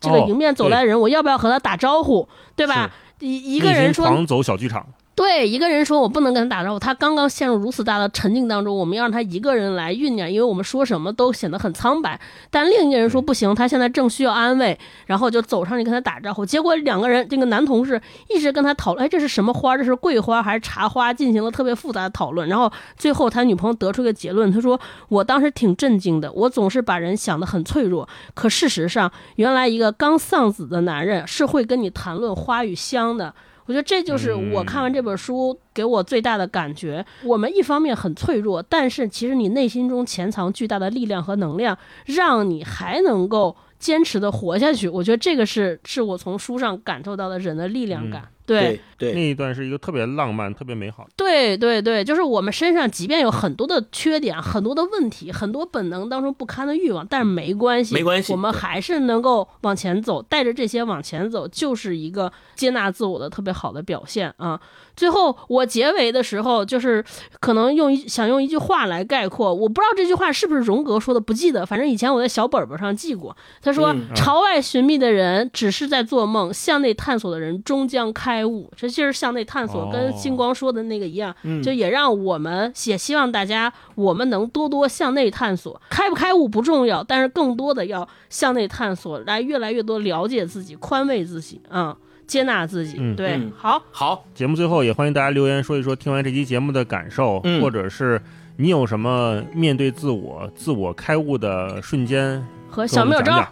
[0.00, 2.90] 这个迎面走来的人，我要不要和他打招呼，对吧？
[3.18, 4.86] 一一个人说，走小剧场。
[5.20, 12.18] 对一个人说，我不能跟他打招呼，他刚刚陷入如此大的沉静当中，我们要让他一个人来酝酿，因为我们说什么都显得很苍白。
[12.50, 16.46] 但另一个人说不行，他现在正需要安慰，然后就走上去跟他打招呼。
[16.46, 19.76] 结果两个人，这个男同事一直跟他讨论，哎，这是什么花？
[19.76, 21.12] 这是桂花还是茶花？
[21.12, 22.48] 进行了特别复杂的讨论。
[22.48, 24.80] 然后最后他女朋友得出一个结论，他说
[25.10, 33.34] ：“我当时挺震惊的，我总是把人想得很脆弱，可事实上，原来一个刚丧子的男人是会跟你谈论花与香的。”
[33.66, 37.04] 我觉得这就是我看完这本书给我最大的感觉。
[37.24, 41.76] 我们一方面很脆弱，但是其实你内心中潜藏巨大的力量和能量，
[42.06, 44.88] 让你还能够坚持的活下去。
[44.88, 48.28] 我觉得这个是是我从书上感受到的人的力量感。
[48.58, 51.06] 对对，那一段是一个特别浪漫、特别美好。
[51.16, 64.60] 对对对，就是我们身上即便有很多的缺点、很多的问题、很多本能当中不堪的欲望，但是没关系，没关系，我们还是能够往前走，带着这些往前走，就是一个接纳自我的特别好的表现啊。
[64.96, 67.02] 最后我结尾的时候，就是
[67.40, 73.34] 可能用一想用一句话来概括，我不知道这句话是不是荣格说的，不记得，反正以前我在小本本上记过。
[73.62, 91.94] 他说：“朝外寻觅的人只是在做梦，向内探索的人终将开。”开悟，这就是向内探索，跟星光说的那个一样，就也让我们也希望大家我们能多多向内探索，开不开悟不重要，但是更多的要向内探索，来越来越多了解自己，宽慰自己，嗯，
[92.26, 93.14] 接纳自己。
[93.14, 98.18] 对，好，好，节目最后也欢迎大家留言说一说听完这期节目的感受，或者是
[98.56, 103.46] 你有什么面对自我、自我开悟的瞬间和小妙招。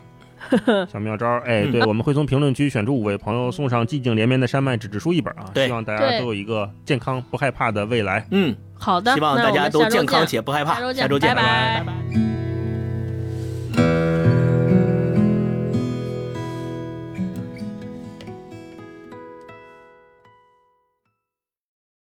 [0.91, 5.45] 小妙招，哎，对，我们会从评论区选出五位朋友，送上寂静连绵的山脉纸质书一本啊！
[5.55, 8.27] 希望大家都有一个健康不害怕的未来。
[8.31, 10.93] 嗯，好的，希望大家都健康且不害怕。
[10.93, 12.48] 下周见，拜拜。